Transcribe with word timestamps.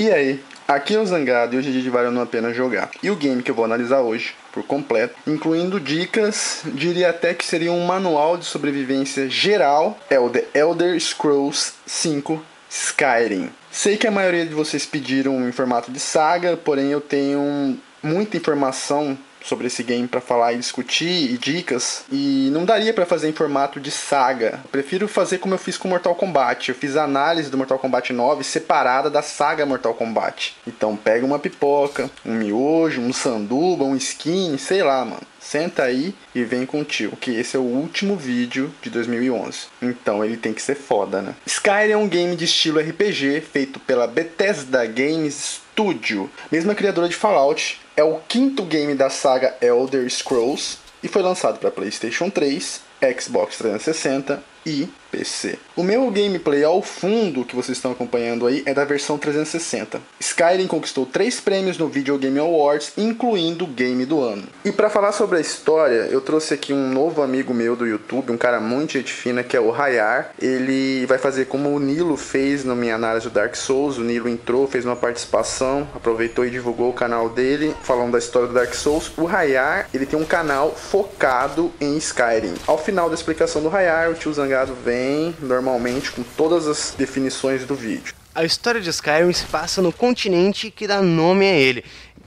E 0.00 0.10
aí, 0.10 0.42
aqui 0.66 0.94
é 0.94 0.98
o 0.98 1.04
Zangado 1.04 1.54
e 1.54 1.58
hoje 1.58 1.68
é 1.68 1.72
dia 1.72 1.82
de 1.82 1.90
valendo 1.90 2.18
a 2.22 2.24
pena 2.24 2.54
jogar. 2.54 2.88
E 3.02 3.10
o 3.10 3.16
game 3.16 3.42
que 3.42 3.50
eu 3.50 3.54
vou 3.54 3.66
analisar 3.66 4.00
hoje, 4.00 4.34
por 4.50 4.62
completo, 4.62 5.14
incluindo 5.26 5.78
dicas, 5.78 6.62
diria 6.72 7.10
até 7.10 7.34
que 7.34 7.44
seria 7.44 7.70
um 7.70 7.84
manual 7.84 8.38
de 8.38 8.46
sobrevivência 8.46 9.28
geral, 9.28 10.00
é 10.08 10.18
o 10.18 10.30
The 10.30 10.46
Elder 10.54 10.98
Scrolls 10.98 11.74
5 11.84 12.42
Skyrim. 12.70 13.50
Sei 13.70 13.98
que 13.98 14.06
a 14.06 14.10
maioria 14.10 14.46
de 14.46 14.54
vocês 14.54 14.86
pediram 14.86 15.46
em 15.46 15.52
formato 15.52 15.92
de 15.92 16.00
saga, 16.00 16.56
porém 16.56 16.90
eu 16.90 17.02
tenho 17.02 17.76
muita 18.02 18.38
informação 18.38 19.18
sobre 19.44 19.66
esse 19.66 19.82
game 19.82 20.06
para 20.06 20.20
falar 20.20 20.52
e 20.52 20.58
discutir 20.58 21.32
e 21.32 21.38
dicas 21.38 22.04
e 22.10 22.48
não 22.52 22.64
daria 22.64 22.92
para 22.92 23.06
fazer 23.06 23.28
em 23.28 23.32
formato 23.32 23.80
de 23.80 23.90
saga. 23.90 24.60
Eu 24.64 24.70
prefiro 24.70 25.08
fazer 25.08 25.38
como 25.38 25.54
eu 25.54 25.58
fiz 25.58 25.76
com 25.76 25.88
Mortal 25.88 26.14
Kombat. 26.14 26.68
Eu 26.68 26.74
fiz 26.74 26.96
a 26.96 27.04
análise 27.04 27.50
do 27.50 27.58
Mortal 27.58 27.78
Kombat 27.78 28.12
9 28.12 28.44
separada 28.44 29.10
da 29.10 29.22
saga 29.22 29.66
Mortal 29.66 29.94
Kombat. 29.94 30.56
Então 30.66 30.96
pega 30.96 31.24
uma 31.24 31.38
pipoca, 31.38 32.10
um 32.24 32.34
miojo, 32.34 33.00
um 33.00 33.12
sanduba, 33.12 33.84
um 33.84 33.96
skin, 33.96 34.56
sei 34.58 34.82
lá, 34.82 35.04
mano. 35.04 35.22
Senta 35.40 35.84
aí 35.84 36.14
e 36.34 36.44
vem 36.44 36.66
com 36.66 36.80
o 36.80 36.84
tio, 36.84 37.12
que 37.18 37.30
esse 37.30 37.56
é 37.56 37.58
o 37.58 37.62
último 37.62 38.14
vídeo 38.14 38.72
de 38.82 38.90
2011. 38.90 39.68
Então 39.80 40.22
ele 40.22 40.36
tem 40.36 40.52
que 40.52 40.60
ser 40.60 40.74
foda, 40.74 41.22
né? 41.22 41.34
Skyrim 41.46 41.92
é 41.92 41.96
um 41.96 42.06
game 42.06 42.36
de 42.36 42.44
estilo 42.44 42.78
RPG 42.78 43.40
feito 43.40 43.80
pela 43.80 44.06
Bethesda 44.06 44.84
Games 44.84 45.60
Studio, 45.72 46.30
mesma 46.52 46.74
criadora 46.74 47.08
de 47.08 47.16
Fallout. 47.16 47.80
É 48.00 48.02
o 48.02 48.18
quinto 48.26 48.62
game 48.62 48.94
da 48.94 49.10
saga 49.10 49.54
Elder 49.60 50.08
Scrolls 50.08 50.78
e 51.02 51.06
foi 51.06 51.20
lançado 51.20 51.58
para 51.58 51.70
PlayStation 51.70 52.30
3, 52.30 52.80
Xbox 53.20 53.58
360 53.58 54.42
e 54.64 54.88
PC. 55.10 55.58
O 55.76 55.82
meu 55.82 56.10
gameplay 56.10 56.62
ao 56.62 56.80
fundo 56.82 57.44
que 57.44 57.56
vocês 57.56 57.76
estão 57.76 57.92
acompanhando 57.92 58.46
aí 58.46 58.62
é 58.64 58.72
da 58.72 58.84
versão 58.84 59.18
360. 59.18 60.00
Skyrim 60.20 60.66
conquistou 60.66 61.04
três 61.04 61.40
prêmios 61.40 61.78
no 61.78 61.88
Video 61.88 62.16
Game 62.18 62.38
Awards, 62.38 62.92
incluindo 62.96 63.64
o 63.64 63.68
Game 63.68 64.04
do 64.06 64.20
Ano. 64.20 64.44
E 64.64 64.70
para 64.70 64.90
falar 64.90 65.12
sobre 65.12 65.38
a 65.38 65.40
história, 65.40 66.08
eu 66.10 66.20
trouxe 66.20 66.54
aqui 66.54 66.72
um 66.72 66.88
novo 66.88 67.22
amigo 67.22 67.52
meu 67.52 67.74
do 67.74 67.86
YouTube, 67.86 68.30
um 68.30 68.36
cara 68.36 68.60
muito 68.60 68.92
gente 68.92 69.12
fina, 69.12 69.42
que 69.42 69.56
é 69.56 69.60
o 69.60 69.70
Rayar. 69.70 70.32
Ele 70.40 71.06
vai 71.06 71.18
fazer 71.18 71.46
como 71.46 71.74
o 71.74 71.80
Nilo 71.80 72.16
fez 72.16 72.64
na 72.64 72.74
minha 72.74 72.94
análise 72.94 73.28
do 73.28 73.32
Dark 73.32 73.54
Souls. 73.54 73.98
O 73.98 74.02
Nilo 74.02 74.28
entrou, 74.28 74.66
fez 74.66 74.84
uma 74.84 74.96
participação, 74.96 75.88
aproveitou 75.94 76.44
e 76.44 76.50
divulgou 76.50 76.90
o 76.90 76.94
canal 76.94 77.28
dele, 77.28 77.74
falando 77.82 78.12
da 78.12 78.18
história 78.18 78.48
do 78.48 78.54
Dark 78.54 78.74
Souls. 78.74 79.10
O 79.16 79.24
Rayar, 79.24 79.88
ele 79.92 80.06
tem 80.06 80.18
um 80.18 80.24
canal 80.24 80.74
focado 80.74 81.72
em 81.80 81.96
Skyrim. 81.96 82.54
Ao 82.66 82.78
final 82.78 83.08
da 83.08 83.14
explicação 83.14 83.62
do 83.62 83.68
Rayar, 83.68 84.10
o 84.10 84.14
tio 84.14 84.32
Zangado 84.32 84.74
vem 84.84 84.99
normalmente 85.40 86.10
com 86.12 86.22
todas 86.22 86.66
as 86.66 86.94
definições 86.96 87.64
do 87.64 87.74
vídeo. 87.74 88.14
A 88.34 88.44
história 88.44 88.80
de 88.80 88.88
Skyrim 88.90 89.32
se 89.32 89.44
passa 89.46 89.82
no 89.82 89.92
continente 89.92 90.70
que 90.70 90.86
dá 90.86 91.02
nome 91.02 91.46
a 91.46 91.52
ele, 91.52 91.84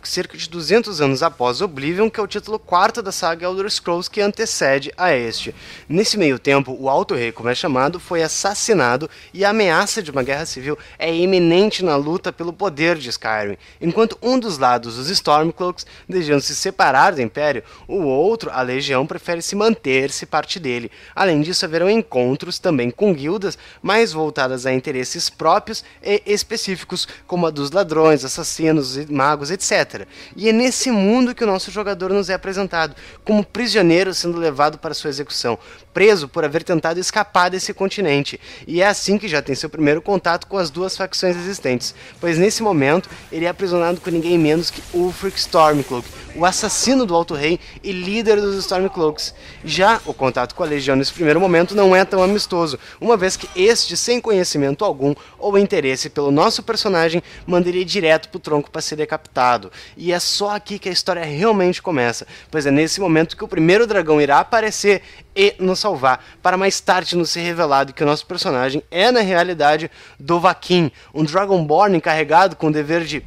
cerca 0.08 0.38
de 0.38 0.50
200 0.50 1.02
anos 1.02 1.24
após 1.24 1.62
Oblivion, 1.62 2.10
que 2.10 2.20
é 2.20 2.24
o 2.24 2.28
título 2.28 2.60
quarto 2.60 3.02
da 3.02 3.12
saga 3.12 3.46
Elder 3.46 3.70
Scrolls 3.70 4.10
que 4.10 4.22
antecede 4.22 4.92
a 4.98 5.14
este. 5.14 5.54
Nesse 5.88 6.18
meio 6.18 6.38
tempo, 6.38 6.76
o 6.80 6.90
Alto 6.90 7.16
Rei, 7.16 7.32
como 7.32 7.50
é 7.50 7.56
chamado, 7.56 8.00
foi 8.00 8.24
assassinado 8.24 9.10
e 9.34 9.46
a 9.46 9.50
ameaça 9.50 10.02
de 10.02 10.12
uma 10.12 10.24
guerra 10.24 10.46
civil 10.46 10.78
é 10.98 11.14
iminente 11.14 11.84
na 11.84 11.96
luta 11.96 12.32
pelo 12.34 12.52
poder 12.52 12.98
de 12.98 13.10
Skyrim. 13.10 13.58
Enquanto 13.80 14.18
um 14.22 14.40
dos 14.40 14.58
lados, 14.58 14.98
os 14.98 15.10
Stormcloaks, 15.10 15.86
desejam 16.08 16.40
se 16.40 16.56
separar 16.56 17.14
do 17.14 17.22
Império, 17.22 17.64
o 17.88 18.04
outro, 18.04 18.50
a 18.52 18.62
Legião, 18.62 19.06
prefere 19.08 19.42
se 19.42 19.56
manter-se 19.56 20.26
parte 20.26 20.60
dele. 20.60 20.92
Além 21.16 21.42
disso, 21.42 21.66
haverão 21.66 21.90
encontros 21.90 22.60
também 22.60 22.92
com 22.92 23.14
guildas 23.14 23.58
mais 23.82 24.12
voltadas 24.12 24.66
a 24.66 24.74
interesses 24.74 25.30
próprios 25.30 25.84
e 26.02 26.22
específicos, 26.26 27.08
como 27.28 27.48
a 27.48 27.50
dos 27.50 27.72
ladrões, 27.72 28.26
assassinos, 28.26 28.98
magos, 29.06 29.52
etc. 29.52 29.93
E 30.36 30.50
é 30.50 30.52
nesse 30.52 30.92
mundo 30.92 31.36
que 31.36 31.44
o 31.44 31.48
nosso 31.48 31.72
jogador 31.72 32.12
nos 32.12 32.30
é 32.30 32.34
apresentado, 32.34 32.96
como 33.24 33.46
prisioneiro 33.46 34.14
sendo 34.14 34.38
levado 34.38 34.78
para 34.78 34.94
sua 34.94 35.10
execução, 35.10 35.58
preso 35.94 36.28
por 36.28 36.44
haver 36.44 36.64
tentado 36.64 37.00
escapar 37.00 37.50
desse 37.50 37.74
continente. 37.74 38.40
E 38.68 38.82
é 38.82 38.88
assim 38.88 39.18
que 39.18 39.28
já 39.28 39.42
tem 39.42 39.56
seu 39.56 39.70
primeiro 39.70 40.02
contato 40.02 40.48
com 40.48 40.58
as 40.58 40.70
duas 40.70 40.98
facções 40.98 41.36
existentes, 41.36 41.94
pois 42.20 42.38
nesse 42.38 42.64
momento 42.64 43.10
ele 43.32 43.46
é 43.46 43.50
aprisionado 43.50 44.02
com 44.02 44.10
ninguém 44.10 44.38
menos 44.38 44.70
que 44.70 44.82
Ulfric 44.94 45.38
Stormcloak, 45.38 46.08
o 46.36 46.46
assassino 46.46 47.06
do 47.06 47.14
Alto 47.14 47.34
Rei 47.34 47.60
e 47.84 47.92
líder 47.92 48.42
dos 48.42 48.58
Stormcloaks. 48.58 49.34
Já 49.64 50.02
o 50.06 50.14
contato 50.14 50.56
com 50.56 50.64
a 50.64 50.66
Legião 50.66 50.96
nesse 50.96 51.14
primeiro 51.14 51.40
momento 51.40 51.76
não 51.76 51.96
é 51.96 52.04
tão 52.04 52.24
amistoso, 52.24 52.80
uma 53.00 53.16
vez 53.16 53.38
que 53.38 53.48
este, 53.56 53.96
sem 53.96 54.20
conhecimento 54.20 54.84
algum 54.84 55.14
ou 55.38 55.58
interesse 55.58 56.10
pelo 56.10 56.32
nosso 56.32 56.64
personagem, 56.64 57.22
mandaria 57.46 57.86
direto 57.86 58.30
pro 58.30 58.40
tronco 58.40 58.72
para 58.72 58.82
ser 58.82 58.96
decapitado. 58.96 59.72
E 59.96 60.12
é 60.12 60.20
só 60.20 60.56
aqui 60.56 60.80
que 60.80 60.90
a 60.90 60.92
história 60.92 61.24
realmente 61.24 61.82
começa, 61.82 62.26
pois 62.50 62.66
é 62.66 62.72
nesse 62.72 63.00
momento 63.00 63.38
que 63.38 63.44
o 63.44 63.48
primeiro 63.48 63.86
dragão 63.86 64.20
irá 64.20 64.40
aparecer 64.40 65.02
e 65.36 65.56
nos 65.60 65.80
salvar, 65.80 66.24
para 66.42 66.58
mais 66.58 66.80
tarde 66.80 67.16
nos 67.16 67.30
ser 67.30 67.42
revelado 67.42 67.94
que 67.94 68.04
o 68.04 68.06
nosso 68.06 68.26
personagem 68.26 68.84
é 68.92 69.12
na 69.12 69.22
realidade 69.22 69.90
Dovahkiin, 70.20 70.92
um 71.14 71.24
Dragonborn 71.24 71.98
encarregado 71.98 72.56
com 72.56 72.68
o 72.68 72.72
dever 72.72 73.04
de 73.04 73.24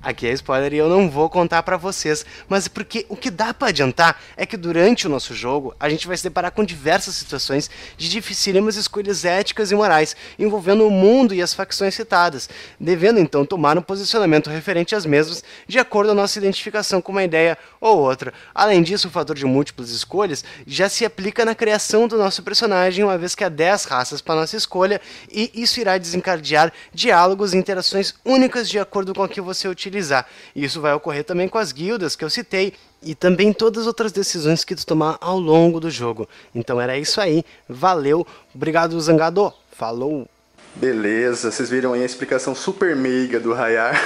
Aqui 0.00 0.28
é 0.28 0.32
spoiler 0.32 0.72
e 0.72 0.76
eu 0.76 0.88
não 0.88 1.10
vou 1.10 1.28
contar 1.28 1.60
para 1.64 1.76
vocês, 1.76 2.24
mas 2.48 2.68
porque 2.68 3.04
o 3.08 3.16
que 3.16 3.32
dá 3.32 3.52
para 3.52 3.68
adiantar 3.68 4.16
é 4.36 4.46
que 4.46 4.56
durante 4.56 5.08
o 5.08 5.10
nosso 5.10 5.34
jogo 5.34 5.74
a 5.78 5.90
gente 5.90 6.06
vai 6.06 6.16
se 6.16 6.22
deparar 6.22 6.52
com 6.52 6.62
diversas 6.62 7.16
situações 7.16 7.68
de 7.96 8.08
dificílimas 8.08 8.76
escolhas 8.76 9.24
éticas 9.24 9.72
e 9.72 9.74
morais 9.74 10.14
envolvendo 10.38 10.86
o 10.86 10.90
mundo 10.90 11.34
e 11.34 11.42
as 11.42 11.52
facções 11.52 11.96
citadas, 11.96 12.48
devendo 12.78 13.18
então 13.18 13.44
tomar 13.44 13.76
um 13.76 13.82
posicionamento 13.82 14.48
referente 14.48 14.94
às 14.94 15.04
mesmas 15.04 15.42
de 15.66 15.80
acordo 15.80 16.10
com 16.10 16.12
a 16.12 16.22
nossa 16.22 16.38
identificação 16.38 17.02
com 17.02 17.10
uma 17.10 17.24
ideia 17.24 17.58
ou 17.80 17.98
outra. 17.98 18.32
Além 18.54 18.84
disso, 18.84 19.08
o 19.08 19.10
fator 19.10 19.34
de 19.34 19.44
múltiplas 19.44 19.90
escolhas 19.90 20.44
já 20.64 20.88
se 20.88 21.04
aplica 21.04 21.44
na 21.44 21.56
criação 21.56 22.06
do 22.06 22.16
nosso 22.16 22.40
personagem, 22.44 23.02
uma 23.02 23.18
vez 23.18 23.34
que 23.34 23.42
há 23.42 23.48
10 23.48 23.84
raças 23.86 24.20
para 24.20 24.36
nossa 24.36 24.56
escolha, 24.56 25.00
e 25.28 25.50
isso 25.54 25.80
irá 25.80 25.98
desencadear 25.98 26.72
diálogos 26.94 27.52
e 27.52 27.56
interações 27.56 28.14
únicas 28.24 28.68
de 28.68 28.78
acordo 28.78 29.12
com 29.12 29.24
o 29.24 29.28
que 29.28 29.40
você 29.40 29.66
utiliza 29.66 29.87
utilizar. 29.88 30.26
E 30.54 30.64
isso 30.64 30.80
vai 30.80 30.92
ocorrer 30.92 31.24
também 31.24 31.48
com 31.48 31.58
as 31.58 31.72
guildas 31.72 32.14
que 32.14 32.24
eu 32.24 32.30
citei 32.30 32.74
e 33.02 33.14
também 33.14 33.52
todas 33.52 33.82
as 33.82 33.86
outras 33.86 34.12
decisões 34.12 34.64
que 34.64 34.74
tu 34.74 34.86
tomar 34.86 35.18
ao 35.20 35.38
longo 35.38 35.80
do 35.80 35.90
jogo. 35.90 36.28
Então 36.54 36.80
era 36.80 36.96
isso 36.96 37.20
aí. 37.20 37.44
Valeu. 37.68 38.26
Obrigado, 38.54 39.00
Zangado. 39.00 39.52
Falou. 39.72 40.28
Beleza, 40.74 41.50
vocês 41.50 41.70
viram 41.70 41.92
aí 41.92 42.02
a 42.02 42.06
explicação 42.06 42.54
super 42.54 42.94
meiga 42.94 43.40
do 43.40 43.52
Rayar. 43.52 44.00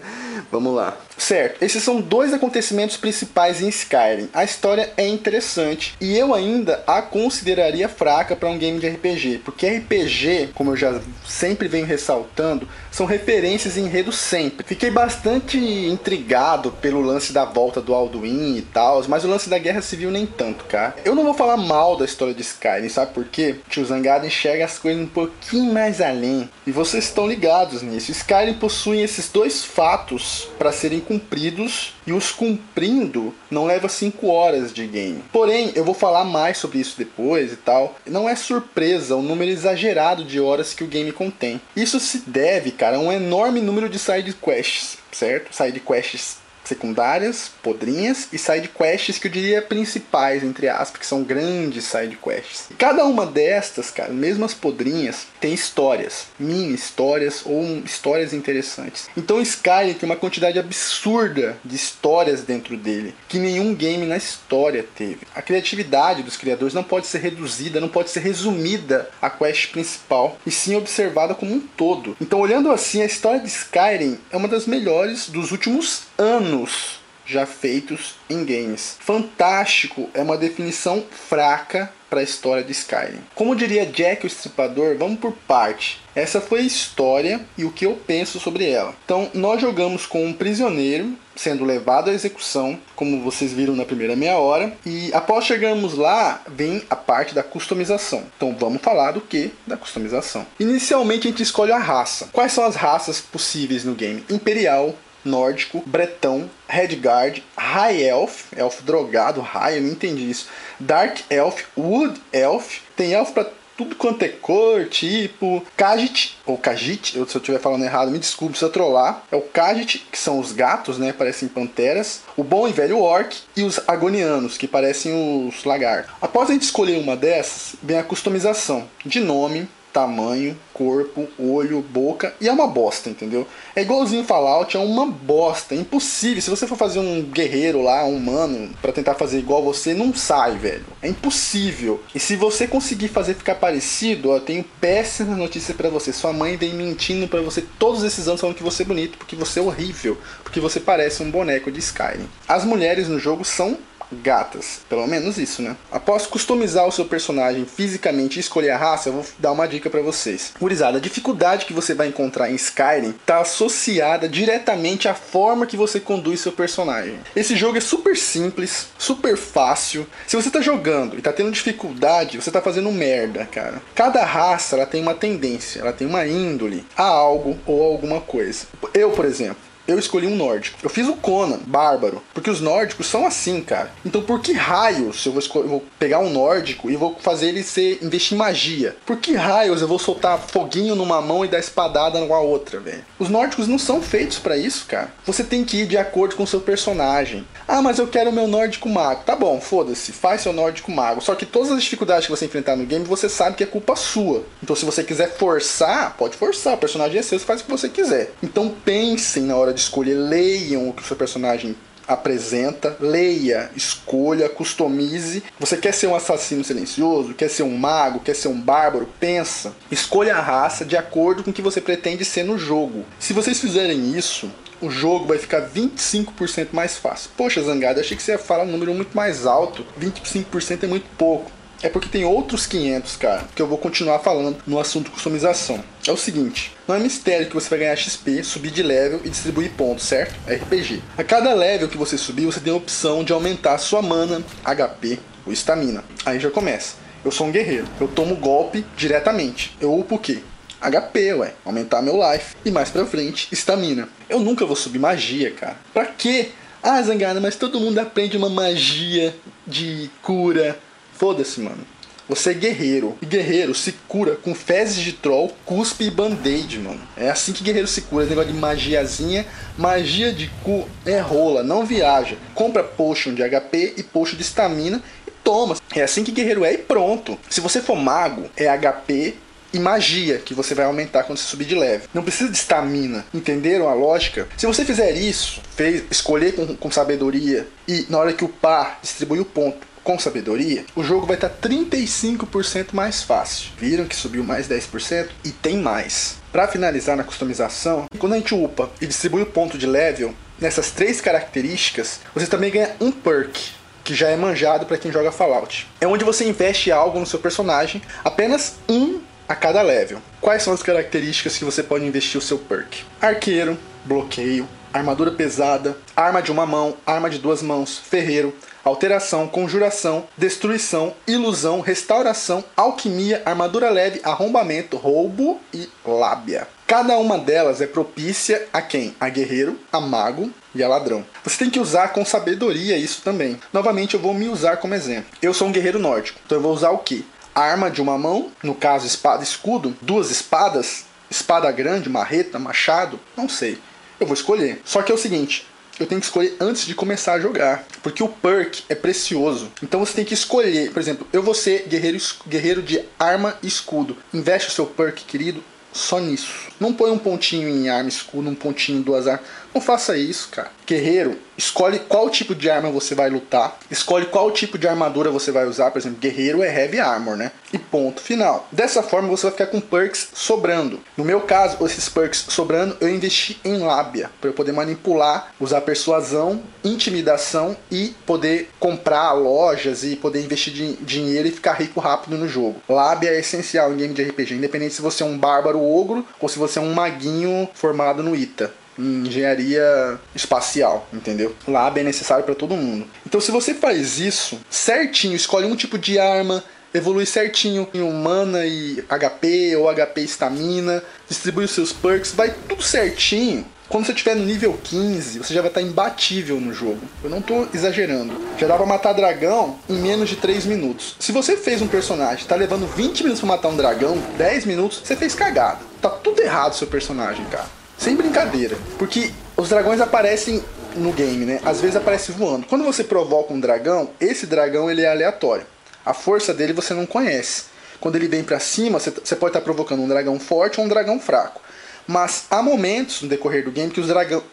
Vamos 0.50 0.74
lá. 0.74 0.96
Certo, 1.18 1.62
esses 1.62 1.82
são 1.82 2.00
dois 2.00 2.32
acontecimentos 2.32 2.96
principais 2.96 3.60
em 3.60 3.68
Skyrim. 3.68 4.30
A 4.32 4.44
história 4.44 4.92
é 4.96 5.06
interessante 5.06 5.96
e 6.00 6.16
eu 6.16 6.32
ainda 6.32 6.82
a 6.86 7.02
consideraria 7.02 7.88
fraca 7.88 8.36
para 8.36 8.48
um 8.48 8.56
game 8.56 8.78
de 8.78 8.88
RPG, 8.88 9.42
porque 9.44 9.68
RPG, 9.68 10.50
como 10.54 10.70
eu 10.70 10.76
já 10.76 11.00
sempre 11.26 11.66
venho 11.66 11.84
ressaltando, 11.84 12.68
são 12.90 13.04
referências 13.04 13.76
em 13.76 13.84
enredo 13.84 14.12
sempre. 14.12 14.66
Fiquei 14.66 14.90
bastante 14.90 15.58
intrigado 15.58 16.70
pelo 16.70 17.00
lance 17.00 17.32
da 17.32 17.44
volta 17.44 17.80
do 17.80 17.94
Alduin 17.94 18.56
e 18.56 18.62
tal, 18.62 19.02
mas 19.08 19.24
o 19.24 19.28
lance 19.28 19.50
da 19.50 19.58
Guerra 19.58 19.82
Civil 19.82 20.10
nem 20.10 20.24
tanto, 20.24 20.64
cara. 20.64 20.94
Eu 21.04 21.14
não 21.14 21.24
vou 21.24 21.34
falar 21.34 21.56
mal 21.56 21.96
da 21.96 22.04
história 22.04 22.34
de 22.34 22.42
Skyrim, 22.42 22.88
sabe 22.88 23.12
por 23.12 23.24
quê? 23.24 23.56
Tio 23.68 23.84
Zangado 23.84 24.26
enxerga 24.26 24.64
as 24.64 24.78
coisas 24.78 25.02
um 25.02 25.06
pouquinho 25.06 25.72
mais 25.72 26.00
além. 26.00 26.48
E 26.66 26.70
vocês 26.70 27.04
estão 27.04 27.26
ligados 27.26 27.82
nisso. 27.82 28.12
Skyrim 28.12 28.54
possui 28.54 29.00
esses 29.00 29.28
dois 29.28 29.64
fatos 29.64 30.48
para 30.58 30.72
serem 30.72 31.00
cumpridos 31.08 31.94
e 32.06 32.12
os 32.12 32.30
cumprindo 32.30 33.34
não 33.50 33.64
leva 33.64 33.88
5 33.88 34.28
horas 34.28 34.74
de 34.74 34.86
game. 34.86 35.24
Porém, 35.32 35.72
eu 35.74 35.82
vou 35.82 35.94
falar 35.94 36.24
mais 36.24 36.58
sobre 36.58 36.78
isso 36.78 36.98
depois 36.98 37.50
e 37.50 37.56
tal. 37.56 37.96
Não 38.06 38.28
é 38.28 38.36
surpresa 38.36 39.16
o 39.16 39.22
número 39.22 39.50
exagerado 39.50 40.22
de 40.22 40.38
horas 40.38 40.74
que 40.74 40.84
o 40.84 40.86
game 40.86 41.10
contém. 41.10 41.58
Isso 41.74 41.98
se 41.98 42.24
deve, 42.26 42.70
cara, 42.70 42.98
a 42.98 43.00
um 43.00 43.10
enorme 43.10 43.62
número 43.62 43.88
de 43.88 43.98
side 43.98 44.34
quests, 44.34 44.98
certo? 45.10 45.54
Side 45.54 45.80
quests 45.80 46.36
secundárias, 46.68 47.50
podrinhas, 47.62 48.28
e 48.32 48.38
side 48.38 48.68
quests 48.68 49.18
que 49.18 49.26
eu 49.26 49.32
diria 49.32 49.62
principais, 49.62 50.44
entre 50.44 50.68
aspas, 50.68 51.00
que 51.00 51.06
são 51.06 51.22
grandes 51.22 51.84
side 51.84 52.16
quests. 52.16 52.68
Cada 52.78 53.04
uma 53.04 53.26
destas, 53.26 53.90
cara, 53.90 54.12
mesmo 54.12 54.44
as 54.44 54.54
podrinhas, 54.54 55.26
tem 55.40 55.52
histórias, 55.52 56.26
mini 56.38 56.74
histórias 56.74 57.42
ou 57.44 57.64
histórias 57.84 58.32
interessantes. 58.32 59.08
Então 59.16 59.40
Skyrim 59.40 59.94
tem 59.94 60.08
uma 60.08 60.16
quantidade 60.16 60.58
absurda 60.58 61.56
de 61.64 61.76
histórias 61.76 62.42
dentro 62.42 62.76
dele, 62.76 63.14
que 63.28 63.38
nenhum 63.38 63.74
game 63.74 64.06
na 64.06 64.16
história 64.16 64.84
teve. 64.96 65.20
A 65.34 65.42
criatividade 65.42 66.22
dos 66.22 66.36
criadores 66.36 66.74
não 66.74 66.84
pode 66.84 67.06
ser 67.06 67.18
reduzida, 67.18 67.80
não 67.80 67.88
pode 67.88 68.10
ser 68.10 68.20
resumida 68.20 69.08
à 69.20 69.30
quest 69.30 69.70
principal, 69.70 70.38
e 70.46 70.50
sim 70.50 70.76
observada 70.76 71.34
como 71.34 71.54
um 71.54 71.60
todo. 71.60 72.16
Então, 72.20 72.40
olhando 72.40 72.70
assim, 72.70 73.02
a 73.02 73.06
história 73.06 73.40
de 73.40 73.48
Skyrim 73.48 74.18
é 74.30 74.36
uma 74.36 74.48
das 74.48 74.66
melhores 74.66 75.28
dos 75.28 75.50
últimos 75.50 76.07
anos 76.18 76.98
já 77.24 77.46
feitos 77.46 78.16
em 78.28 78.44
games. 78.44 78.96
Fantástico 79.00 80.08
é 80.14 80.22
uma 80.22 80.36
definição 80.36 81.04
fraca 81.10 81.92
para 82.08 82.20
a 82.20 82.22
história 82.22 82.64
de 82.64 82.72
Skyrim. 82.72 83.20
Como 83.34 83.54
diria 83.54 83.84
Jack 83.84 84.24
o 84.24 84.26
Estripador, 84.26 84.96
vamos 84.96 85.20
por 85.20 85.32
parte. 85.46 86.00
Essa 86.14 86.40
foi 86.40 86.60
a 86.60 86.62
história 86.62 87.40
e 87.56 87.64
o 87.64 87.70
que 87.70 87.84
eu 87.84 88.00
penso 88.06 88.40
sobre 88.40 88.68
ela. 88.68 88.94
Então, 89.04 89.30
nós 89.34 89.60
jogamos 89.60 90.06
com 90.06 90.24
um 90.24 90.32
prisioneiro 90.32 91.14
sendo 91.36 91.64
levado 91.64 92.10
à 92.10 92.12
execução, 92.12 92.78
como 92.96 93.22
vocês 93.22 93.52
viram 93.52 93.76
na 93.76 93.84
primeira 93.84 94.16
meia 94.16 94.38
hora, 94.38 94.76
e 94.84 95.12
após 95.12 95.44
chegarmos 95.44 95.94
lá, 95.94 96.42
vem 96.48 96.82
a 96.90 96.96
parte 96.96 97.32
da 97.32 97.44
customização. 97.44 98.24
Então, 98.36 98.56
vamos 98.58 98.82
falar 98.82 99.12
do 99.12 99.20
que? 99.20 99.52
Da 99.64 99.76
customização. 99.76 100.44
Inicialmente, 100.58 101.28
a 101.28 101.30
gente 101.30 101.42
escolhe 101.42 101.70
a 101.70 101.78
raça. 101.78 102.28
Quais 102.32 102.52
são 102.52 102.64
as 102.64 102.74
raças 102.74 103.20
possíveis 103.20 103.84
no 103.84 103.94
game? 103.94 104.24
Imperial, 104.28 104.96
nórdico, 105.28 105.82
bretão, 105.86 106.50
Redguard, 106.66 107.42
High 107.56 108.02
Elf, 108.02 108.52
elfo 108.56 108.82
drogado, 108.82 109.40
High, 109.40 109.78
eu 109.78 109.82
não 109.82 109.90
entendi 109.90 110.30
isso. 110.30 110.48
Dark 110.80 111.18
Elf, 111.30 111.62
Wood 111.76 112.20
Elf, 112.32 112.80
tem 112.96 113.12
elfo 113.12 113.32
pra 113.32 113.46
tudo 113.78 113.94
quanto 113.94 114.24
é 114.24 114.28
cor, 114.28 114.86
tipo. 114.86 115.64
Kajit, 115.76 116.36
ou 116.44 116.58
Kajit, 116.58 117.12
se 117.12 117.16
eu 117.16 117.24
estiver 117.24 117.60
falando 117.60 117.84
errado, 117.84 118.10
me 118.10 118.18
desculpe 118.18 118.58
se 118.58 118.64
eu 118.64 118.70
trollar. 118.70 119.22
É 119.30 119.36
o 119.36 119.40
Kajit, 119.40 120.04
que 120.10 120.18
são 120.18 120.40
os 120.40 120.50
gatos, 120.50 120.98
né? 120.98 121.12
Parecem 121.12 121.48
panteras. 121.48 122.22
O 122.36 122.42
bom 122.42 122.66
e 122.66 122.72
velho 122.72 122.98
Orc 122.98 123.36
e 123.56 123.62
os 123.62 123.80
Agonianos, 123.88 124.58
que 124.58 124.66
parecem 124.66 125.46
os 125.46 125.62
lagartos. 125.62 126.12
Após 126.20 126.50
a 126.50 126.52
gente 126.52 126.62
escolher 126.62 126.98
uma 126.98 127.16
dessas, 127.16 127.76
vem 127.80 127.98
a 127.98 128.02
customização 128.02 128.88
de 129.06 129.20
nome, 129.20 129.68
tamanho, 129.92 130.56
corpo, 130.72 131.26
olho, 131.38 131.80
boca 131.80 132.34
e 132.40 132.48
é 132.48 132.52
uma 132.52 132.66
bosta, 132.66 133.10
entendeu? 133.10 133.46
É 133.74 133.82
igualzinho 133.82 134.24
Fallout, 134.24 134.76
é 134.76 134.80
uma 134.80 135.06
bosta, 135.06 135.74
é 135.74 135.78
impossível. 135.78 136.42
Se 136.42 136.50
você 136.50 136.66
for 136.66 136.76
fazer 136.76 136.98
um 136.98 137.22
guerreiro 137.22 137.82
lá, 137.82 138.04
um 138.04 138.16
humano, 138.16 138.70
para 138.80 138.92
tentar 138.92 139.14
fazer 139.14 139.38
igual 139.38 139.62
você, 139.62 139.94
não 139.94 140.14
sai, 140.14 140.56
velho. 140.56 140.84
É 141.02 141.08
impossível. 141.08 142.02
E 142.14 142.20
se 142.20 142.36
você 142.36 142.66
conseguir 142.66 143.08
fazer 143.08 143.34
ficar 143.34 143.54
parecido, 143.56 144.30
ó, 144.30 144.36
eu 144.36 144.40
tenho 144.40 144.64
péssima 144.80 145.36
notícia 145.36 145.74
para 145.74 145.88
você. 145.88 146.12
Sua 146.12 146.32
mãe 146.32 146.56
vem 146.56 146.74
mentindo 146.74 147.26
para 147.26 147.40
você 147.40 147.64
todos 147.78 148.02
esses 148.02 148.28
anos 148.28 148.40
falando 148.40 148.56
que 148.56 148.62
você 148.62 148.82
é 148.82 148.86
bonito, 148.86 149.18
porque 149.18 149.36
você 149.36 149.60
é 149.60 149.62
horrível, 149.62 150.18
porque 150.42 150.60
você 150.60 150.80
parece 150.80 151.22
um 151.22 151.30
boneco 151.30 151.70
de 151.70 151.78
Skyrim. 151.78 152.28
As 152.46 152.64
mulheres 152.64 153.08
no 153.08 153.18
jogo 153.18 153.44
são 153.44 153.78
gatas. 154.12 154.80
Pelo 154.88 155.06
menos 155.06 155.38
isso, 155.38 155.62
né? 155.62 155.76
Após 155.90 156.26
customizar 156.26 156.86
o 156.86 156.92
seu 156.92 157.04
personagem 157.04 157.64
fisicamente 157.64 158.36
e 158.36 158.40
escolher 158.40 158.70
a 158.70 158.78
raça, 158.78 159.08
eu 159.08 159.14
vou 159.14 159.26
dar 159.38 159.52
uma 159.52 159.66
dica 159.66 159.90
para 159.90 160.02
vocês. 160.02 160.52
Gurizada, 160.60 160.98
a 160.98 161.00
dificuldade 161.00 161.66
que 161.66 161.72
você 161.72 161.94
vai 161.94 162.08
encontrar 162.08 162.50
em 162.50 162.54
Skyrim 162.54 163.10
está 163.10 163.40
associada 163.40 164.28
diretamente 164.28 165.08
à 165.08 165.14
forma 165.14 165.66
que 165.66 165.76
você 165.76 166.00
conduz 166.00 166.40
seu 166.40 166.52
personagem. 166.52 167.18
Esse 167.34 167.56
jogo 167.56 167.78
é 167.78 167.80
super 167.80 168.16
simples, 168.16 168.88
super 168.98 169.36
fácil. 169.36 170.06
Se 170.26 170.36
você 170.36 170.50
tá 170.50 170.60
jogando 170.60 171.18
e 171.18 171.22
tá 171.22 171.32
tendo 171.32 171.50
dificuldade, 171.50 172.40
você 172.40 172.50
tá 172.50 172.60
fazendo 172.60 172.90
merda, 172.92 173.46
cara. 173.46 173.82
Cada 173.94 174.24
raça 174.24 174.76
ela 174.76 174.86
tem 174.86 175.02
uma 175.02 175.14
tendência, 175.14 175.80
ela 175.80 175.92
tem 175.92 176.06
uma 176.06 176.26
índole 176.26 176.84
a 176.96 177.04
algo 177.04 177.58
ou 177.66 177.82
alguma 177.82 178.20
coisa. 178.20 178.66
Eu, 178.94 179.10
por 179.10 179.24
exemplo, 179.24 179.67
eu 179.88 179.98
escolhi 179.98 180.26
um 180.26 180.36
nórdico. 180.36 180.78
Eu 180.82 180.90
fiz 180.90 181.08
o 181.08 181.16
Conan, 181.16 181.60
bárbaro, 181.66 182.22
porque 182.34 182.50
os 182.50 182.60
nórdicos 182.60 183.06
são 183.06 183.26
assim, 183.26 183.62
cara. 183.62 183.90
Então 184.04 184.20
por 184.20 184.40
que 184.40 184.52
raios 184.52 185.24
eu 185.24 185.32
vou, 185.32 185.42
eu 185.54 185.68
vou 185.68 185.84
pegar 185.98 186.18
um 186.18 186.28
nórdico 186.28 186.90
e 186.90 186.96
vou 186.96 187.16
fazer 187.18 187.48
ele 187.48 187.62
ser 187.62 187.98
investir 188.02 188.34
em 188.34 188.38
magia? 188.38 188.94
Por 189.06 189.16
que 189.16 189.34
raios 189.34 189.80
eu 189.80 189.88
vou 189.88 189.98
soltar 189.98 190.38
foguinho 190.38 190.94
numa 190.94 191.22
mão 191.22 191.42
e 191.42 191.48
dar 191.48 191.58
espadada 191.58 192.20
numa 192.20 192.38
outra, 192.38 192.78
velho? 192.78 193.02
Os 193.18 193.30
nórdicos 193.30 193.66
não 193.66 193.78
são 193.78 194.02
feitos 194.02 194.38
para 194.38 194.58
isso, 194.58 194.84
cara. 194.86 195.10
Você 195.24 195.42
tem 195.42 195.64
que 195.64 195.78
ir 195.78 195.86
de 195.86 195.96
acordo 195.96 196.36
com 196.36 196.42
o 196.42 196.46
seu 196.46 196.60
personagem. 196.60 197.46
Ah, 197.66 197.80
mas 197.80 197.98
eu 197.98 198.06
quero 198.06 198.28
o 198.28 198.32
meu 198.32 198.46
nórdico 198.46 198.90
mago. 198.90 199.22
Tá 199.24 199.34
bom, 199.34 199.58
foda-se, 199.58 200.12
faz 200.12 200.42
seu 200.42 200.52
nórdico 200.52 200.92
mago. 200.92 201.22
Só 201.22 201.34
que 201.34 201.46
todas 201.46 201.72
as 201.72 201.82
dificuldades 201.82 202.26
que 202.26 202.30
você 202.30 202.44
enfrentar 202.44 202.76
no 202.76 202.84
game, 202.84 203.06
você 203.06 203.28
sabe 203.28 203.56
que 203.56 203.64
é 203.64 203.66
culpa 203.66 203.96
sua. 203.96 204.42
Então 204.62 204.76
se 204.76 204.84
você 204.84 205.02
quiser 205.02 205.34
forçar, 205.34 206.14
pode 206.18 206.36
forçar. 206.36 206.74
O 206.74 206.78
personagem 206.78 207.18
é 207.18 207.22
seu, 207.22 207.38
você 207.38 207.44
faz 207.46 207.62
o 207.62 207.64
que 207.64 207.70
você 207.70 207.88
quiser. 207.88 208.32
Então 208.42 208.74
pensem 208.84 209.44
na 209.44 209.56
hora 209.56 209.72
de 209.72 209.77
escolher, 209.78 210.14
leiam 210.14 210.88
o 210.88 210.92
que 210.92 211.02
o 211.02 211.04
seu 211.04 211.16
personagem 211.16 211.76
apresenta, 212.08 212.96
leia, 212.98 213.70
escolha, 213.76 214.48
customize. 214.48 215.42
Você 215.60 215.76
quer 215.76 215.92
ser 215.92 216.06
um 216.06 216.14
assassino 216.14 216.64
silencioso, 216.64 217.34
quer 217.34 217.50
ser 217.50 217.64
um 217.64 217.76
mago, 217.76 218.20
quer 218.20 218.34
ser 218.34 218.48
um 218.48 218.58
bárbaro? 218.58 219.08
Pensa. 219.20 219.74
Escolha 219.90 220.34
a 220.34 220.40
raça 220.40 220.86
de 220.86 220.96
acordo 220.96 221.44
com 221.44 221.50
o 221.50 221.52
que 221.52 221.60
você 221.60 221.80
pretende 221.82 222.24
ser 222.24 222.44
no 222.44 222.58
jogo. 222.58 223.04
Se 223.20 223.34
vocês 223.34 223.60
fizerem 223.60 224.16
isso, 224.16 224.50
o 224.80 224.90
jogo 224.90 225.26
vai 225.26 225.38
ficar 225.38 225.68
25% 225.68 226.68
mais 226.72 226.96
fácil. 226.96 227.30
Poxa, 227.36 227.62
Zangado, 227.62 228.00
achei 228.00 228.16
que 228.16 228.22
você 228.22 228.32
ia 228.32 228.38
falar 228.38 228.64
um 228.64 228.70
número 228.72 228.94
muito 228.94 229.14
mais 229.14 229.44
alto. 229.44 229.84
25% 230.00 230.84
é 230.84 230.86
muito 230.86 231.06
pouco. 231.18 231.50
É 231.80 231.88
porque 231.88 232.08
tem 232.08 232.24
outros 232.24 232.66
500, 232.66 233.16
cara, 233.16 233.44
que 233.54 233.62
eu 233.62 233.66
vou 233.66 233.78
continuar 233.78 234.18
falando 234.18 234.56
no 234.66 234.80
assunto 234.80 235.12
customização. 235.12 235.82
É 236.06 236.10
o 236.10 236.16
seguinte, 236.16 236.76
não 236.88 236.96
é 236.96 236.98
mistério 236.98 237.46
que 237.46 237.54
você 237.54 237.70
vai 237.70 237.78
ganhar 237.78 237.94
XP, 237.94 238.42
subir 238.42 238.72
de 238.72 238.82
level 238.82 239.20
e 239.24 239.30
distribuir 239.30 239.70
pontos, 239.72 240.04
certo? 240.04 240.34
RPG. 240.50 241.00
A 241.16 241.22
cada 241.22 241.54
level 241.54 241.88
que 241.88 241.96
você 241.96 242.18
subir, 242.18 242.46
você 242.46 242.58
tem 242.58 242.72
a 242.72 242.76
opção 242.76 243.22
de 243.22 243.32
aumentar 243.32 243.78
sua 243.78 244.02
mana, 244.02 244.42
HP 244.64 245.20
ou 245.46 245.52
estamina. 245.52 246.04
Aí 246.26 246.40
já 246.40 246.50
começa. 246.50 246.96
Eu 247.24 247.30
sou 247.30 247.46
um 247.46 247.52
guerreiro, 247.52 247.86
eu 248.00 248.08
tomo 248.08 248.34
golpe 248.34 248.84
diretamente. 248.96 249.76
Eu 249.80 249.96
upo 249.96 250.16
o 250.16 250.18
quê? 250.18 250.40
HP, 250.80 251.34
ué, 251.34 251.54
aumentar 251.64 252.02
meu 252.02 252.18
life. 252.32 252.56
E 252.64 252.70
mais 252.72 252.90
pra 252.90 253.06
frente, 253.06 253.48
estamina. 253.52 254.08
Eu 254.28 254.40
nunca 254.40 254.66
vou 254.66 254.76
subir 254.76 254.98
magia, 254.98 255.52
cara. 255.52 255.76
Pra 255.92 256.06
quê? 256.06 256.50
Ah, 256.82 257.02
Zangada, 257.02 257.40
mas 257.40 257.56
todo 257.56 257.80
mundo 257.80 257.98
aprende 257.98 258.36
uma 258.36 258.48
magia 258.48 259.34
de 259.66 260.10
cura 260.22 260.78
Foda-se, 261.18 261.60
mano. 261.60 261.84
Você 262.28 262.50
é 262.50 262.54
guerreiro. 262.54 263.18
E 263.20 263.26
guerreiro 263.26 263.74
se 263.74 263.92
cura 264.06 264.36
com 264.36 264.54
fezes 264.54 265.02
de 265.02 265.12
troll, 265.12 265.50
cuspe 265.64 266.04
e 266.04 266.10
band-aid, 266.10 266.78
mano. 266.78 267.00
É 267.16 267.28
assim 267.28 267.52
que 267.52 267.64
guerreiro 267.64 267.88
se 267.88 268.02
cura. 268.02 268.22
Esse 268.22 268.30
negócio 268.30 268.52
de 268.52 268.58
magiazinha. 268.58 269.44
Magia 269.76 270.32
de 270.32 270.48
cu 270.62 270.88
é 271.04 271.18
rola, 271.18 271.64
não 271.64 271.84
viaja. 271.84 272.36
Compra 272.54 272.84
potion 272.84 273.34
de 273.34 273.42
HP 273.42 273.94
e 273.96 274.02
potion 274.04 274.36
de 274.36 274.42
estamina 274.42 275.02
e 275.26 275.30
toma. 275.42 275.76
É 275.96 276.02
assim 276.02 276.22
que 276.22 276.30
guerreiro 276.30 276.64
é 276.64 276.74
e 276.74 276.78
pronto. 276.78 277.36
Se 277.50 277.60
você 277.60 277.80
for 277.80 277.96
mago, 277.96 278.48
é 278.56 278.68
HP 278.68 279.34
e 279.72 279.78
magia 279.78 280.38
que 280.38 280.54
você 280.54 280.74
vai 280.74 280.84
aumentar 280.84 281.24
quando 281.24 281.38
você 281.38 281.48
subir 281.48 281.64
de 281.64 281.74
leve. 281.74 282.08
Não 282.14 282.22
precisa 282.22 282.50
de 282.50 282.56
estamina. 282.56 283.24
Entenderam 283.34 283.88
a 283.88 283.94
lógica? 283.94 284.46
Se 284.56 284.66
você 284.66 284.84
fizer 284.84 285.12
isso, 285.12 285.60
fez, 285.74 286.04
escolher 286.10 286.54
com, 286.54 286.76
com 286.76 286.90
sabedoria 286.90 287.66
e 287.88 288.06
na 288.08 288.18
hora 288.18 288.32
que 288.32 288.44
o 288.44 288.48
par 288.48 289.00
distribui 289.02 289.40
o 289.40 289.44
ponto 289.44 289.87
com 290.08 290.18
sabedoria, 290.18 290.86
o 290.96 291.04
jogo 291.04 291.26
vai 291.26 291.36
estar 291.36 291.50
35% 291.50 292.94
mais 292.94 293.22
fácil. 293.22 293.72
Viram 293.76 294.06
que 294.06 294.16
subiu 294.16 294.42
mais 294.42 294.66
10% 294.66 295.28
e 295.44 295.50
tem 295.50 295.76
mais. 295.76 296.36
Para 296.50 296.66
finalizar 296.66 297.14
na 297.14 297.22
customização, 297.22 298.06
quando 298.18 298.32
a 298.32 298.36
gente 298.38 298.54
upa 298.54 298.88
e 299.02 299.06
distribui 299.06 299.42
o 299.42 299.46
ponto 299.46 299.76
de 299.76 299.86
level, 299.86 300.32
nessas 300.58 300.90
três 300.90 301.20
características, 301.20 302.20
você 302.34 302.46
também 302.46 302.70
ganha 302.70 302.96
um 302.98 303.12
perk, 303.12 303.72
que 304.02 304.14
já 304.14 304.30
é 304.30 304.36
manjado 304.38 304.86
para 304.86 304.96
quem 304.96 305.12
joga 305.12 305.30
Fallout. 305.30 305.86
É 306.00 306.06
onde 306.06 306.24
você 306.24 306.48
investe 306.48 306.90
algo 306.90 307.20
no 307.20 307.26
seu 307.26 307.38
personagem, 307.38 308.00
apenas 308.24 308.76
um 308.88 309.20
a 309.46 309.54
cada 309.54 309.82
level. 309.82 310.22
Quais 310.40 310.62
são 310.62 310.72
as 310.72 310.82
características 310.82 311.58
que 311.58 311.66
você 311.66 311.82
pode 311.82 312.06
investir 312.06 312.38
o 312.38 312.42
seu 312.42 312.56
perk? 312.56 313.04
Arqueiro, 313.20 313.76
bloqueio, 314.06 314.66
armadura 314.90 315.30
pesada, 315.30 315.98
arma 316.16 316.40
de 316.40 316.50
uma 316.50 316.64
mão, 316.64 316.96
arma 317.06 317.28
de 317.28 317.38
duas 317.38 317.62
mãos, 317.62 317.98
ferreiro, 317.98 318.54
alteração, 318.88 319.46
conjuração, 319.46 320.26
destruição, 320.36 321.14
ilusão, 321.26 321.80
restauração, 321.80 322.64
alquimia, 322.76 323.42
armadura 323.44 323.90
leve, 323.90 324.20
arrombamento, 324.24 324.96
roubo 324.96 325.60
e 325.72 325.88
lábia. 326.04 326.66
Cada 326.86 327.18
uma 327.18 327.36
delas 327.36 327.82
é 327.82 327.86
propícia 327.86 328.66
a 328.72 328.80
quem? 328.80 329.14
A 329.20 329.28
guerreiro, 329.28 329.78
a 329.92 330.00
mago 330.00 330.50
e 330.74 330.82
a 330.82 330.88
ladrão. 330.88 331.24
Você 331.44 331.58
tem 331.58 331.70
que 331.70 331.78
usar 331.78 332.08
com 332.08 332.24
sabedoria 332.24 332.96
isso 332.96 333.20
também. 333.22 333.60
Novamente 333.72 334.14
eu 334.14 334.20
vou 334.20 334.32
me 334.32 334.48
usar 334.48 334.78
como 334.78 334.94
exemplo. 334.94 335.30
Eu 335.42 335.52
sou 335.52 335.68
um 335.68 335.72
guerreiro 335.72 335.98
nórdico, 335.98 336.40
então 336.46 336.56
eu 336.56 336.62
vou 336.62 336.72
usar 336.72 336.90
o 336.90 336.98
que? 336.98 337.26
Arma 337.54 337.90
de 337.90 338.00
uma 338.00 338.16
mão, 338.16 338.50
no 338.62 338.74
caso 338.74 339.06
espada 339.06 339.42
escudo, 339.42 339.94
duas 340.00 340.30
espadas, 340.30 341.04
espada 341.30 341.70
grande, 341.70 342.08
marreta, 342.08 342.58
machado, 342.58 343.20
não 343.36 343.48
sei. 343.48 343.78
Eu 344.18 344.26
vou 344.26 344.34
escolher. 344.34 344.80
Só 344.84 345.02
que 345.02 345.12
é 345.12 345.14
o 345.14 345.18
seguinte, 345.18 345.66
eu 345.98 346.06
tenho 346.06 346.20
que 346.20 346.26
escolher 346.26 346.56
antes 346.60 346.86
de 346.86 346.94
começar 346.94 347.34
a 347.34 347.40
jogar. 347.40 347.86
Porque 348.02 348.22
o 348.22 348.28
perk 348.28 348.84
é 348.88 348.94
precioso. 348.94 349.70
Então 349.82 350.00
você 350.00 350.14
tem 350.14 350.24
que 350.24 350.34
escolher. 350.34 350.92
Por 350.92 351.00
exemplo, 351.00 351.26
eu 351.32 351.42
vou 351.42 351.54
ser 351.54 351.86
guerreiro, 351.88 352.18
guerreiro 352.46 352.82
de 352.82 353.02
arma 353.18 353.56
e 353.62 353.66
escudo. 353.66 354.16
Investe 354.32 354.68
o 354.68 354.72
seu 354.72 354.86
perk, 354.86 355.24
querido, 355.24 355.62
só 355.92 356.20
nisso. 356.20 356.68
Não 356.78 356.92
põe 356.92 357.10
um 357.10 357.18
pontinho 357.18 357.68
em 357.68 357.88
arma 357.88 358.08
e 358.08 358.12
escudo, 358.12 358.48
um 358.48 358.54
pontinho 358.54 359.02
duas 359.02 359.26
armas. 359.26 359.46
Não 359.78 359.84
faça 359.84 360.16
isso, 360.16 360.48
cara. 360.48 360.72
Guerreiro 360.84 361.38
escolhe 361.58 361.98
qual 361.98 362.30
tipo 362.30 362.54
de 362.54 362.70
arma 362.70 362.88
você 362.88 363.16
vai 363.16 363.28
lutar, 363.28 363.76
escolhe 363.90 364.26
qual 364.26 364.50
tipo 364.52 364.78
de 364.78 364.86
armadura 364.86 365.28
você 365.28 365.50
vai 365.50 365.66
usar, 365.66 365.90
por 365.90 365.98
exemplo, 365.98 366.18
guerreiro 366.20 366.62
é 366.62 366.72
heavy 366.72 367.00
armor, 367.00 367.36
né? 367.36 367.50
E 367.72 367.78
ponto 367.78 368.22
final. 368.22 368.66
Dessa 368.70 369.02
forma 369.02 369.28
você 369.28 369.42
vai 369.42 369.52
ficar 369.52 369.66
com 369.66 369.80
perks 369.80 370.28
sobrando. 370.32 371.00
No 371.16 371.24
meu 371.24 371.40
caso, 371.40 371.84
esses 371.84 372.08
perks 372.08 372.46
sobrando, 372.48 372.96
eu 373.00 373.08
investi 373.08 373.60
em 373.64 373.78
lábia, 373.78 374.30
para 374.40 374.48
eu 374.48 374.54
poder 374.54 374.72
manipular, 374.72 375.52
usar 375.60 375.80
persuasão, 375.80 376.62
intimidação 376.84 377.76
e 377.90 378.14
poder 378.24 378.70
comprar 378.78 379.32
lojas 379.32 380.04
e 380.04 380.14
poder 380.16 380.42
investir 380.42 380.96
dinheiro 381.00 381.48
e 381.48 381.52
ficar 381.52 381.72
rico 381.72 382.00
rápido 382.00 382.38
no 382.38 382.48
jogo. 382.48 382.80
Lábia 382.88 383.30
é 383.30 383.40
essencial 383.40 383.92
em 383.92 383.96
game 383.96 384.14
de 384.14 384.22
RPG, 384.22 384.54
independente 384.54 384.94
se 384.94 385.02
você 385.02 385.24
é 385.24 385.26
um 385.26 385.36
bárbaro 385.36 385.82
ogro 385.82 386.24
ou 386.40 386.48
se 386.48 386.58
você 386.58 386.78
é 386.78 386.82
um 386.82 386.94
maguinho 386.94 387.68
formado 387.74 388.22
no 388.22 388.34
ITA 388.34 388.72
em 388.98 389.26
engenharia 389.26 390.18
espacial, 390.34 391.08
entendeu? 391.12 391.54
Lab 391.66 392.00
é 392.00 392.02
necessário 392.02 392.44
para 392.44 392.54
todo 392.54 392.76
mundo. 392.76 393.06
Então, 393.26 393.40
se 393.40 393.50
você 393.50 393.74
faz 393.74 394.18
isso 394.18 394.58
certinho, 394.68 395.36
escolhe 395.36 395.66
um 395.66 395.76
tipo 395.76 395.98
de 395.98 396.18
arma, 396.18 396.64
evolui 396.92 397.26
certinho 397.26 397.88
em 397.94 398.00
humana 398.00 398.66
e 398.66 399.02
HP 399.08 399.76
ou 399.76 399.88
HP 399.88 400.22
estamina, 400.22 401.02
distribui 401.28 401.64
os 401.64 401.70
seus 401.70 401.92
perks, 401.92 402.32
vai 402.32 402.52
tudo 402.68 402.82
certinho. 402.82 403.64
Quando 403.88 404.04
você 404.04 404.12
estiver 404.12 404.36
no 404.36 404.44
nível 404.44 404.78
15, 404.84 405.38
você 405.38 405.54
já 405.54 405.62
vai 405.62 405.70
estar 405.70 405.80
imbatível 405.80 406.60
no 406.60 406.74
jogo. 406.74 407.00
Eu 407.24 407.30
não 407.30 407.38
estou 407.38 407.66
exagerando. 407.72 408.34
Já 408.58 408.66
dá 408.66 408.76
pra 408.76 408.84
matar 408.84 409.14
dragão 409.14 409.78
em 409.88 409.94
menos 409.94 410.28
de 410.28 410.36
3 410.36 410.66
minutos. 410.66 411.16
Se 411.18 411.32
você 411.32 411.56
fez 411.56 411.80
um 411.80 411.88
personagem, 411.88 412.46
tá 412.46 412.54
levando 412.54 412.86
20 412.86 413.22
minutos 413.22 413.40
para 413.40 413.48
matar 413.48 413.68
um 413.68 413.76
dragão, 413.76 414.18
10 414.36 414.66
minutos, 414.66 415.00
você 415.02 415.16
fez 415.16 415.34
cagada. 415.34 415.78
Tá 416.02 416.10
tudo 416.10 416.42
errado 416.42 416.74
seu 416.74 416.86
personagem, 416.86 417.46
cara. 417.46 417.77
Sem 417.98 418.14
brincadeira. 418.14 418.76
Porque 418.98 419.32
os 419.56 419.68
dragões 419.68 420.00
aparecem 420.00 420.62
no 420.94 421.12
game, 421.12 421.44
né? 421.44 421.60
Às 421.64 421.80
vezes 421.80 421.96
aparece 421.96 422.32
voando. 422.32 422.66
Quando 422.66 422.84
você 422.84 423.02
provoca 423.02 423.52
um 423.52 423.60
dragão, 423.60 424.10
esse 424.20 424.46
dragão 424.46 424.90
ele 424.90 425.02
é 425.02 425.08
aleatório. 425.08 425.66
A 426.06 426.14
força 426.14 426.54
dele 426.54 426.72
você 426.72 426.94
não 426.94 427.04
conhece. 427.04 427.64
Quando 428.00 428.16
ele 428.16 428.28
vem 428.28 428.44
para 428.44 428.60
cima, 428.60 428.98
você 428.98 429.10
pode 429.10 429.50
estar 429.50 429.50
tá 429.50 429.60
provocando 429.60 430.00
um 430.02 430.08
dragão 430.08 430.38
forte 430.38 430.78
ou 430.78 430.86
um 430.86 430.88
dragão 430.88 431.18
fraco. 431.18 431.60
Mas 432.06 432.44
há 432.50 432.62
momentos 432.62 433.20
no 433.20 433.28
decorrer 433.28 433.64
do 433.64 433.70
game 433.70 433.90
que 433.90 434.00
os, 434.00 434.08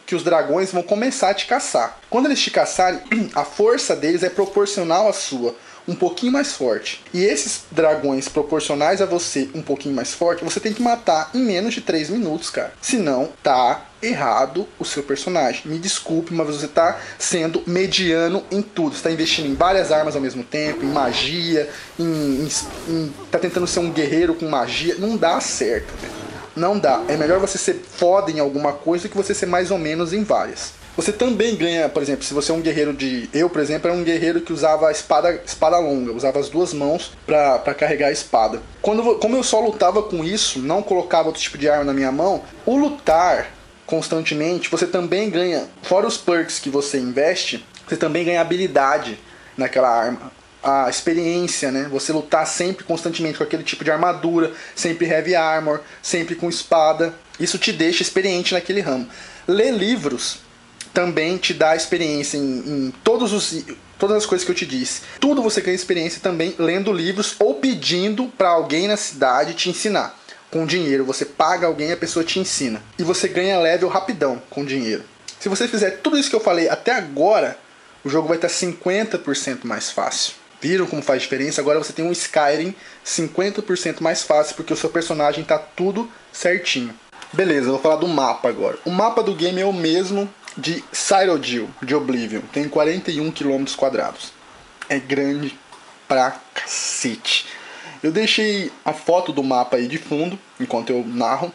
que 0.05 0.15
os 0.15 0.23
dragões 0.23 0.71
vão 0.71 0.83
começar 0.83 1.29
a 1.29 1.33
te 1.33 1.45
caçar. 1.45 1.97
Quando 2.09 2.25
eles 2.25 2.41
te 2.41 2.51
caçarem, 2.51 2.99
a 3.33 3.45
força 3.45 3.95
deles 3.95 4.23
é 4.23 4.29
proporcional 4.29 5.07
à 5.07 5.13
sua 5.13 5.55
um 5.87 5.95
pouquinho 5.95 6.31
mais 6.31 6.53
forte. 6.53 7.03
E 7.13 7.23
esses 7.23 7.63
dragões 7.71 8.27
proporcionais 8.27 9.01
a 9.01 9.05
você 9.05 9.49
um 9.53 9.61
pouquinho 9.61 9.95
mais 9.95 10.13
forte, 10.13 10.43
você 10.43 10.59
tem 10.59 10.73
que 10.73 10.81
matar 10.81 11.29
em 11.33 11.39
menos 11.39 11.73
de 11.73 11.81
3 11.81 12.09
minutos, 12.09 12.49
cara. 12.49 12.73
Senão, 12.81 13.29
tá 13.43 13.85
errado 14.01 14.67
o 14.79 14.85
seu 14.85 15.03
personagem. 15.03 15.61
Me 15.65 15.79
desculpe, 15.79 16.33
mas 16.33 16.47
você 16.47 16.67
tá 16.67 16.99
sendo 17.17 17.63
mediano 17.65 18.43
em 18.51 18.61
tudo. 18.61 18.95
Você 18.95 19.03
tá 19.03 19.11
investindo 19.11 19.47
em 19.47 19.55
várias 19.55 19.91
armas 19.91 20.15
ao 20.15 20.21
mesmo 20.21 20.43
tempo, 20.43 20.83
em 20.83 20.89
magia, 20.89 21.69
em, 21.99 22.03
em, 22.05 22.49
em 22.89 23.13
tá 23.31 23.39
tentando 23.39 23.67
ser 23.67 23.79
um 23.79 23.91
guerreiro 23.91 24.35
com 24.35 24.47
magia. 24.47 24.95
Não 24.95 25.17
dá 25.17 25.39
certo, 25.39 25.93
velho. 25.99 26.13
Não 26.55 26.79
dá. 26.79 27.03
É 27.07 27.17
melhor 27.17 27.39
você 27.39 27.57
ser 27.57 27.73
foda 27.73 28.31
em 28.31 28.39
alguma 28.39 28.71
coisa 28.71 29.09
que 29.09 29.17
você 29.17 29.33
ser 29.33 29.45
mais 29.45 29.71
ou 29.71 29.77
menos 29.77 30.13
em 30.13 30.23
várias. 30.23 30.84
Você 30.95 31.11
também 31.11 31.55
ganha, 31.55 31.89
por 31.89 32.01
exemplo, 32.01 32.23
se 32.23 32.33
você 32.33 32.51
é 32.51 32.55
um 32.55 32.61
guerreiro 32.61 32.93
de. 32.93 33.29
Eu, 33.33 33.49
por 33.49 33.61
exemplo, 33.61 33.89
era 33.89 33.97
um 33.97 34.03
guerreiro 34.03 34.39
que 34.39 34.53
usava 34.53 34.87
a 34.87 34.91
espada, 34.91 35.41
espada 35.45 35.77
longa, 35.77 36.13
usava 36.13 36.39
as 36.39 36.47
duas 36.49 36.73
mãos 36.73 37.11
para 37.25 37.73
carregar 37.73 38.07
a 38.07 38.11
espada. 38.11 38.61
Quando, 38.81 39.15
como 39.15 39.35
eu 39.35 39.43
só 39.43 39.59
lutava 39.59 40.01
com 40.01 40.23
isso, 40.23 40.59
não 40.59 40.81
colocava 40.81 41.27
outro 41.27 41.41
tipo 41.41 41.57
de 41.57 41.67
arma 41.67 41.83
na 41.83 41.93
minha 41.93 42.11
mão, 42.13 42.43
o 42.65 42.77
lutar 42.77 43.51
constantemente, 43.85 44.69
você 44.69 44.87
também 44.87 45.29
ganha, 45.29 45.67
fora 45.83 46.07
os 46.07 46.17
perks 46.17 46.59
que 46.59 46.69
você 46.69 46.97
investe, 46.97 47.63
você 47.87 47.97
também 47.97 48.23
ganha 48.23 48.41
habilidade 48.41 49.19
naquela 49.57 49.89
arma. 49.89 50.31
A 50.63 50.89
experiência, 50.89 51.71
né? 51.71 51.87
Você 51.91 52.11
lutar 52.11 52.47
sempre 52.47 52.85
constantemente 52.85 53.37
com 53.37 53.43
aquele 53.43 53.63
tipo 53.63 53.83
de 53.83 53.91
armadura, 53.91 54.51
sempre 54.75 55.05
heavy 55.05 55.35
armor, 55.35 55.81
sempre 56.01 56.35
com 56.35 56.49
espada. 56.49 57.13
Isso 57.39 57.59
te 57.59 57.71
deixa 57.71 58.01
experiente 58.01 58.53
naquele 58.53 58.81
ramo. 58.81 59.07
Ler 59.47 59.71
livros 59.71 60.39
também 60.95 61.35
te 61.35 61.53
dá 61.53 61.75
experiência 61.75 62.37
em, 62.37 62.41
em 62.41 62.93
todos 63.03 63.33
os, 63.33 63.65
todas 63.99 64.15
as 64.15 64.25
coisas 64.25 64.45
que 64.45 64.51
eu 64.51 64.55
te 64.55 64.65
disse. 64.65 65.01
Tudo 65.19 65.43
você 65.43 65.59
ganha 65.59 65.75
experiência 65.75 66.21
também 66.21 66.55
lendo 66.57 66.91
livros 66.93 67.35
ou 67.37 67.55
pedindo 67.55 68.27
para 68.37 68.49
alguém 68.49 68.87
na 68.87 68.95
cidade 68.95 69.53
te 69.53 69.69
ensinar. 69.69 70.17
Com 70.49 70.65
dinheiro, 70.65 71.03
você 71.03 71.25
paga 71.25 71.67
alguém, 71.67 71.91
a 71.91 71.97
pessoa 71.97 72.23
te 72.23 72.39
ensina. 72.39 72.81
E 72.97 73.03
você 73.03 73.27
ganha 73.27 73.59
level 73.59 73.89
rapidão 73.89 74.41
com 74.49 74.63
dinheiro. 74.63 75.03
Se 75.37 75.49
você 75.49 75.67
fizer 75.67 75.99
tudo 76.01 76.17
isso 76.17 76.29
que 76.29 76.35
eu 76.35 76.39
falei 76.39 76.69
até 76.69 76.93
agora, 76.93 77.57
o 78.01 78.09
jogo 78.09 78.29
vai 78.29 78.37
estar 78.37 78.47
50% 78.47 79.65
mais 79.65 79.91
fácil. 79.91 80.33
Viram 80.61 80.87
como 80.87 81.01
faz 81.01 81.21
diferença? 81.21 81.59
Agora 81.59 81.77
você 81.77 81.91
tem 81.91 82.05
um 82.05 82.11
Skyrim 82.13 82.73
50% 83.05 83.99
mais 83.99 84.23
fácil 84.23 84.55
porque 84.55 84.73
o 84.73 84.77
seu 84.77 84.89
personagem 84.89 85.41
está 85.41 85.57
tudo 85.59 86.09
certinho. 86.31 86.93
Beleza, 87.33 87.69
vou 87.69 87.79
falar 87.79 87.97
do 87.97 88.07
mapa 88.07 88.47
agora. 88.47 88.77
O 88.85 88.91
mapa 88.91 89.21
do 89.21 89.35
game 89.35 89.59
é 89.59 89.65
o 89.65 89.73
mesmo 89.73 90.29
de 90.57 90.83
Cyrodiil, 90.91 91.69
de 91.81 91.95
Oblivion. 91.95 92.41
Tem 92.51 92.67
41 92.67 93.31
km 93.31 93.65
quadrados. 93.75 94.31
É 94.87 94.99
grande 94.99 95.57
pra 96.07 96.39
cacete. 96.53 97.45
Eu 98.01 98.11
deixei 98.11 98.71
a 98.83 98.93
foto 98.93 99.31
do 99.31 99.43
mapa 99.43 99.77
aí 99.77 99.87
de 99.87 99.97
fundo, 99.97 100.37
enquanto 100.59 100.91
eu 100.91 101.03
narro. 101.05 101.53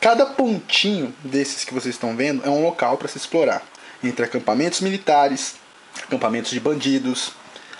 Cada 0.00 0.24
pontinho 0.24 1.14
desses 1.22 1.64
que 1.64 1.74
vocês 1.74 1.94
estão 1.94 2.16
vendo 2.16 2.44
é 2.44 2.48
um 2.48 2.62
local 2.62 2.96
para 2.96 3.08
se 3.08 3.18
explorar. 3.18 3.62
Entre 4.02 4.24
acampamentos 4.24 4.80
militares, 4.80 5.56
acampamentos 6.02 6.50
de 6.50 6.58
bandidos, 6.58 7.32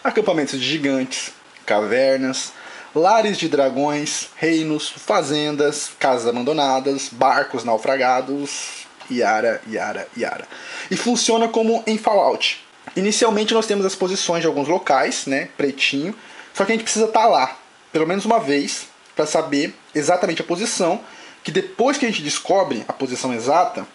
acampamentos 0.04 0.60
de 0.60 0.66
gigantes, 0.66 1.32
cavernas, 1.64 2.52
lares 2.94 3.38
de 3.38 3.48
dragões, 3.48 4.28
reinos, 4.36 4.90
fazendas, 4.90 5.90
casas 5.98 6.26
abandonadas, 6.26 7.08
barcos 7.10 7.64
naufragados, 7.64 8.79
Yara, 9.10 9.60
Yara, 9.68 10.06
Yara. 10.16 10.46
E 10.90 10.96
funciona 10.96 11.48
como 11.48 11.82
em 11.86 11.98
Fallout. 11.98 12.64
Inicialmente 12.96 13.54
nós 13.54 13.66
temos 13.66 13.86
as 13.86 13.94
posições 13.94 14.40
de 14.40 14.46
alguns 14.46 14.68
locais, 14.68 15.26
né, 15.26 15.48
pretinho, 15.56 16.14
só 16.52 16.64
que 16.64 16.72
a 16.72 16.74
gente 16.74 16.84
precisa 16.84 17.06
estar 17.06 17.22
tá 17.22 17.28
lá, 17.28 17.56
pelo 17.92 18.06
menos 18.06 18.24
uma 18.24 18.40
vez, 18.40 18.86
para 19.14 19.26
saber 19.26 19.74
exatamente 19.94 20.40
a 20.40 20.44
posição, 20.44 21.00
que 21.42 21.50
depois 21.50 21.98
que 21.98 22.06
a 22.06 22.08
gente 22.08 22.22
descobre 22.22 22.84
a 22.88 22.92
posição 22.92 23.32
exata, 23.32 23.86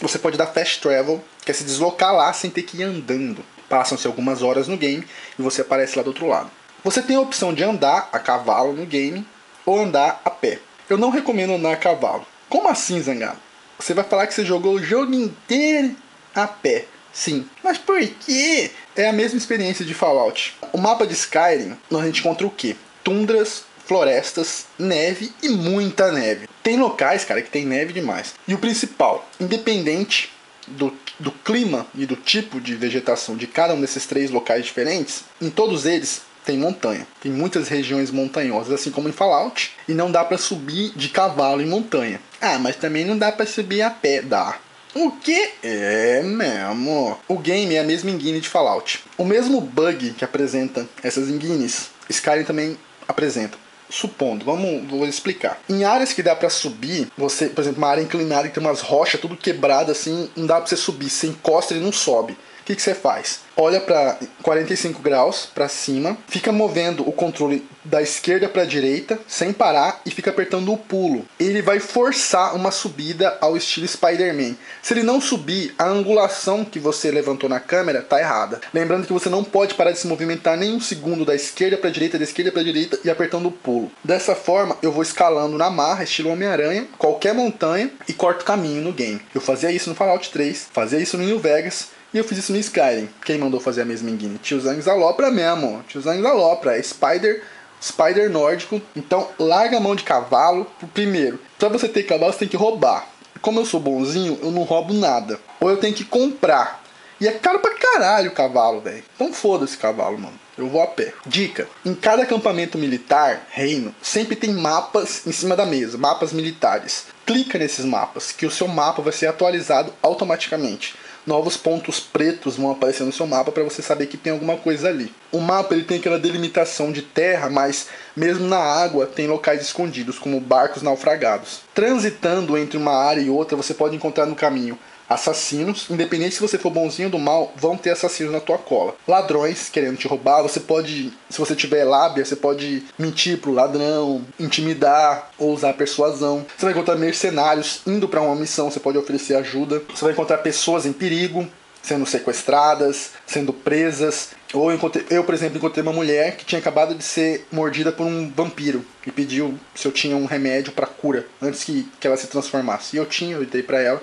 você 0.00 0.18
pode 0.18 0.36
dar 0.36 0.46
fast 0.46 0.80
travel, 0.80 1.22
que 1.44 1.50
é 1.50 1.54
se 1.54 1.64
deslocar 1.64 2.14
lá 2.14 2.32
sem 2.32 2.50
ter 2.50 2.62
que 2.62 2.78
ir 2.78 2.82
andando. 2.84 3.44
Passam-se 3.68 4.06
algumas 4.06 4.42
horas 4.42 4.68
no 4.68 4.76
game 4.76 5.06
e 5.38 5.42
você 5.42 5.62
aparece 5.62 5.96
lá 5.96 6.02
do 6.02 6.08
outro 6.08 6.26
lado. 6.26 6.50
Você 6.82 7.02
tem 7.02 7.16
a 7.16 7.20
opção 7.20 7.54
de 7.54 7.64
andar 7.64 8.08
a 8.12 8.18
cavalo 8.18 8.72
no 8.72 8.84
game 8.84 9.26
ou 9.64 9.80
andar 9.80 10.20
a 10.24 10.30
pé. 10.30 10.58
Eu 10.88 10.98
não 10.98 11.10
recomendo 11.10 11.54
andar 11.54 11.72
a 11.72 11.76
cavalo. 11.76 12.26
Como 12.48 12.68
assim, 12.68 13.00
Zangado? 13.00 13.38
Você 13.78 13.94
vai 13.94 14.04
falar 14.04 14.26
que 14.26 14.34
você 14.34 14.44
jogou 14.44 14.74
o 14.74 14.82
jogo 14.82 15.14
inteiro 15.14 15.94
a 16.34 16.46
pé. 16.46 16.86
Sim. 17.12 17.48
Mas 17.62 17.78
por 17.78 18.00
quê? 18.00 18.70
É 18.96 19.08
a 19.08 19.12
mesma 19.12 19.38
experiência 19.38 19.84
de 19.84 19.94
Fallout. 19.94 20.56
O 20.72 20.78
mapa 20.78 21.06
de 21.06 21.14
Skyrim, 21.14 21.76
gente 22.06 22.20
encontra 22.20 22.46
o 22.46 22.50
quê? 22.50 22.76
Tundras, 23.04 23.64
florestas, 23.86 24.66
neve 24.78 25.32
e 25.42 25.48
muita 25.48 26.10
neve. 26.10 26.48
Tem 26.62 26.78
locais, 26.78 27.24
cara, 27.24 27.42
que 27.42 27.50
tem 27.50 27.64
neve 27.64 27.92
demais. 27.92 28.34
E 28.48 28.54
o 28.54 28.58
principal, 28.58 29.28
independente 29.38 30.32
do, 30.66 30.92
do 31.20 31.30
clima 31.30 31.86
e 31.94 32.06
do 32.06 32.16
tipo 32.16 32.60
de 32.60 32.74
vegetação 32.74 33.36
de 33.36 33.46
cada 33.46 33.74
um 33.74 33.80
desses 33.80 34.06
três 34.06 34.30
locais 34.30 34.64
diferentes, 34.64 35.24
em 35.40 35.50
todos 35.50 35.86
eles 35.86 36.22
tem 36.44 36.58
montanha. 36.58 37.06
Tem 37.20 37.32
muitas 37.32 37.68
regiões 37.68 38.10
montanhosas, 38.10 38.72
assim 38.72 38.90
como 38.90 39.08
em 39.08 39.12
Fallout, 39.12 39.72
e 39.88 39.94
não 39.94 40.10
dá 40.10 40.24
para 40.24 40.38
subir 40.38 40.92
de 40.94 41.08
cavalo 41.08 41.62
em 41.62 41.66
montanha. 41.66 42.20
Ah, 42.40 42.58
mas 42.58 42.76
também 42.76 43.04
não 43.04 43.16
dá 43.16 43.32
para 43.32 43.46
subir 43.46 43.82
a 43.82 43.90
pé, 43.90 44.20
dá. 44.20 44.58
O 44.94 45.10
que? 45.10 45.50
É 45.62 46.22
mesmo. 46.22 47.18
O 47.26 47.36
game 47.38 47.74
é 47.74 47.80
a 47.80 47.84
mesma 47.84 48.10
engine 48.10 48.40
de 48.40 48.48
Fallout. 48.48 49.02
O 49.18 49.24
mesmo 49.24 49.60
bug 49.60 50.10
que 50.12 50.24
apresenta 50.24 50.86
essas 51.02 51.28
engines, 51.28 51.90
Skyrim 52.08 52.44
também 52.44 52.78
apresenta. 53.08 53.58
Supondo, 53.90 54.44
vamos 54.44 54.88
vou 54.88 55.06
explicar. 55.06 55.60
Em 55.68 55.84
áreas 55.84 56.12
que 56.12 56.22
dá 56.22 56.34
para 56.34 56.48
subir, 56.48 57.08
você, 57.18 57.48
por 57.48 57.60
exemplo, 57.60 57.78
uma 57.78 57.88
área 57.88 58.02
inclinada 58.02 58.48
que 58.48 58.54
tem 58.54 58.62
umas 58.62 58.80
rochas 58.80 59.20
tudo 59.20 59.36
quebrada 59.36 59.92
assim, 59.92 60.30
não 60.36 60.46
dá 60.46 60.56
para 60.56 60.66
você 60.66 60.76
subir, 60.76 61.10
você 61.10 61.26
encosta 61.26 61.74
e 61.74 61.80
não 61.80 61.92
sobe. 61.92 62.36
O 62.64 62.66
que, 62.66 62.74
que 62.74 62.80
você 62.80 62.94
faz? 62.94 63.40
Olha 63.54 63.78
para 63.78 64.16
45 64.42 65.02
graus 65.02 65.44
para 65.44 65.68
cima, 65.68 66.16
fica 66.26 66.50
movendo 66.50 67.06
o 67.06 67.12
controle 67.12 67.62
da 67.84 68.00
esquerda 68.00 68.48
para 68.48 68.62
a 68.62 68.66
direita 68.66 69.20
sem 69.28 69.52
parar 69.52 70.00
e 70.06 70.10
fica 70.10 70.30
apertando 70.30 70.72
o 70.72 70.78
pulo. 70.78 71.26
Ele 71.38 71.60
vai 71.60 71.78
forçar 71.78 72.56
uma 72.56 72.70
subida 72.70 73.36
ao 73.38 73.54
estilo 73.54 73.86
Spider-Man. 73.86 74.56
Se 74.82 74.94
ele 74.94 75.02
não 75.02 75.20
subir, 75.20 75.74
a 75.78 75.84
angulação 75.84 76.64
que 76.64 76.78
você 76.78 77.10
levantou 77.10 77.50
na 77.50 77.60
câmera 77.60 78.00
tá 78.00 78.18
errada. 78.18 78.62
Lembrando 78.72 79.06
que 79.06 79.12
você 79.12 79.28
não 79.28 79.44
pode 79.44 79.74
parar 79.74 79.92
de 79.92 79.98
se 79.98 80.06
movimentar 80.06 80.56
nem 80.56 80.72
um 80.74 80.80
segundo 80.80 81.26
da 81.26 81.34
esquerda 81.34 81.76
para 81.76 81.90
direita, 81.90 82.16
da 82.16 82.24
esquerda 82.24 82.50
para 82.50 82.64
direita 82.64 82.98
e 83.04 83.10
apertando 83.10 83.46
o 83.46 83.52
pulo. 83.52 83.92
Dessa 84.02 84.34
forma, 84.34 84.78
eu 84.80 84.90
vou 84.90 85.02
escalando 85.02 85.58
na 85.58 85.68
marra, 85.68 86.04
estilo 86.04 86.30
Homem-Aranha, 86.30 86.86
qualquer 86.96 87.34
montanha 87.34 87.90
e 88.08 88.14
corto 88.14 88.42
caminho 88.42 88.80
no 88.80 88.90
game. 88.90 89.20
Eu 89.34 89.42
fazia 89.42 89.70
isso 89.70 89.90
no 89.90 89.94
Fallout 89.94 90.30
3, 90.30 90.68
fazia 90.72 90.98
isso 90.98 91.18
no 91.18 91.24
New 91.24 91.38
Vegas 91.38 91.92
E 92.14 92.18
eu 92.18 92.22
fiz 92.22 92.38
isso 92.38 92.52
no 92.52 92.58
Skyrim. 92.58 93.08
Quem 93.24 93.38
mandou 93.38 93.58
fazer 93.58 93.82
a 93.82 93.84
mesma 93.84 94.08
engine? 94.08 94.38
Tio 94.38 94.60
Zangs 94.60 94.86
alopra 94.86 95.32
mesmo. 95.32 95.82
Tio 95.88 96.00
Zangs 96.00 96.24
alopra. 96.24 96.78
É 96.78 96.80
Spider 96.80 97.42
Spider 97.82 98.30
nórdico. 98.30 98.80
Então, 98.94 99.28
larga 99.36 99.78
a 99.78 99.80
mão 99.80 99.96
de 99.96 100.04
cavalo. 100.04 100.64
Primeiro, 100.94 101.40
para 101.58 101.68
você 101.68 101.88
ter 101.88 102.04
cavalo, 102.04 102.32
você 102.32 102.38
tem 102.38 102.48
que 102.48 102.56
roubar. 102.56 103.08
Como 103.42 103.58
eu 103.58 103.66
sou 103.66 103.80
bonzinho, 103.80 104.38
eu 104.40 104.52
não 104.52 104.62
roubo 104.62 104.94
nada. 104.94 105.40
Ou 105.60 105.68
eu 105.68 105.76
tenho 105.76 105.92
que 105.92 106.04
comprar. 106.04 106.84
E 107.20 107.26
é 107.26 107.32
caro 107.32 107.58
pra 107.58 107.74
caralho 107.74 108.30
o 108.30 108.34
cavalo, 108.34 108.80
velho. 108.80 109.02
Então 109.16 109.32
foda-se 109.32 109.76
cavalo, 109.76 110.16
mano. 110.16 110.38
Eu 110.56 110.68
vou 110.68 110.82
a 110.82 110.86
pé. 110.86 111.12
Dica: 111.26 111.68
em 111.84 111.94
cada 111.94 112.22
acampamento 112.22 112.78
militar, 112.78 113.44
reino, 113.50 113.92
sempre 114.00 114.36
tem 114.36 114.52
mapas 114.52 115.26
em 115.26 115.32
cima 115.32 115.56
da 115.56 115.66
mesa, 115.66 115.98
mapas 115.98 116.32
militares. 116.32 117.06
Clica 117.26 117.58
nesses 117.58 117.84
mapas, 117.84 118.30
que 118.30 118.46
o 118.46 118.50
seu 118.52 118.68
mapa 118.68 119.02
vai 119.02 119.12
ser 119.12 119.26
atualizado 119.26 119.92
automaticamente 120.00 120.94
novos 121.26 121.56
pontos 121.56 122.00
pretos 122.00 122.56
vão 122.56 122.70
aparecer 122.70 123.04
no 123.04 123.12
seu 123.12 123.26
mapa 123.26 123.50
para 123.50 123.64
você 123.64 123.82
saber 123.82 124.06
que 124.06 124.16
tem 124.16 124.32
alguma 124.32 124.56
coisa 124.56 124.88
ali. 124.88 125.12
O 125.32 125.40
mapa 125.40 125.74
ele 125.74 125.84
tem 125.84 125.98
aquela 125.98 126.18
delimitação 126.18 126.92
de 126.92 127.02
terra, 127.02 127.48
mas 127.48 127.88
mesmo 128.16 128.46
na 128.46 128.58
água 128.58 129.06
tem 129.06 129.26
locais 129.26 129.62
escondidos, 129.62 130.18
como 130.18 130.40
barcos 130.40 130.82
naufragados. 130.82 131.60
Transitando 131.74 132.56
entre 132.58 132.76
uma 132.76 132.92
área 132.92 133.20
e 133.20 133.30
outra, 133.30 133.56
você 133.56 133.74
pode 133.74 133.96
encontrar 133.96 134.26
no 134.26 134.34
caminho 134.34 134.78
assassinos, 135.14 135.86
independente 135.90 136.34
se 136.34 136.40
você 136.40 136.58
for 136.58 136.70
bonzinho 136.70 137.08
ou 137.08 137.12
do 137.12 137.18
mal, 137.18 137.52
vão 137.56 137.76
ter 137.76 137.90
assassinos 137.90 138.32
na 138.32 138.40
tua 138.40 138.58
cola. 138.58 138.94
Ladrões 139.06 139.68
querendo 139.68 139.96
te 139.96 140.08
roubar, 140.08 140.42
você 140.42 140.60
pode, 140.60 141.12
se 141.30 141.38
você 141.38 141.54
tiver 141.54 141.84
lábia, 141.84 142.24
você 142.24 142.36
pode 142.36 142.84
mentir 142.98 143.38
pro 143.38 143.52
ladrão, 143.52 144.24
intimidar 144.38 145.30
ou 145.38 145.52
usar 145.52 145.72
persuasão. 145.74 146.44
Você 146.56 146.66
vai 146.66 146.72
encontrar 146.72 146.96
mercenários 146.96 147.80
indo 147.86 148.08
para 148.08 148.20
uma 148.20 148.36
missão, 148.36 148.70
você 148.70 148.80
pode 148.80 148.98
oferecer 148.98 149.36
ajuda. 149.36 149.82
Você 149.94 150.04
vai 150.04 150.12
encontrar 150.12 150.38
pessoas 150.38 150.86
em 150.86 150.92
perigo, 150.92 151.46
sendo 151.84 152.06
sequestradas, 152.06 153.10
sendo 153.26 153.52
presas. 153.52 154.30
Ou 154.52 154.72
eu, 154.72 154.78
eu, 155.10 155.24
por 155.24 155.34
exemplo, 155.34 155.58
encontrei 155.58 155.82
uma 155.82 155.92
mulher 155.92 156.36
que 156.36 156.44
tinha 156.44 156.58
acabado 156.58 156.94
de 156.94 157.04
ser 157.04 157.46
mordida 157.52 157.92
por 157.92 158.06
um 158.06 158.30
vampiro 158.30 158.84
e 159.06 159.10
pediu 159.10 159.58
se 159.74 159.86
eu 159.86 159.92
tinha 159.92 160.16
um 160.16 160.24
remédio 160.24 160.72
para 160.72 160.86
cura 160.86 161.26
antes 161.42 161.62
que, 161.62 161.88
que 162.00 162.06
ela 162.06 162.16
se 162.16 162.26
transformasse. 162.26 162.96
E 162.96 162.98
eu 162.98 163.04
tinha, 163.04 163.36
eu 163.36 163.44
dei 163.44 163.62
para 163.62 163.80
ela. 163.80 164.02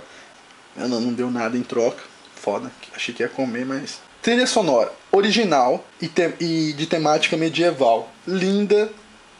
Ela 0.78 1.00
não 1.00 1.14
deu 1.14 1.30
nada 1.30 1.58
em 1.58 1.64
troca. 1.64 2.04
Foda. 2.36 2.72
Achei 2.96 3.14
que 3.14 3.24
ia 3.24 3.30
comer, 3.30 3.66
mas. 3.66 4.00
Trilha 4.22 4.48
sonora 4.48 4.92
original 5.12 5.84
e, 6.02 6.08
te... 6.08 6.34
e 6.40 6.74
de 6.74 6.86
temática 6.88 7.36
medieval. 7.36 8.10
Linda, 8.26 8.92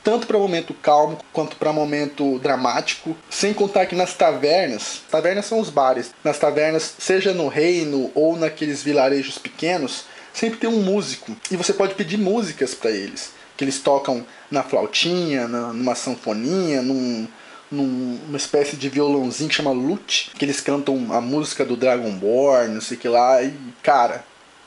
tanto 0.04 0.28
para 0.28 0.38
momento 0.38 0.74
calmo 0.74 1.18
quanto 1.32 1.56
para 1.56 1.72
momento 1.72 2.40
dramático, 2.40 3.16
sem 3.30 3.54
contar 3.54 3.86
que 3.86 3.96
nas 3.96 4.14
tavernas, 4.14 5.02
tavernas 5.10 5.46
são 5.46 5.60
os 5.60 5.70
bares, 5.70 6.14
nas 6.24 6.38
tavernas, 6.38 6.96
seja 6.98 7.34
no 7.34 7.48
reino 7.48 8.12
ou 8.14 8.36
naqueles 8.36 8.84
vilarejos 8.84 9.38
pequenos, 9.38 10.06
sempre 10.34 10.60
tem 10.60 10.70
um 10.70 10.82
músico 10.82 11.36
e 11.50 11.56
você 11.56 11.74
pode 11.74 11.96
pedir 11.96 12.18
músicas 12.18 12.74
para 12.74 12.92
eles, 12.92 13.32
que 13.56 13.64
eles 13.64 13.80
tocam 13.80 14.26
na 14.50 14.64
flautinha, 14.64 15.48
na, 15.48 15.74
numa 15.74 15.96
sanfoninha, 15.96 16.82
num, 16.82 17.28
numa 17.72 18.38
espécie 18.38 18.76
de 18.76 18.90
violãozinho 18.90 19.50
que 19.50 19.56
chama 19.56 19.72
lute, 19.72 20.32
que 20.38 20.44
eles 20.44 20.60
cantam 20.60 21.14
a 21.14 21.22
música 21.22 21.64
do 21.64 21.78
Dragonborn, 21.78 22.74
não 22.74 22.82
sei 22.82 22.98
o 22.98 23.00
que 23.00 23.08
lá, 23.08 23.42
e 23.42 23.54
cara, 23.82 24.26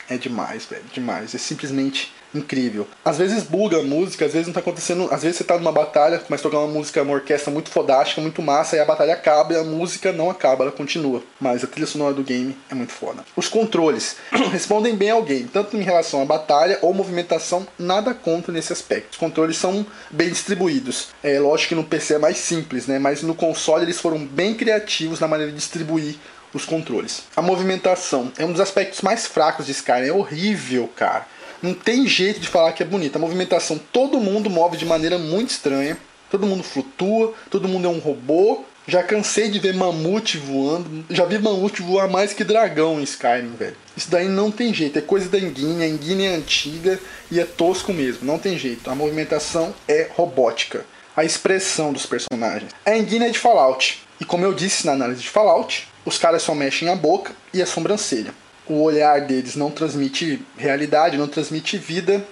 é 0.09 0.17
demais, 0.17 0.65
velho, 0.65 0.85
demais. 0.93 1.35
É 1.35 1.39
simplesmente 1.39 2.13
incrível. 2.35 2.87
Às 3.05 3.19
vezes 3.19 3.45
buga 3.45 3.79
a 3.79 3.83
música, 3.83 4.25
às 4.25 4.33
vezes 4.33 4.47
não 4.47 4.55
tá 4.55 4.61
acontecendo. 4.61 5.09
Às 5.11 5.23
vezes 5.23 5.39
você 5.39 5.45
tá 5.45 5.57
numa 5.57 5.73
batalha, 5.73 6.23
a 6.29 6.39
tocar 6.39 6.59
uma 6.59 6.73
música, 6.73 7.03
uma 7.03 7.15
orquestra 7.15 7.51
muito 7.51 7.71
fodástica, 7.71 8.21
muito 8.21 8.43
massa, 8.43 8.77
e 8.77 8.81
a 8.81 8.85
batalha 8.85 9.15
acaba 9.15 9.55
e 9.55 9.57
a 9.57 9.65
música 9.65 10.13
não 10.13 10.29
acaba, 10.29 10.65
ela 10.65 10.73
continua. 10.73 11.23
Mas 11.41 11.63
a 11.65 11.67
trilha 11.67 11.87
sonora 11.87 12.15
do 12.15 12.23
game 12.23 12.57
é 12.71 12.75
muito 12.75 12.93
foda. 12.93 13.25
Os 13.37 13.49
controles 13.49 14.17
respondem 14.53 14.97
bem 14.97 15.11
ao 15.11 15.23
game, 15.23 15.49
tanto 15.49 15.77
em 15.77 15.83
relação 15.83 16.23
à 16.23 16.25
batalha 16.25 16.79
ou 16.83 16.93
movimentação, 16.93 17.67
nada 17.79 18.13
contra 18.13 18.53
nesse 18.53 18.73
aspecto. 18.73 19.13
Os 19.13 19.19
controles 19.19 19.57
são 19.57 19.87
bem 20.11 20.29
distribuídos. 20.29 21.09
É 21.23 21.39
lógico 21.39 21.71
que 21.71 21.75
no 21.75 21.85
PC 21.85 22.15
é 22.15 22.19
mais 22.19 22.39
simples, 22.39 22.87
né? 22.87 22.99
Mas 22.99 23.23
no 23.23 23.35
console 23.35 23.85
eles 23.85 24.01
foram 24.01 24.19
bem 24.19 24.55
criativos 24.55 25.21
na 25.21 25.29
maneira 25.29 25.53
de 25.53 25.59
distribuir 25.59 26.17
os 26.55 26.65
controles. 26.65 27.25
A 27.37 27.43
movimentação 27.43 28.33
é 28.39 28.45
um 28.45 28.53
dos 28.53 28.61
aspectos 28.61 29.03
mais 29.03 29.27
fracos 29.27 29.67
de 29.67 29.73
Skyrim, 29.73 30.09
é 30.09 30.13
horrível, 30.13 30.89
cara. 30.95 31.27
Não 31.65 31.73
tem 31.73 32.07
jeito 32.07 32.41
de 32.41 32.47
falar 32.47 32.75
que 32.75 32.83
é 32.83 32.87
bonita. 32.87 33.17
A 33.17 33.21
movimentação, 33.23 33.81
todo 33.91 34.21
mundo 34.21 34.51
move 34.51 34.77
de 34.77 34.85
maneira 34.85 35.17
muito 35.17 35.49
estranha. 35.49 35.97
Todo 36.31 36.47
mundo 36.47 36.63
flutua, 36.63 37.33
todo 37.49 37.67
mundo 37.67 37.87
é 37.87 37.91
um 37.91 38.01
robô. 38.01 38.63
Já 38.87 39.03
cansei 39.03 39.49
de 39.49 39.59
ver 39.59 39.73
mamute 39.73 40.37
voando. 40.37 41.07
Já 41.09 41.25
vi 41.25 41.39
mamute 41.39 41.81
voar 41.81 42.07
mais 42.07 42.35
que 42.35 42.45
dragão 42.45 43.01
em 43.01 43.05
Skyrim, 43.05 43.55
velho. 43.59 43.77
Isso 43.97 44.11
daí 44.11 44.29
não 44.29 44.51
tem 44.51 44.75
jeito. 44.75 44.99
É 44.99 45.01
coisa 45.01 45.27
da 45.31 45.39
Enguine. 45.39 45.83
A 45.83 45.89
Enguine 45.89 46.27
é 46.27 46.35
antiga 46.35 47.01
e 47.31 47.41
é 47.41 47.47
tosco 47.47 47.95
mesmo. 47.95 48.27
Não 48.27 48.39
tem 48.39 48.59
jeito. 48.59 48.91
A 48.91 48.95
movimentação 48.95 49.75
é 49.89 50.11
robótica. 50.15 50.85
A 51.17 51.25
expressão 51.25 51.95
dos 51.95 52.05
personagens. 52.05 52.73
A 52.85 52.95
Enguine 52.95 53.25
é 53.25 53.31
de 53.31 53.39
Fallout. 53.39 54.03
E 54.21 54.25
como 54.27 54.45
eu 54.45 54.53
disse 54.53 54.85
na 54.85 54.93
análise 54.93 55.23
de 55.23 55.31
Fallout, 55.31 55.89
os 56.05 56.19
caras 56.19 56.43
só 56.43 56.55
mexem 56.55 56.91
a 56.91 56.95
boca 56.95 57.33
e 57.55 57.63
a 57.63 57.67
sobrancelha 57.67 58.35
o 58.67 58.83
olhar 58.83 59.21
deles 59.23 59.57
não 59.57 59.71
transmite 59.71 60.41
realidade, 60.57 61.17
não 61.17 61.29
transmite 61.29 61.77
vida. 61.77 62.25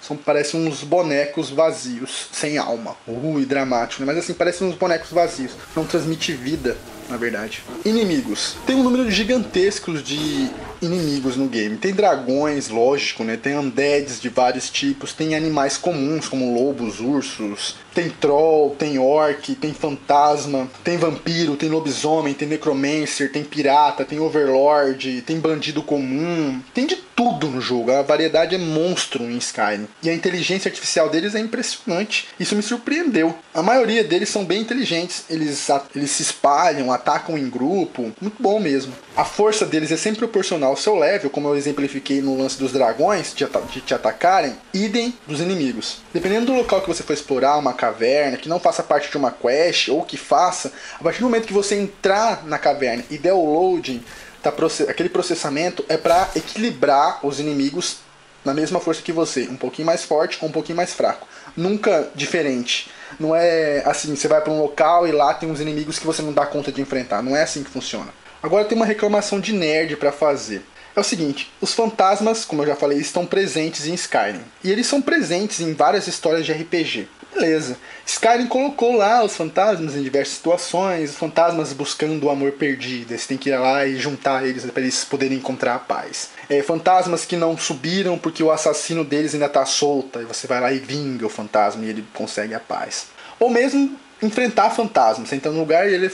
São, 0.00 0.16
parecem 0.16 0.66
uns 0.66 0.84
bonecos 0.84 1.50
vazios, 1.50 2.28
sem 2.30 2.58
alma. 2.58 2.96
E 3.08 3.44
dramático, 3.44 4.02
né? 4.02 4.06
Mas 4.06 4.22
assim, 4.22 4.34
parecem 4.34 4.68
uns 4.68 4.74
bonecos 4.74 5.10
vazios. 5.10 5.52
Não 5.74 5.84
transmite 5.86 6.32
vida, 6.32 6.76
na 7.08 7.16
verdade. 7.16 7.62
Inimigos. 7.84 8.56
Tem 8.66 8.76
um 8.76 8.82
número 8.82 9.10
gigantesco 9.10 9.94
de 9.94 10.50
inimigos 10.80 11.36
no 11.36 11.46
game. 11.46 11.76
Tem 11.76 11.92
dragões, 11.92 12.68
lógico, 12.68 13.24
né? 13.24 13.36
Tem 13.36 13.56
undeads 13.56 14.20
de 14.20 14.28
vários 14.28 14.70
tipos, 14.70 15.12
tem 15.12 15.34
animais 15.34 15.76
comuns 15.76 16.28
como 16.28 16.54
lobos, 16.54 17.00
ursos, 17.00 17.76
tem 17.94 18.10
troll, 18.10 18.76
tem 18.78 18.98
orc, 18.98 19.54
tem 19.54 19.72
fantasma, 19.72 20.68
tem 20.84 20.98
vampiro, 20.98 21.56
tem 21.56 21.70
lobisomem, 21.70 22.34
tem 22.34 22.46
necromancer, 22.46 23.32
tem 23.32 23.42
pirata, 23.42 24.04
tem 24.04 24.20
overlord, 24.20 25.22
tem 25.22 25.40
bandido 25.40 25.82
comum, 25.82 26.60
tem 26.74 26.86
de 26.86 26.96
tudo 27.16 27.48
no 27.48 27.60
jogo. 27.60 27.90
A 27.90 28.02
variedade 28.02 28.54
é 28.54 28.58
monstro 28.58 29.24
em 29.24 29.38
Skyrim. 29.38 29.88
E 30.02 30.10
a 30.10 30.14
inteligência 30.14 30.68
artificial 30.68 31.08
deles 31.08 31.34
é 31.34 31.40
impressionante. 31.40 32.28
Isso 32.38 32.54
me 32.54 32.62
surpreendeu. 32.62 33.34
A 33.54 33.62
maioria 33.62 34.04
deles 34.04 34.28
são 34.28 34.44
bem 34.44 34.60
inteligentes. 34.60 35.24
Eles, 35.30 35.66
eles 35.94 36.10
se 36.10 36.22
espalham, 36.22 36.92
atacam 36.92 37.38
em 37.38 37.48
grupo. 37.48 38.12
Muito 38.20 38.42
bom 38.42 38.60
mesmo. 38.60 38.92
A 39.16 39.24
força 39.24 39.64
deles 39.64 39.90
é 39.90 39.96
sempre 39.96 40.18
proporcional 40.18 40.65
ao 40.66 40.76
seu 40.76 40.96
level, 40.96 41.30
como 41.30 41.48
eu 41.48 41.56
exemplifiquei 41.56 42.20
no 42.20 42.38
lance 42.38 42.58
dos 42.58 42.72
dragões, 42.72 43.32
de, 43.34 43.46
de 43.72 43.80
te 43.80 43.94
atacarem, 43.94 44.56
idem 44.72 45.16
dos 45.26 45.40
inimigos. 45.40 45.98
Dependendo 46.12 46.46
do 46.46 46.54
local 46.54 46.80
que 46.80 46.88
você 46.88 47.02
for 47.02 47.12
explorar, 47.12 47.56
uma 47.56 47.72
caverna, 47.72 48.36
que 48.36 48.48
não 48.48 48.60
faça 48.60 48.82
parte 48.82 49.10
de 49.10 49.16
uma 49.16 49.30
quest, 49.30 49.88
ou 49.88 50.02
que 50.02 50.16
faça, 50.16 50.72
a 50.98 51.02
partir 51.02 51.20
do 51.20 51.24
momento 51.24 51.46
que 51.46 51.52
você 51.52 51.74
entrar 51.74 52.46
na 52.46 52.58
caverna 52.58 53.04
e 53.10 53.18
der 53.18 53.32
o 53.32 53.44
loading, 53.44 54.02
tá, 54.42 54.52
aquele 54.88 55.08
processamento 55.08 55.84
é 55.88 55.96
para 55.96 56.30
equilibrar 56.34 57.24
os 57.24 57.40
inimigos 57.40 57.98
na 58.44 58.54
mesma 58.54 58.78
força 58.78 59.02
que 59.02 59.12
você, 59.12 59.48
um 59.50 59.56
pouquinho 59.56 59.86
mais 59.86 60.04
forte 60.04 60.38
ou 60.40 60.48
um 60.48 60.52
pouquinho 60.52 60.76
mais 60.76 60.94
fraco. 60.94 61.26
Nunca 61.56 62.08
diferente. 62.14 62.88
Não 63.18 63.34
é 63.34 63.82
assim, 63.84 64.14
você 64.14 64.28
vai 64.28 64.40
para 64.40 64.52
um 64.52 64.60
local 64.60 65.06
e 65.06 65.12
lá 65.12 65.34
tem 65.34 65.50
uns 65.50 65.60
inimigos 65.60 65.98
que 65.98 66.06
você 66.06 66.22
não 66.22 66.32
dá 66.32 66.46
conta 66.46 66.70
de 66.70 66.80
enfrentar. 66.80 67.22
Não 67.22 67.36
é 67.36 67.42
assim 67.42 67.64
que 67.64 67.70
funciona. 67.70 68.12
Agora 68.46 68.64
tem 68.64 68.76
uma 68.76 68.86
reclamação 68.86 69.40
de 69.40 69.52
nerd 69.52 69.96
para 69.96 70.12
fazer. 70.12 70.62
É 70.94 71.00
o 71.00 71.02
seguinte, 71.02 71.52
os 71.60 71.74
fantasmas, 71.74 72.44
como 72.44 72.62
eu 72.62 72.68
já 72.68 72.76
falei, 72.76 72.96
estão 72.98 73.26
presentes 73.26 73.88
em 73.88 73.94
Skyrim. 73.94 74.40
E 74.62 74.70
eles 74.70 74.86
são 74.86 75.02
presentes 75.02 75.58
em 75.58 75.74
várias 75.74 76.06
histórias 76.06 76.46
de 76.46 76.52
RPG. 76.52 77.08
Beleza. 77.34 77.76
Skyrim 78.06 78.46
colocou 78.46 78.96
lá 78.96 79.24
os 79.24 79.36
fantasmas 79.36 79.96
em 79.96 80.02
diversas 80.02 80.34
situações, 80.34 81.16
fantasmas 81.16 81.72
buscando 81.72 82.24
o 82.24 82.30
amor 82.30 82.52
perdido. 82.52 83.18
Você 83.18 83.26
tem 83.26 83.36
que 83.36 83.50
ir 83.50 83.58
lá 83.58 83.84
e 83.84 83.96
juntar 83.96 84.46
eles 84.46 84.64
para 84.64 84.80
eles 84.80 85.04
poderem 85.04 85.38
encontrar 85.38 85.74
a 85.74 85.80
paz. 85.80 86.30
É, 86.48 86.62
fantasmas 86.62 87.24
que 87.24 87.36
não 87.36 87.58
subiram 87.58 88.16
porque 88.16 88.44
o 88.44 88.52
assassino 88.52 89.04
deles 89.04 89.34
ainda 89.34 89.46
está 89.46 89.66
solto. 89.66 90.20
E 90.20 90.24
você 90.24 90.46
vai 90.46 90.60
lá 90.60 90.72
e 90.72 90.78
vinga 90.78 91.26
o 91.26 91.28
fantasma 91.28 91.84
e 91.84 91.88
ele 91.88 92.04
consegue 92.14 92.54
a 92.54 92.60
paz. 92.60 93.08
Ou 93.40 93.50
mesmo 93.50 93.98
enfrentar 94.22 94.70
fantasmas. 94.70 95.28
Você 95.28 95.34
entra 95.34 95.50
num 95.50 95.58
lugar 95.58 95.90
e 95.90 95.94
ele 95.94 96.10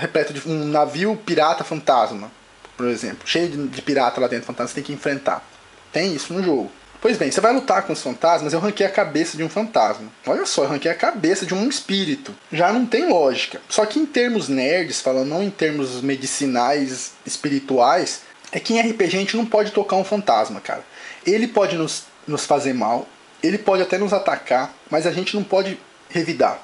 repleto 0.00 0.32
de 0.32 0.48
um 0.48 0.64
navio 0.66 1.16
pirata 1.24 1.62
fantasma, 1.62 2.30
por 2.76 2.88
exemplo, 2.88 3.26
cheio 3.26 3.48
de, 3.48 3.68
de 3.68 3.82
pirata 3.82 4.20
lá 4.20 4.26
dentro, 4.26 4.46
fantasma, 4.46 4.68
você 4.68 4.74
tem 4.74 4.84
que 4.84 4.92
enfrentar. 4.92 5.46
Tem 5.92 6.14
isso 6.14 6.32
no 6.32 6.42
jogo. 6.42 6.70
Pois 7.00 7.16
bem, 7.16 7.30
você 7.30 7.40
vai 7.40 7.52
lutar 7.52 7.82
com 7.84 7.94
os 7.94 8.02
fantasmas, 8.02 8.52
eu 8.52 8.60
ranquei 8.60 8.84
a 8.84 8.90
cabeça 8.90 9.36
de 9.36 9.42
um 9.42 9.48
fantasma. 9.48 10.08
Olha 10.26 10.44
só, 10.44 10.64
eu 10.64 10.68
ranquei 10.68 10.90
a 10.90 10.94
cabeça 10.94 11.46
de 11.46 11.54
um 11.54 11.66
espírito. 11.66 12.34
Já 12.52 12.72
não 12.72 12.84
tem 12.84 13.08
lógica. 13.08 13.60
Só 13.68 13.86
que 13.86 13.98
em 13.98 14.04
termos 14.04 14.48
nerds, 14.48 15.00
falando 15.00 15.28
não 15.28 15.42
em 15.42 15.50
termos 15.50 16.02
medicinais, 16.02 17.12
espirituais, 17.24 18.22
é 18.52 18.60
que 18.60 18.74
em 18.74 18.80
RPG 18.80 19.04
a 19.04 19.20
gente 19.20 19.36
não 19.36 19.46
pode 19.46 19.70
tocar 19.70 19.96
um 19.96 20.04
fantasma, 20.04 20.60
cara. 20.60 20.84
Ele 21.26 21.48
pode 21.48 21.76
nos, 21.76 22.04
nos 22.26 22.44
fazer 22.44 22.74
mal, 22.74 23.08
ele 23.42 23.56
pode 23.56 23.82
até 23.82 23.96
nos 23.96 24.12
atacar, 24.12 24.74
mas 24.90 25.06
a 25.06 25.12
gente 25.12 25.34
não 25.34 25.42
pode 25.42 25.78
revidar. 26.10 26.60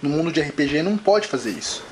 No 0.00 0.08
mundo 0.08 0.30
de 0.30 0.40
RPG 0.40 0.82
não 0.82 0.96
pode 0.96 1.26
fazer 1.26 1.50
isso. 1.50 1.84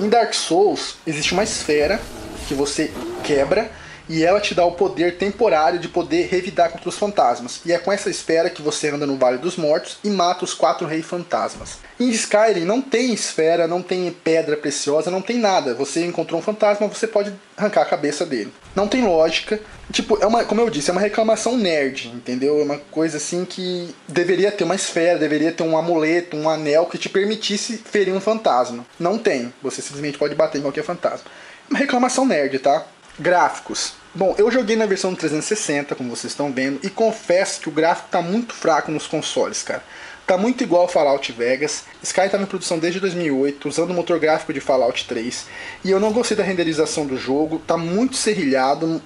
Em 0.00 0.08
Dark 0.08 0.34
Souls 0.34 0.96
existe 1.06 1.32
uma 1.32 1.44
esfera 1.44 2.00
que 2.48 2.54
você 2.54 2.90
quebra 3.22 3.70
e 4.08 4.24
ela 4.24 4.40
te 4.40 4.54
dá 4.54 4.64
o 4.64 4.72
poder 4.72 5.16
temporário 5.16 5.78
de 5.78 5.88
poder 5.88 6.28
revidar 6.28 6.70
contra 6.70 6.88
os 6.88 6.98
fantasmas. 6.98 7.60
E 7.64 7.72
é 7.72 7.78
com 7.78 7.92
essa 7.92 8.10
esfera 8.10 8.50
que 8.50 8.62
você 8.62 8.88
anda 8.88 9.06
no 9.06 9.16
Vale 9.16 9.38
dos 9.38 9.56
Mortos 9.56 9.98
e 10.04 10.10
mata 10.10 10.44
os 10.44 10.54
quatro 10.54 10.86
reis 10.86 11.04
fantasmas. 11.04 11.78
Em 11.98 12.10
Skyrim 12.10 12.64
não 12.64 12.82
tem 12.82 13.12
esfera, 13.12 13.68
não 13.68 13.82
tem 13.82 14.10
pedra 14.10 14.56
preciosa, 14.56 15.10
não 15.10 15.22
tem 15.22 15.38
nada. 15.38 15.74
Você 15.74 16.04
encontrou 16.04 16.40
um 16.40 16.42
fantasma, 16.42 16.88
você 16.88 17.06
pode 17.06 17.32
arrancar 17.56 17.82
a 17.82 17.86
cabeça 17.86 18.26
dele. 18.26 18.52
Não 18.74 18.88
tem 18.88 19.04
lógica. 19.04 19.60
Tipo, 19.92 20.18
é 20.20 20.26
uma, 20.26 20.44
como 20.44 20.60
eu 20.60 20.70
disse, 20.70 20.90
é 20.90 20.92
uma 20.92 21.00
reclamação 21.00 21.56
nerd, 21.56 22.08
entendeu? 22.08 22.58
É 22.60 22.64
uma 22.64 22.78
coisa 22.90 23.18
assim 23.18 23.44
que 23.44 23.94
deveria 24.08 24.50
ter 24.50 24.64
uma 24.64 24.74
esfera, 24.74 25.18
deveria 25.18 25.52
ter 25.52 25.62
um 25.62 25.76
amuleto, 25.76 26.36
um 26.36 26.48
anel 26.48 26.86
que 26.86 26.98
te 26.98 27.08
permitisse 27.08 27.78
ferir 27.78 28.14
um 28.14 28.20
fantasma. 28.20 28.84
Não 28.98 29.18
tem. 29.18 29.52
Você 29.62 29.80
simplesmente 29.80 30.18
pode 30.18 30.34
bater 30.34 30.58
em 30.58 30.62
qualquer 30.62 30.82
fantasma. 30.82 31.26
Uma 31.70 31.78
reclamação 31.78 32.26
nerd, 32.26 32.58
tá? 32.58 32.84
Gráficos. 33.18 33.94
Bom, 34.14 34.34
eu 34.38 34.50
joguei 34.50 34.76
na 34.76 34.86
versão 34.86 35.14
360, 35.14 35.94
como 35.94 36.10
vocês 36.10 36.32
estão 36.32 36.52
vendo, 36.52 36.78
e 36.82 36.90
confesso 36.90 37.60
que 37.60 37.68
o 37.68 37.72
gráfico 37.72 38.08
tá 38.10 38.22
muito 38.22 38.54
fraco 38.54 38.90
nos 38.90 39.06
consoles, 39.06 39.62
cara. 39.62 39.82
Tá 40.26 40.38
muito 40.38 40.62
igual 40.64 40.82
ao 40.82 40.88
Fallout 40.88 41.30
Vegas. 41.32 41.84
Sky 42.02 42.22
estava 42.22 42.42
em 42.42 42.46
produção 42.46 42.78
desde 42.78 42.98
2008, 43.00 43.68
usando 43.68 43.90
o 43.90 43.94
motor 43.94 44.18
gráfico 44.18 44.52
de 44.52 44.60
Fallout 44.60 45.06
3. 45.06 45.46
E 45.84 45.90
eu 45.90 46.00
não 46.00 46.12
gostei 46.12 46.36
da 46.36 46.42
renderização 46.42 47.06
do 47.06 47.16
jogo, 47.16 47.58
tá 47.58 47.76
muito 47.76 48.16
serrilhado, 48.16 49.02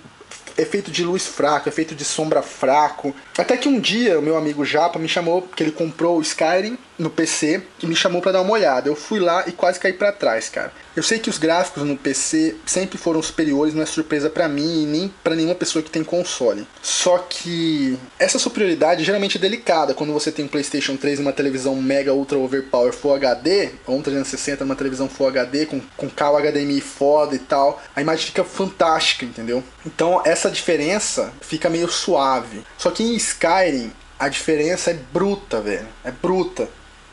efeito 0.56 0.90
de 0.90 1.02
luz 1.04 1.26
fraco, 1.26 1.68
efeito 1.68 1.94
de 1.94 2.04
sombra 2.04 2.42
fraco. 2.42 3.14
Até 3.36 3.56
que 3.56 3.68
um 3.68 3.80
dia 3.80 4.18
o 4.18 4.22
meu 4.22 4.36
amigo 4.36 4.64
Japa 4.64 4.98
me 4.98 5.08
chamou, 5.08 5.42
que 5.42 5.62
ele 5.62 5.72
comprou 5.72 6.18
o 6.18 6.22
Skyrim 6.22 6.78
no 6.98 7.08
PC 7.08 7.62
e 7.82 7.86
me 7.86 7.94
chamou 7.94 8.20
para 8.20 8.32
dar 8.32 8.40
uma 8.40 8.52
olhada. 8.52 8.88
Eu 8.88 8.96
fui 8.96 9.20
lá 9.20 9.44
e 9.46 9.52
quase 9.52 9.78
caí 9.78 9.92
para 9.92 10.12
trás, 10.12 10.48
cara. 10.48 10.72
Eu 10.96 11.02
sei 11.02 11.18
que 11.18 11.30
os 11.30 11.38
gráficos 11.38 11.84
no 11.84 11.96
PC 11.96 12.56
sempre 12.66 12.98
foram 12.98 13.22
superiores, 13.22 13.72
não 13.72 13.82
é 13.82 13.86
surpresa 13.86 14.28
para 14.28 14.48
mim 14.48 14.82
e 14.82 14.86
nem 14.86 15.14
para 15.22 15.36
nenhuma 15.36 15.54
pessoa 15.54 15.82
que 15.82 15.90
tem 15.90 16.02
console. 16.02 16.66
Só 16.82 17.18
que 17.18 17.96
essa 18.18 18.38
superioridade 18.38 19.04
geralmente 19.04 19.38
é 19.38 19.40
delicada 19.40 19.94
quando 19.94 20.12
você 20.12 20.32
tem 20.32 20.44
um 20.44 20.48
PlayStation 20.48 20.96
3 20.96 21.20
e 21.20 21.22
uma 21.22 21.32
televisão 21.32 21.76
mega 21.76 22.12
ultra 22.12 22.36
overpower 22.38 22.92
Full 22.92 23.14
HD, 23.14 23.70
ou 23.86 23.96
um 23.96 24.02
360 24.02 24.64
numa 24.64 24.74
televisão 24.74 25.08
Full 25.08 25.28
HD 25.28 25.66
com, 25.66 25.80
com 25.96 26.10
cabo 26.10 26.38
HDMI 26.38 26.80
foda 26.80 27.36
e 27.36 27.38
tal. 27.38 27.80
A 27.94 28.00
imagem 28.00 28.26
fica 28.26 28.42
fantástica, 28.42 29.24
entendeu? 29.24 29.62
Então 29.86 30.20
essa 30.24 30.50
diferença 30.50 31.32
fica 31.40 31.70
meio 31.70 31.88
suave. 31.88 32.64
Só 32.76 32.90
que 32.90 33.04
em 33.04 33.14
Skyrim 33.14 33.92
a 34.18 34.28
diferença 34.28 34.90
é 34.90 34.94
bruta, 34.94 35.60
velho. 35.60 35.86
É 36.04 36.10
bruta. 36.10 36.68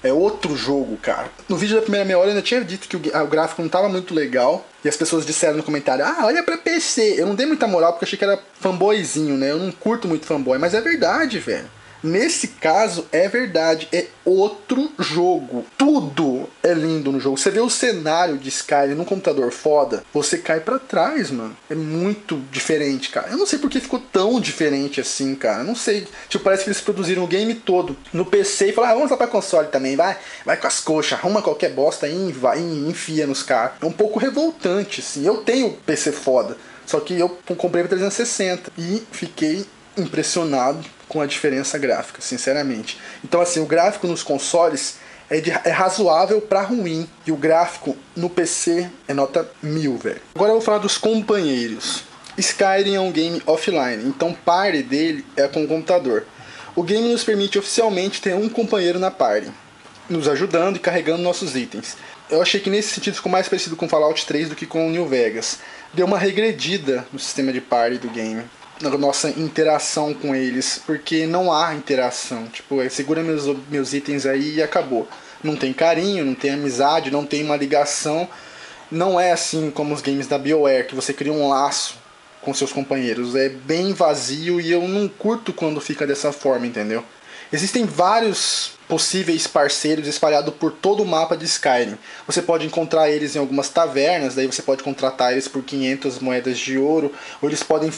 É 0.05 0.13
outro 0.13 0.55
jogo, 0.55 0.97
cara. 0.97 1.31
No 1.49 1.57
vídeo 1.57 1.75
da 1.75 1.81
primeira 1.81 2.05
meia 2.05 2.19
hora 2.19 2.27
eu 2.27 2.33
ainda 2.33 2.43
tinha 2.43 2.63
dito 2.63 2.87
que 2.87 2.95
o, 2.95 3.27
gráfico 3.27 3.59
não 3.59 3.65
estava 3.65 3.89
muito 3.89 4.13
legal. 4.13 4.63
E 4.83 4.87
as 4.87 4.95
pessoas 4.95 5.25
disseram 5.25 5.57
no 5.57 5.63
comentário, 5.63 6.05
ah, 6.05 6.25
olha 6.25 6.43
pra 6.43 6.59
PC. 6.59 7.15
Eu 7.17 7.25
não 7.25 7.33
dei 7.33 7.47
muita 7.47 7.65
moral 7.65 7.93
porque 7.93 8.05
achei 8.05 8.19
que 8.19 8.23
era 8.23 8.39
fanboyzinho, 8.59 9.35
né? 9.35 9.49
Eu 9.49 9.57
não 9.57 9.71
curto 9.71 10.07
muito 10.07 10.27
fanboy, 10.27 10.59
mas 10.59 10.75
é 10.75 10.81
verdade, 10.81 11.39
velho. 11.39 11.67
Nesse 12.05 12.49
caso, 12.49 13.07
é 13.11 13.27
verdade, 13.27 13.87
é 13.91 14.05
outro 14.23 14.91
jogo. 14.99 15.65
Tudo 15.75 16.47
é 16.61 16.71
lindo 16.71 17.11
no 17.11 17.19
jogo. 17.19 17.35
Você 17.35 17.49
vê 17.49 17.59
o 17.59 17.69
cenário 17.69 18.37
de 18.37 18.49
Skyrim 18.49 18.93
num 18.93 19.03
computador 19.03 19.51
foda, 19.51 20.03
você 20.13 20.37
cai 20.37 20.59
para 20.59 20.77
trás, 20.77 21.31
mano. 21.31 21.57
É 21.67 21.73
muito 21.73 22.39
diferente, 22.51 23.09
cara. 23.09 23.29
Eu 23.31 23.37
não 23.37 23.47
sei 23.47 23.57
porque 23.57 23.79
ficou 23.79 23.99
tão 23.99 24.39
diferente 24.39 25.01
assim, 25.01 25.33
cara. 25.33 25.61
Eu 25.61 25.65
não 25.65 25.75
sei. 25.75 26.07
Tipo, 26.29 26.43
parece 26.43 26.63
que 26.63 26.69
eles 26.69 26.79
produziram 26.79 27.23
o 27.23 27.27
game 27.27 27.55
todo 27.55 27.97
no 28.13 28.23
PC 28.23 28.69
e 28.69 28.73
falaram, 28.73 28.93
ah, 28.93 28.97
vamos 28.97 29.11
lá 29.11 29.17
pra 29.17 29.25
console 29.25 29.69
também, 29.69 29.95
vai. 29.95 30.15
Vai 30.45 30.57
com 30.57 30.67
as 30.67 30.79
coxas, 30.79 31.13
arruma 31.17 31.41
qualquer 31.41 31.71
bosta 31.71 32.07
e 32.07 32.31
vai, 32.31 32.59
enfia 32.59 33.25
nos 33.25 33.41
caras. 33.41 33.73
É 33.81 33.85
um 33.85 33.91
pouco 33.91 34.19
revoltante, 34.19 35.01
assim. 35.01 35.25
Eu 35.25 35.37
tenho 35.37 35.71
PC 35.71 36.11
foda. 36.11 36.55
Só 36.85 36.99
que 36.99 37.19
eu 37.19 37.29
comprei 37.57 37.83
pra 37.83 37.97
360 37.97 38.71
e 38.77 39.01
fiquei 39.11 39.65
impressionado 39.97 40.83
com 41.07 41.21
a 41.21 41.25
diferença 41.25 41.77
gráfica, 41.77 42.21
sinceramente. 42.21 42.97
Então, 43.23 43.41
assim, 43.41 43.59
o 43.59 43.65
gráfico 43.65 44.07
nos 44.07 44.23
consoles 44.23 44.97
é, 45.29 45.39
de, 45.39 45.51
é 45.51 45.69
razoável 45.69 46.41
para 46.41 46.61
ruim 46.61 47.07
e 47.25 47.31
o 47.31 47.37
gráfico 47.37 47.95
no 48.15 48.29
PC 48.29 48.89
é 49.07 49.13
nota 49.13 49.49
mil, 49.61 49.97
velho. 49.97 50.21
Agora 50.35 50.51
eu 50.51 50.55
vou 50.55 50.61
falar 50.61 50.79
dos 50.79 50.97
companheiros. 50.97 52.03
Skyrim 52.37 52.95
é 52.95 52.99
um 52.99 53.11
game 53.11 53.41
offline, 53.45 54.03
então 54.05 54.33
party 54.33 54.83
dele 54.83 55.25
é 55.37 55.47
com 55.47 55.63
o 55.63 55.67
computador. 55.67 56.25
O 56.75 56.83
game 56.83 57.07
nos 57.09 57.23
permite 57.23 57.57
oficialmente 57.57 58.21
ter 58.21 58.35
um 58.35 58.49
companheiro 58.49 58.99
na 58.99 59.09
party, 59.09 59.49
nos 60.09 60.27
ajudando 60.27 60.75
e 60.75 60.79
carregando 60.79 61.23
nossos 61.23 61.55
itens. 61.55 61.95
Eu 62.29 62.41
achei 62.41 62.59
que 62.59 62.69
nesse 62.69 62.89
sentido 62.89 63.15
ficou 63.15 63.31
mais 63.31 63.47
parecido 63.47 63.77
com 63.77 63.87
Fallout 63.87 64.25
3 64.25 64.49
do 64.49 64.55
que 64.55 64.65
com 64.65 64.89
New 64.89 65.07
Vegas. 65.07 65.59
Deu 65.93 66.05
uma 66.05 66.17
regredida 66.17 67.07
no 67.13 67.19
sistema 67.19 67.53
de 67.53 67.61
party 67.61 67.99
do 67.99 68.09
game 68.09 68.43
na 68.81 68.89
nossa 68.97 69.29
interação 69.29 70.13
com 70.13 70.35
eles, 70.35 70.81
porque 70.85 71.25
não 71.25 71.51
há 71.51 71.73
interação. 71.73 72.45
Tipo, 72.47 72.81
é, 72.81 72.89
segura 72.89 73.23
meus, 73.23 73.45
meus 73.69 73.93
itens 73.93 74.25
aí 74.25 74.55
e 74.55 74.63
acabou. 74.63 75.07
Não 75.43 75.55
tem 75.55 75.71
carinho, 75.73 76.25
não 76.25 76.35
tem 76.35 76.51
amizade, 76.51 77.11
não 77.11 77.25
tem 77.25 77.43
uma 77.43 77.55
ligação. 77.55 78.27
Não 78.91 79.19
é 79.19 79.31
assim 79.31 79.71
como 79.71 79.93
os 79.93 80.01
games 80.01 80.27
da 80.27 80.37
BioWare, 80.37 80.87
que 80.87 80.95
você 80.95 81.13
cria 81.13 81.33
um 81.33 81.49
laço 81.49 81.95
com 82.41 82.53
seus 82.53 82.71
companheiros. 82.71 83.35
É 83.35 83.49
bem 83.49 83.93
vazio 83.93 84.59
e 84.61 84.71
eu 84.71 84.87
não 84.87 85.07
curto 85.07 85.53
quando 85.53 85.81
fica 85.81 86.05
dessa 86.05 86.31
forma, 86.31 86.67
entendeu? 86.67 87.03
Existem 87.51 87.85
vários 87.85 88.71
possíveis 88.87 89.47
parceiros 89.47 90.07
espalhados 90.07 90.53
por 90.53 90.71
todo 90.71 91.03
o 91.03 91.05
mapa 91.05 91.35
de 91.35 91.45
Skyrim. 91.45 91.97
Você 92.27 92.41
pode 92.41 92.65
encontrar 92.65 93.09
eles 93.09 93.35
em 93.35 93.39
algumas 93.39 93.69
tavernas, 93.69 94.35
daí 94.35 94.45
você 94.45 94.61
pode 94.61 94.83
contratar 94.83 95.31
eles 95.31 95.47
por 95.47 95.63
500 95.63 96.19
moedas 96.19 96.57
de 96.57 96.77
ouro, 96.77 97.11
ou 97.41 97.49
eles 97.49 97.63
podem 97.63 97.91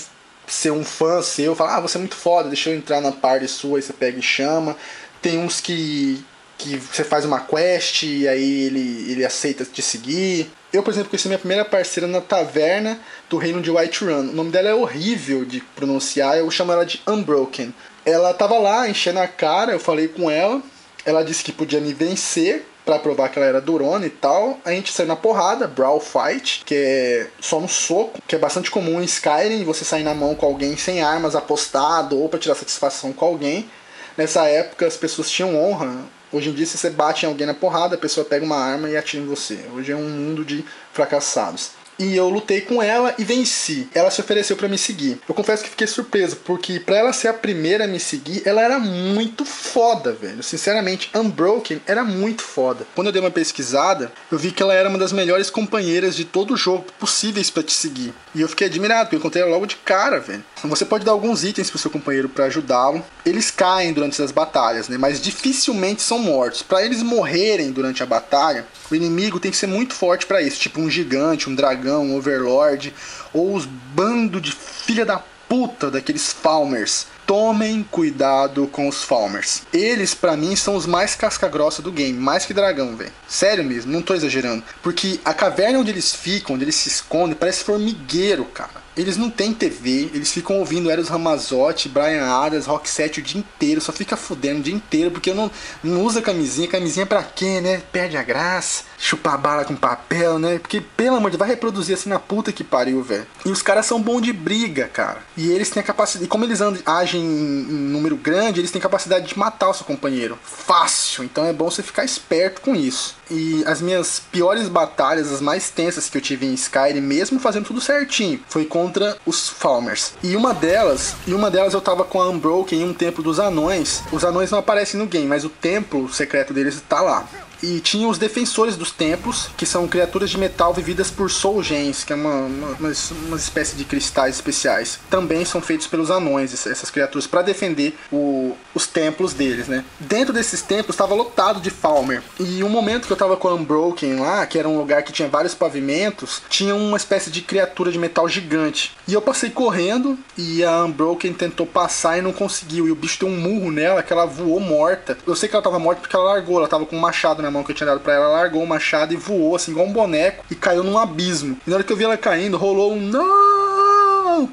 ser 0.47 0.71
um 0.71 0.83
fã 0.83 1.21
seu, 1.21 1.55
falar, 1.55 1.77
ah, 1.77 1.81
você 1.81 1.97
é 1.97 1.99
muito 1.99 2.15
foda, 2.15 2.47
deixa 2.47 2.69
eu 2.69 2.75
entrar 2.75 3.01
na 3.01 3.12
parte 3.12 3.47
sua, 3.47 3.77
aí 3.77 3.81
você 3.81 3.93
pega 3.93 4.17
e 4.17 4.21
chama. 4.21 4.75
Tem 5.21 5.38
uns 5.38 5.60
que, 5.60 6.23
que 6.57 6.77
você 6.77 7.03
faz 7.03 7.25
uma 7.25 7.41
quest 7.41 8.03
e 8.03 8.27
aí 8.27 8.63
ele, 8.63 9.12
ele 9.12 9.25
aceita 9.25 9.65
te 9.65 9.81
seguir. 9.81 10.49
Eu, 10.71 10.81
por 10.81 10.91
exemplo, 10.91 11.10
conheci 11.10 11.27
minha 11.27 11.39
primeira 11.39 11.65
parceira 11.65 12.07
na 12.07 12.21
taverna 12.21 12.99
do 13.29 13.38
reino 13.38 13.62
de 13.62 13.69
Whiterun. 13.69 14.29
O 14.29 14.33
nome 14.33 14.51
dela 14.51 14.69
é 14.69 14.73
horrível 14.73 15.43
de 15.43 15.60
pronunciar, 15.75 16.38
eu 16.38 16.49
chamo 16.49 16.71
ela 16.71 16.86
de 16.86 17.01
Unbroken. 17.07 17.73
Ela 18.05 18.33
tava 18.33 18.57
lá 18.57 18.88
enchendo 18.88 19.19
a 19.19 19.27
cara, 19.27 19.73
eu 19.73 19.79
falei 19.79 20.07
com 20.07 20.31
ela, 20.31 20.62
ela 21.05 21.23
disse 21.23 21.43
que 21.43 21.51
podia 21.51 21.81
me 21.81 21.93
vencer, 21.93 22.65
para 22.88 22.97
provar 22.97 23.28
que 23.28 23.38
ela 23.38 23.45
era 23.45 23.60
durona 23.60 24.06
e 24.06 24.10
tal. 24.10 24.58
A 24.63 24.71
gente 24.71 24.93
saiu 24.93 25.10
na 25.10 25.15
porrada, 25.17 25.67
Brawl 25.67 26.00
Fight, 26.00 26.63
que 26.65 26.73
é 26.73 27.28
só 27.41 27.60
no 27.60 27.67
soco, 27.67 28.21
que 28.26 28.34
é 28.34 28.39
bastante 28.39 28.71
comum 28.71 29.02
em 29.02 29.04
Skyrim, 29.04 29.65
você 29.65 29.84
sair 29.84 30.04
na 30.04 30.13
mão 30.13 30.34
com 30.34 30.45
alguém 30.45 30.78
sem 30.78 31.04
armas 31.04 31.36
apostado 31.36 32.17
ou 32.17 32.30
para 32.30 32.39
tirar 32.39 32.56
satisfação 32.56 33.12
com 33.12 33.26
alguém. 33.26 33.69
Nessa 34.15 34.47
época 34.47 34.88
as 34.88 34.95
pessoas 34.95 35.30
tinham 35.30 35.62
honra. 35.62 36.06
Hoje 36.32 36.50
em 36.50 36.54
dia, 36.54 36.65
se 36.65 36.78
você 36.78 36.89
bate 36.89 37.26
em 37.26 37.30
alguém 37.30 37.45
na 37.45 37.54
porrada, 37.54 37.95
a 37.95 37.97
pessoa 37.97 38.26
pega 38.26 38.45
uma 38.45 38.58
arma 38.58 38.89
e 38.89 38.97
atira 38.97 39.23
em 39.23 39.28
você. 39.28 39.60
Hoje 39.73 39.91
é 39.91 39.95
um 39.95 40.10
mundo 40.10 40.43
de 40.43 40.63
fracassados 40.93 41.76
e 41.99 42.15
eu 42.15 42.29
lutei 42.29 42.62
com 42.62 42.81
ela 42.81 43.13
e 43.17 43.23
venci. 43.23 43.88
Ela 43.93 44.12
se 44.12 44.21
ofereceu 44.21 44.55
para 44.55 44.67
me 44.67 44.77
seguir. 44.77 45.19
Eu 45.27 45.36
confesso 45.36 45.63
que 45.63 45.69
fiquei 45.69 45.88
surpreso, 45.88 46.38
porque 46.38 46.79
para 46.79 46.97
ela 46.97 47.13
ser 47.13 47.27
a 47.27 47.33
primeira 47.33 47.86
a 47.86 47.88
me 47.88 47.99
seguir, 47.99 48.41
ela 48.45 48.62
era 48.62 48.79
muito 48.79 49.45
foda, 49.45 50.13
velho. 50.13 50.43
Sinceramente, 50.43 51.10
Unbroken 51.15 51.81
era 51.86 52.03
muito 52.03 52.43
foda. 52.43 52.86
Quando 52.95 53.07
eu 53.07 53.13
dei 53.13 53.21
uma 53.21 53.31
pesquisada, 53.31 54.12
eu 54.31 54.38
vi 54.38 54.51
que 54.51 54.62
ela 54.62 54.73
era 54.73 54.89
uma 54.89 54.97
das 54.97 55.12
melhores 55.12 55.49
companheiras 55.49 56.15
de 56.15 56.25
todo 56.25 56.53
o 56.53 56.57
jogo 56.57 56.86
possíveis 56.99 57.49
para 57.49 57.63
te 57.63 57.73
seguir. 57.73 58.13
E 58.33 58.41
eu 58.41 58.49
fiquei 58.49 58.67
admirado, 58.67 59.05
porque 59.05 59.15
eu 59.15 59.19
encontrei 59.19 59.43
ela 59.43 59.51
logo 59.51 59.65
de 59.65 59.75
cara, 59.77 60.19
velho. 60.19 60.43
Você 60.63 60.86
pode 60.86 61.05
dar 61.05 61.12
alguns 61.12 61.43
itens 61.43 61.69
pro 61.69 61.79
seu 61.79 61.89
companheiro 61.89 62.29
para 62.29 62.45
ajudá-lo. 62.45 63.03
Eles 63.25 63.49
caem 63.51 63.93
durante 63.93 64.21
as 64.21 64.31
batalhas, 64.31 64.88
né? 64.88 64.97
Mas 64.97 65.21
dificilmente 65.21 66.01
são 66.01 66.19
mortos. 66.19 66.62
Para 66.62 66.83
eles 66.83 67.01
morrerem 67.01 67.71
durante 67.71 68.03
a 68.03 68.05
batalha, 68.05 68.65
o 68.89 68.95
inimigo 68.95 69.39
tem 69.39 69.51
que 69.51 69.57
ser 69.57 69.67
muito 69.67 69.93
forte 69.93 70.25
para 70.25 70.41
isso, 70.41 70.60
tipo 70.60 70.79
um 70.79 70.89
gigante, 70.89 71.49
um 71.49 71.55
dragão, 71.55 71.87
um 71.93 72.15
overlord, 72.15 72.93
ou 73.34 73.56
os 73.56 73.65
bando 73.65 74.41
de 74.41 74.52
filha 74.52 75.06
da 75.06 75.21
puta 75.47 75.89
daqueles 75.89 76.32
Falmers. 76.32 77.08
Tomem 77.26 77.84
cuidado 77.84 78.67
com 78.67 78.88
os 78.88 79.04
Falmers. 79.04 79.63
Eles, 79.73 80.13
para 80.13 80.38
mim, 80.38 80.56
são 80.56 80.76
os 80.76 80.86
mais 80.86 81.13
casca-grossa 81.13 81.82
do 81.82 81.91
game, 81.91 82.17
mais 82.17 82.45
que 82.45 82.54
dragão, 82.54 82.95
velho. 82.95 83.12
Sério 83.28 83.65
mesmo, 83.65 83.91
não 83.91 84.02
tô 84.02 84.13
exagerando. 84.13 84.63
Porque 84.82 85.19
a 85.26 85.34
caverna 85.34 85.80
onde 85.80 85.91
eles 85.91 86.15
ficam, 86.15 86.56
onde 86.56 86.63
eles 86.63 86.76
se 86.76 86.88
escondem, 86.88 87.36
parece 87.36 87.65
formigueiro, 87.65 88.45
cara. 88.45 88.88
Eles 88.95 89.15
não 89.15 89.30
têm 89.30 89.54
TV, 89.54 90.10
eles 90.13 90.32
ficam 90.32 90.58
ouvindo 90.58 90.89
Eros 90.89 91.10
Ramazotti, 91.10 91.88
Brian 91.88 92.26
Adams, 92.26 92.65
Rock 92.65 92.89
7 92.89 93.19
o 93.19 93.23
dia 93.23 93.39
inteiro, 93.39 93.80
só 93.80 93.91
fica 93.91 94.17
fudendo 94.17 94.60
o 94.60 94.63
dia 94.63 94.73
inteiro, 94.73 95.12
porque 95.12 95.34
não, 95.34 95.52
não 95.84 96.02
usa 96.04 96.21
camisinha. 96.21 96.67
Camisinha 96.67 97.06
pra 97.06 97.21
quê, 97.21 97.62
né? 97.62 97.84
Perde 97.91 98.17
a 98.17 98.23
graça. 98.23 98.86
Chupar 98.97 99.38
bala 99.38 99.63
com 99.63 99.75
papel, 99.75 100.39
né? 100.39 100.60
Porque, 100.60 100.81
pelo 100.81 101.17
amor 101.17 101.29
de 101.29 101.38
Deus, 101.38 101.47
vai 101.47 101.49
reproduzir 101.49 101.95
assim 101.95 102.10
na 102.10 102.19
puta 102.19 102.51
que 102.51 102.63
pariu, 102.63 103.01
velho. 103.03 103.27
E 103.45 103.49
os 103.49 103.62
caras 103.62 103.86
são 103.86 104.01
bons 104.01 104.21
de 104.21 104.33
briga, 104.33 104.88
cara. 104.88 105.19
E 105.36 105.49
eles 105.51 105.69
têm 105.69 105.81
a 105.81 105.86
capacidade. 105.86 106.25
E 106.25 106.27
como 106.27 106.43
eles 106.43 106.60
agem 106.86 107.21
em, 107.21 107.62
em 107.62 107.89
número 107.91 108.15
grande, 108.15 108.60
eles 108.60 108.71
têm 108.71 108.81
capacidade 108.81 109.27
de 109.27 109.38
matar 109.38 109.69
o 109.69 109.73
seu 109.73 109.86
companheiro. 109.86 110.38
Fácil. 110.43 111.23
Então 111.23 111.45
é 111.45 111.53
bom 111.53 111.69
você 111.69 111.83
ficar 111.83 112.03
esperto 112.03 112.62
com 112.62 112.75
isso. 112.75 113.15
E 113.29 113.63
as 113.65 113.81
minhas 113.81 114.21
piores 114.31 114.67
batalhas, 114.67 115.31
as 115.31 115.41
mais 115.41 115.69
tensas 115.69 116.10
que 116.10 116.17
eu 116.17 116.21
tive 116.21 116.45
em 116.45 116.53
Skyrim, 116.53 117.01
mesmo 117.01 117.39
fazendo 117.39 117.65
tudo 117.65 117.81
certinho, 117.81 118.39
foi 118.47 118.65
contra 118.65 119.17
os 119.25 119.49
Falmers. 119.49 120.13
E 120.23 120.36
uma 120.36 120.53
delas, 120.53 121.15
e 121.25 121.33
uma 121.33 121.51
delas 121.51 121.73
eu 121.73 121.81
tava 121.81 122.03
com 122.03 122.21
a 122.21 122.29
Unbroken 122.29 122.81
em 122.81 122.86
um 122.86 122.93
templo 122.93 123.23
dos 123.23 123.39
anões. 123.39 124.01
Os 124.12 124.23
anões 124.23 124.49
não 124.49 124.60
aparecem 124.60 124.99
no 124.99 125.05
game, 125.05 125.27
mas 125.27 125.43
o 125.43 125.49
templo 125.49 126.12
secreto 126.12 126.53
deles 126.53 126.81
tá 126.88 127.01
lá. 127.01 127.27
E 127.62 127.80
tinha 127.80 128.08
os 128.08 128.17
defensores 128.17 128.76
dos 128.76 128.91
templos, 128.91 129.50
que 129.58 129.65
são 129.65 129.88
criaturas 129.88 130.30
de 130.30 130.38
metal 130.38 130.74
vividas 130.74 131.10
por 131.10 131.30
soul 131.32 131.63
gens, 131.63 132.04
que 132.04 132.13
é 132.13 132.15
uma, 132.15 132.41
uma, 132.41 132.93
uma 133.28 133.38
espécie 133.38 133.76
de 133.76 133.84
cristais 133.84 134.36
especiais. 134.36 135.00
Também 135.10 135.43
são 135.43 135.62
feitos 135.62 135.88
pelos 135.88 136.12
anões, 136.12 136.54
essas 136.67 136.89
criaturas, 136.89 137.26
para 137.26 137.41
defender 137.41 137.98
o, 138.12 138.56
os 138.77 138.87
templos 138.87 139.33
deles, 139.33 139.67
né? 139.67 139.83
Dentro 139.99 140.33
desses 140.33 140.61
templos 140.61 140.93
estava 140.93 141.13
lotado 141.13 141.59
de 141.59 141.69
Falmer. 141.69 142.21
E 142.39 142.63
um 142.63 142.69
momento 142.69 143.07
que 143.07 143.13
eu 143.13 143.17
tava 143.17 143.35
com 143.35 143.47
a 143.47 143.53
Unbroken 143.53 144.19
lá, 144.19 144.45
que 144.45 144.57
era 144.57 144.69
um 144.69 144.77
lugar 144.77 145.03
que 145.03 145.11
tinha 145.11 145.27
vários 145.27 145.53
pavimentos, 145.53 146.41
tinha 146.49 146.73
uma 146.75 146.97
espécie 146.97 147.29
de 147.29 147.41
criatura 147.41 147.91
de 147.91 147.99
metal 147.99 148.29
gigante. 148.29 148.95
E 149.07 149.13
eu 149.13 149.21
passei 149.21 149.49
correndo 149.49 150.17
e 150.37 150.63
a 150.63 150.85
Unbroken 150.85 151.33
tentou 151.33 151.65
passar 151.65 152.17
e 152.17 152.21
não 152.21 152.31
conseguiu. 152.31 152.87
E 152.87 152.91
o 152.91 152.95
bicho 152.95 153.19
deu 153.19 153.29
um 153.29 153.37
murro 153.37 153.71
nela 153.71 154.03
que 154.03 154.13
ela 154.13 154.25
voou 154.25 154.59
morta. 154.59 155.17
Eu 155.25 155.35
sei 155.35 155.49
que 155.49 155.55
ela 155.55 155.63
tava 155.63 155.79
morta 155.79 156.01
porque 156.01 156.15
ela 156.15 156.33
largou, 156.33 156.59
ela 156.59 156.67
tava 156.67 156.85
com 156.85 156.95
um 156.95 156.99
machado 156.99 157.41
na 157.41 157.51
mão 157.51 157.63
que 157.63 157.71
eu 157.71 157.75
tinha 157.75 157.87
dado 157.87 157.99
pra 157.99 158.13
ela, 158.13 158.25
ela 158.25 158.33
largou 158.33 158.63
o 158.63 158.67
machado 158.67 159.13
e 159.13 159.17
voou 159.17 159.55
assim 159.55 159.71
igual 159.71 159.87
um 159.87 159.93
boneco 159.93 160.45
e 160.49 160.55
caiu 160.55 160.83
num 160.83 160.97
abismo. 160.97 161.57
E 161.65 161.69
na 161.69 161.77
hora 161.77 161.83
que 161.83 161.91
eu 161.91 161.97
vi 161.97 162.03
ela 162.03 162.17
caindo, 162.17 162.57
rolou 162.57 162.93
um 162.93 163.01
não! 163.01 163.76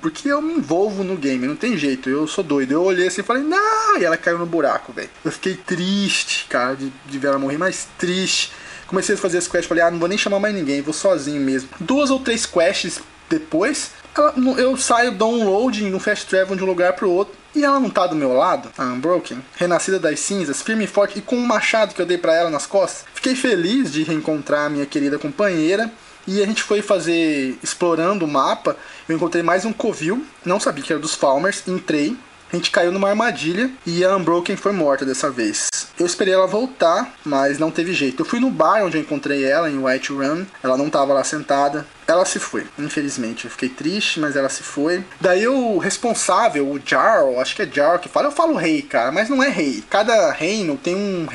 Porque 0.01 0.29
eu 0.29 0.41
me 0.41 0.55
envolvo 0.55 1.03
no 1.03 1.17
game, 1.17 1.47
não 1.47 1.57
tem 1.57 1.77
jeito, 1.77 2.09
eu 2.09 2.27
sou 2.27 2.45
doido. 2.45 2.73
Eu 2.73 2.83
olhei 2.83 3.07
assim 3.09 3.21
e 3.21 3.25
falei, 3.25 3.43
não! 3.43 3.99
E 3.99 4.05
ela 4.05 4.17
caiu 4.17 4.39
no 4.39 4.47
buraco, 4.47 4.93
velho. 4.93 5.11
Eu 5.25 5.33
fiquei 5.33 5.55
triste, 5.55 6.47
cara, 6.49 6.75
de, 6.75 6.93
de 7.07 7.19
ver 7.19 7.29
ela 7.29 7.39
morrer, 7.39 7.59
mas 7.59 7.89
triste. 7.99 8.53
Comecei 8.87 9.15
a 9.15 9.19
fazer 9.19 9.39
as 9.39 9.49
quests, 9.49 9.67
falei, 9.67 9.83
ah, 9.83 9.91
não 9.91 9.99
vou 9.99 10.09
nem 10.09 10.19
chamar 10.19 10.39
mais 10.39 10.55
ninguém, 10.55 10.83
vou 10.83 10.93
sozinho 10.93 11.41
mesmo. 11.41 11.69
Duas 11.81 12.11
ou 12.11 12.21
três 12.21 12.47
quests 12.47 13.01
depois, 13.29 13.91
ela, 14.17 14.35
eu 14.59 14.77
saio 14.77 15.13
downloading 15.13 15.91
no 15.91 15.99
fast 15.99 16.27
travel 16.27 16.55
de 16.55 16.63
um 16.63 16.67
lugar 16.67 16.93
pro 16.93 17.11
outro 17.11 17.35
e 17.55 17.65
ela 17.65 17.81
não 17.81 17.89
tá 17.89 18.07
do 18.07 18.15
meu 18.15 18.33
lado, 18.33 18.71
a 18.77 18.85
Unbroken, 18.85 19.43
renascida 19.57 19.99
das 19.99 20.21
cinzas, 20.21 20.61
firme 20.61 20.85
e 20.85 20.89
forte 20.89 21.19
e 21.19 21.23
com 21.23 21.37
um 21.37 21.47
machado 21.47 21.95
que 21.95 22.03
eu 22.03 22.07
dei 22.07 22.19
para 22.19 22.35
ela 22.35 22.51
nas 22.51 22.67
costas. 22.67 23.05
Fiquei 23.15 23.35
feliz 23.35 23.93
de 23.93 24.03
reencontrar 24.03 24.67
a 24.67 24.69
minha 24.69 24.87
querida 24.87 25.19
companheira 25.19 25.91
e 26.27 26.43
a 26.43 26.47
gente 26.47 26.63
foi 26.63 26.83
fazer 26.83 27.59
explorando 27.63 28.25
o 28.25 28.29
mapa. 28.29 28.77
Eu 29.09 29.17
encontrei 29.17 29.43
mais 29.43 29.65
um 29.65 29.73
covil, 29.73 30.25
não 30.45 30.59
sabia 30.61 30.83
que 30.83 30.93
era 30.93 31.01
dos 31.01 31.15
Falmers, 31.15 31.67
entrei. 31.67 32.17
A 32.53 32.57
gente 32.57 32.71
caiu 32.71 32.93
numa 32.93 33.09
armadilha 33.09 33.71
e 33.85 34.05
a 34.05 34.17
Unbroken 34.17 34.57
foi 34.57 34.73
morta 34.73 35.05
dessa 35.05 35.29
vez. 35.29 35.69
Eu 35.99 36.07
esperei 36.07 36.35
ela 36.35 36.47
voltar, 36.47 37.13
mas 37.25 37.59
não 37.59 37.71
teve 37.71 37.93
jeito. 37.93 38.23
Eu 38.23 38.27
fui 38.27 38.39
no 38.39 38.51
bar 38.51 38.85
onde 38.85 38.97
eu 38.97 39.01
encontrei 39.01 39.45
ela, 39.45 39.71
em 39.71 39.79
White 39.79 40.13
Run. 40.13 40.45
Ela 40.63 40.77
não 40.77 40.87
estava 40.87 41.13
lá 41.13 41.25
sentada. 41.25 41.87
Ela 42.07 42.25
se 42.25 42.39
foi, 42.39 42.67
infelizmente. 42.79 43.45
Eu 43.45 43.51
fiquei 43.51 43.69
triste, 43.69 44.21
mas 44.21 44.37
ela 44.37 44.49
se 44.49 44.63
foi. 44.63 45.03
Daí 45.21 45.47
o 45.49 45.79
responsável, 45.79 46.69
o 46.69 46.81
Jarl, 46.85 47.41
acho 47.41 47.57
que 47.57 47.63
é 47.63 47.67
Jarl 47.67 47.99
que 47.99 48.09
fala, 48.09 48.29
eu 48.29 48.33
falo 48.33 48.57
rei, 48.57 48.83
cara, 48.83 49.11
mas 49.11 49.29
não 49.29 49.43
é 49.43 49.49
rei. 49.49 49.83
Cada 49.89 50.31
reino 50.33 50.77
tem 50.77 50.95
um, 50.95 51.27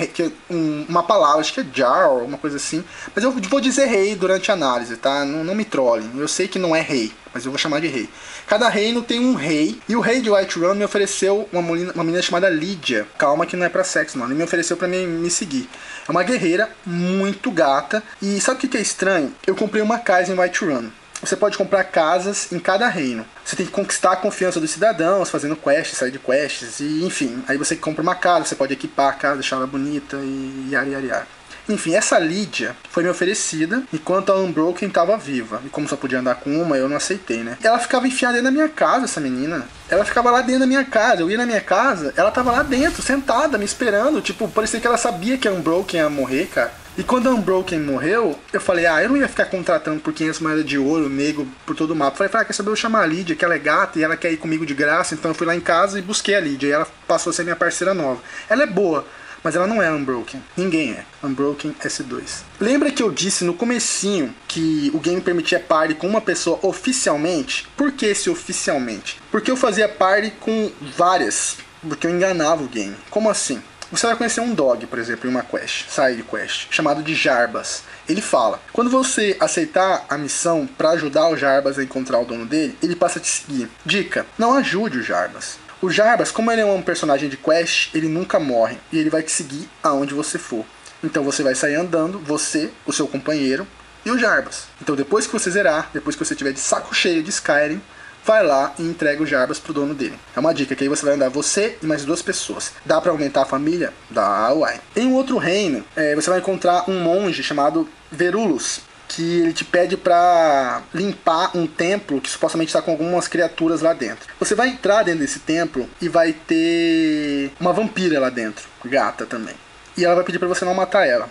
um 0.50 0.86
uma 0.88 1.04
palavra, 1.04 1.42
acho 1.42 1.54
que 1.54 1.62
é 1.62 1.66
Jarl, 1.74 2.24
uma 2.24 2.38
coisa 2.38 2.58
assim. 2.58 2.84
Mas 3.16 3.24
eu 3.24 3.32
vou 3.32 3.60
dizer 3.60 3.86
rei 3.86 4.16
durante 4.16 4.52
a 4.52 4.54
análise, 4.54 4.96
tá? 4.98 5.26
Não, 5.26 5.44
não 5.44 5.56
me 5.56 5.66
trolem. 5.66 6.10
Eu 6.16 6.28
sei 6.28 6.48
que 6.48 6.60
não 6.60 6.76
é 6.76 6.82
rei, 6.82 7.12
mas 7.34 7.46
eu 7.46 7.52
vou 7.52 7.58
chamar 7.58 7.82
de 7.82 7.88
rei. 7.88 8.10
Cada 8.48 8.70
reino 8.70 9.02
tem 9.02 9.20
um 9.20 9.36
rei, 9.36 9.80
e 9.88 9.96
o 9.96 10.00
rei 10.00 10.22
de 10.22 10.30
Whiterun 10.30 10.76
me 10.76 10.84
ofereceu 10.84 11.48
uma 11.52 11.62
menina, 11.62 11.92
uma 11.94 12.04
menina 12.04 12.22
chamada 12.22 12.50
Lydia. 12.50 13.08
Calma 13.18 13.46
que 13.46 13.56
não 13.56 13.66
é 13.66 13.70
pra 13.70 13.84
sexo, 13.84 14.18
não. 14.18 14.26
Ele 14.26 14.36
me 14.36 14.44
ofereceu 14.44 14.78
para 14.78 14.88
me, 14.88 15.06
me 15.06 15.30
seguir. 15.30 15.70
É 16.10 16.12
uma 16.12 16.24
guerreira 16.24 16.68
muito 16.84 17.52
gata. 17.52 18.02
E 18.20 18.42
sabe 18.42 18.66
o 18.66 18.68
que 18.68 18.76
é 18.76 18.82
estranho? 18.82 19.32
Eu 19.46 19.56
comprei 19.56 19.80
uma 19.80 20.00
casa 20.00 20.34
em 20.34 20.40
Whiterun. 20.40 20.90
Você 21.22 21.36
pode 21.36 21.56
comprar 21.56 21.84
casas 21.84 22.52
em 22.52 22.58
cada 22.58 22.88
reino. 22.88 23.24
Você 23.46 23.56
tem 23.56 23.66
que 23.66 23.72
conquistar 23.72 24.14
a 24.14 24.16
confiança 24.16 24.60
dos 24.60 24.72
cidadãos, 24.72 25.30
fazendo 25.30 25.56
quests, 25.56 25.98
sair 25.98 26.12
de 26.12 26.18
quests, 26.18 26.80
e 26.80 27.06
enfim. 27.06 27.44
Aí 27.48 27.58
você 27.58 27.76
compra 27.76 28.02
uma 28.02 28.16
casa, 28.16 28.46
você 28.46 28.56
pode 28.56 28.74
equipar 28.74 29.10
a 29.10 29.14
casa, 29.14 29.36
deixar 29.36 29.58
ela 29.58 29.68
bonita 29.68 30.18
e 30.18 30.70
yari 30.72 30.92
yari 30.92 31.08
yari. 31.08 31.28
Enfim, 31.70 31.94
essa 31.94 32.18
Lídia 32.18 32.76
foi 32.90 33.04
me 33.04 33.10
oferecida 33.10 33.84
enquanto 33.94 34.32
a 34.32 34.36
Unbroken 34.36 34.88
estava 34.88 35.16
viva. 35.16 35.62
E 35.64 35.70
como 35.70 35.88
só 35.88 35.96
podia 35.96 36.20
andar 36.20 36.36
com 36.36 36.60
uma, 36.60 36.76
eu 36.76 36.90
não 36.90 36.98
aceitei, 36.98 37.44
né? 37.44 37.60
Ela 37.64 37.78
ficava 37.78 38.08
enfiada 38.08 38.34
dentro 38.34 38.46
da 38.46 38.52
minha 38.52 38.68
casa, 38.68 39.06
essa 39.06 39.22
menina. 39.22 39.68
Ela 39.88 40.04
ficava 40.04 40.32
lá 40.32 40.42
dentro 40.42 40.62
da 40.62 40.68
minha 40.68 40.84
casa. 40.84 41.22
Eu 41.22 41.30
ia 41.30 41.38
na 41.38 41.46
minha 41.46 41.62
casa, 41.62 42.12
ela 42.18 42.32
tava 42.32 42.52
lá 42.52 42.64
dentro, 42.64 43.04
sentada, 43.04 43.56
me 43.60 43.66
esperando. 43.66 44.20
Tipo, 44.20 44.48
parecia 44.48 44.80
que 44.80 44.88
ela 44.88 44.98
sabia 44.98 45.38
que 45.38 45.48
a 45.48 45.52
Unbroken 45.52 46.00
ia 46.00 46.10
morrer, 46.10 46.48
cara. 46.48 46.74
E 46.98 47.04
quando 47.04 47.30
a 47.30 47.32
Unbroken 47.32 47.80
morreu, 47.80 48.38
eu 48.52 48.60
falei, 48.60 48.88
ah, 48.88 49.02
eu 49.04 49.10
não 49.10 49.18
ia 49.18 49.28
ficar 49.28 49.46
contratando 49.46 50.02
por 50.02 50.12
500 50.12 50.40
moedas 50.40 50.66
de 50.66 50.78
ouro, 50.78 51.08
negro, 51.08 51.48
por 51.68 51.76
todo 51.76 51.92
o 51.92 51.96
mapa. 51.96 52.18
Falei, 52.18 52.32
ah, 52.34 52.46
quer 52.46 52.54
saber, 52.54 52.72
eu 52.72 52.76
chamar 52.76 53.04
a 53.04 53.06
Lídia, 53.06 53.36
que 53.36 53.46
ela 53.46 53.54
é 53.54 53.60
gata 53.60 54.00
e 54.00 54.04
ela 54.04 54.18
quer 54.18 54.32
ir 54.32 54.38
comigo 54.38 54.66
de 54.66 54.74
graça. 54.74 55.14
Então 55.14 55.30
eu 55.32 55.36
fui 55.36 55.46
lá 55.46 55.56
em 55.56 55.62
casa 55.62 56.00
e 56.00 56.02
busquei 56.02 56.34
a 56.34 56.40
Lídia. 56.40 56.68
E 56.68 56.72
ela 56.72 56.88
passou 57.08 57.30
a 57.30 57.34
ser 57.34 57.44
minha 57.44 57.56
parceira 57.56 57.94
nova. 57.94 58.20
Ela 58.50 58.64
é 58.64 58.68
boa 58.68 59.06
mas 59.44 59.56
ela 59.56 59.68
não 59.68 59.82
é 59.82 59.92
Unbroken. 59.92 60.42
Ninguém 60.56 60.92
é. 60.92 61.06
Unbroken 61.24 61.76
S2. 61.82 62.42
Lembra 62.60 62.92
que 62.92 63.04
eu 63.04 63.12
disse 63.12 63.44
no 63.44 63.54
comecinho 63.54 64.34
que 64.48 64.92
o 64.94 65.00
game 65.00 65.22
permitia 65.22 65.60
party 65.60 65.96
com 65.96 66.08
uma 66.08 66.22
pessoa 66.22 66.60
oficialmente? 66.62 67.68
Por 67.76 67.92
que 67.92 68.06
esse 68.06 68.30
oficialmente? 68.30 69.22
Porque 69.32 69.52
eu 69.52 69.58
fazia 69.58 69.88
party 69.88 70.32
com 70.40 70.72
várias, 70.98 71.58
porque 71.88 72.08
eu 72.08 72.12
enganava 72.12 72.64
o 72.64 72.68
game. 72.68 72.96
Como 73.10 73.30
assim? 73.30 73.62
Você 73.92 74.06
vai 74.06 74.16
conhecer 74.16 74.40
um 74.40 74.54
dog, 74.54 74.86
por 74.86 75.00
exemplo, 75.00 75.28
em 75.28 75.34
uma 75.34 75.42
quest, 75.42 75.90
side 75.90 76.22
quest, 76.22 76.68
chamado 76.70 77.02
de 77.02 77.16
Jarbas. 77.16 77.82
Ele 78.08 78.22
fala: 78.22 78.62
quando 78.72 78.88
você 78.88 79.36
aceitar 79.40 80.06
a 80.08 80.16
missão 80.16 80.70
para 80.78 80.92
ajudar 80.92 81.28
o 81.30 81.36
Jarbas 81.36 81.80
a 81.80 81.84
encontrar 81.84 82.20
o 82.20 82.26
dono 82.26 82.46
dele, 82.46 82.78
ele 82.84 82.96
passa 82.96 83.18
a 83.18 83.22
te 83.22 83.28
seguir. 83.28 83.68
Dica: 83.84 84.28
não 84.38 84.54
ajude 84.54 85.00
o 85.00 85.04
Jarbas. 85.04 85.58
O 85.82 85.90
Jarbas, 85.90 86.30
como 86.30 86.52
ele 86.52 86.60
é 86.60 86.66
um 86.66 86.82
personagem 86.82 87.30
de 87.30 87.38
quest, 87.38 87.96
ele 87.96 88.10
nunca 88.10 88.38
morre 88.38 88.78
e 88.92 88.98
ele 88.98 89.10
vai 89.10 89.24
te 89.24 89.32
seguir 89.32 89.70
aonde 89.82 90.14
você 90.14 90.38
for. 90.38 90.66
Então 91.02 91.24
você 91.24 91.42
vai 91.42 91.56
sair 91.56 91.76
andando, 91.76 92.20
você, 92.20 92.70
o 92.86 92.92
seu 92.92 93.08
companheiro 93.08 93.66
e 94.06 94.12
o 94.12 94.18
Jarbas. 94.18 94.66
Então 94.82 94.94
depois 94.94 95.26
que 95.26 95.32
você 95.32 95.50
zerar, 95.50 95.90
depois 95.94 96.18
que 96.18 96.26
você 96.26 96.36
tiver 96.36 96.52
de 96.52 96.60
saco 96.60 96.94
cheio 96.94 97.24
de 97.24 97.30
Skyrim, 97.30 97.82
vai 98.26 98.46
lá 98.46 98.74
e 98.78 98.84
entrega 98.84 99.24
o 99.24 99.26
Jarbas 99.26 99.58
pro 99.58 99.72
dono 99.72 99.94
dele. 99.94 100.20
É 100.36 100.40
uma 100.42 100.54
dica 100.54 100.76
que 100.76 100.84
aí 100.84 100.90
você 100.90 101.06
vai 101.06 101.16
andar 101.16 101.30
você 101.30 101.78
e 101.82 101.86
mais 101.86 102.04
duas 102.04 102.22
pessoas. 102.22 102.74
Dá 102.86 103.00
para 103.00 103.12
aumentar 103.14 103.44
a 103.44 103.46
família? 103.46 103.94
Dá, 104.10 104.54
uai. 104.54 104.82
Em 104.98 105.08
um 105.08 105.14
outro 105.14 105.38
reino, 105.38 105.86
é, 105.96 106.14
você 106.14 106.30
vai 106.30 106.40
encontrar 106.40 106.90
um 106.90 107.00
monge 107.00 107.42
chamado 107.42 107.88
Verulus 108.12 108.82
que 109.10 109.42
ele 109.42 109.54
te 109.54 109.66
pede 109.66 109.98
para 109.98 110.84
limpar 110.94 111.58
um 111.58 111.66
templo 111.66 112.22
que 112.22 112.30
supostamente 112.30 112.70
está 112.70 112.82
com 112.82 112.92
algumas 112.92 113.28
criaturas 113.28 113.82
lá 113.82 113.92
dentro. 113.92 114.30
Você 114.40 114.54
vai 114.56 114.70
entrar 114.70 115.04
dentro 115.04 115.22
desse 115.22 115.40
templo 115.40 115.90
e 116.00 116.08
vai 116.08 116.32
ter 116.32 117.52
uma 117.60 117.74
vampira 117.74 118.20
lá 118.20 118.30
dentro, 118.30 118.70
gata 118.86 119.26
também. 119.26 119.56
E 119.98 120.06
ela 120.06 120.16
vai 120.16 120.24
pedir 120.24 120.40
para 120.40 120.48
você 120.48 120.64
não 120.64 120.74
matar 120.74 121.06
ela. 121.08 121.28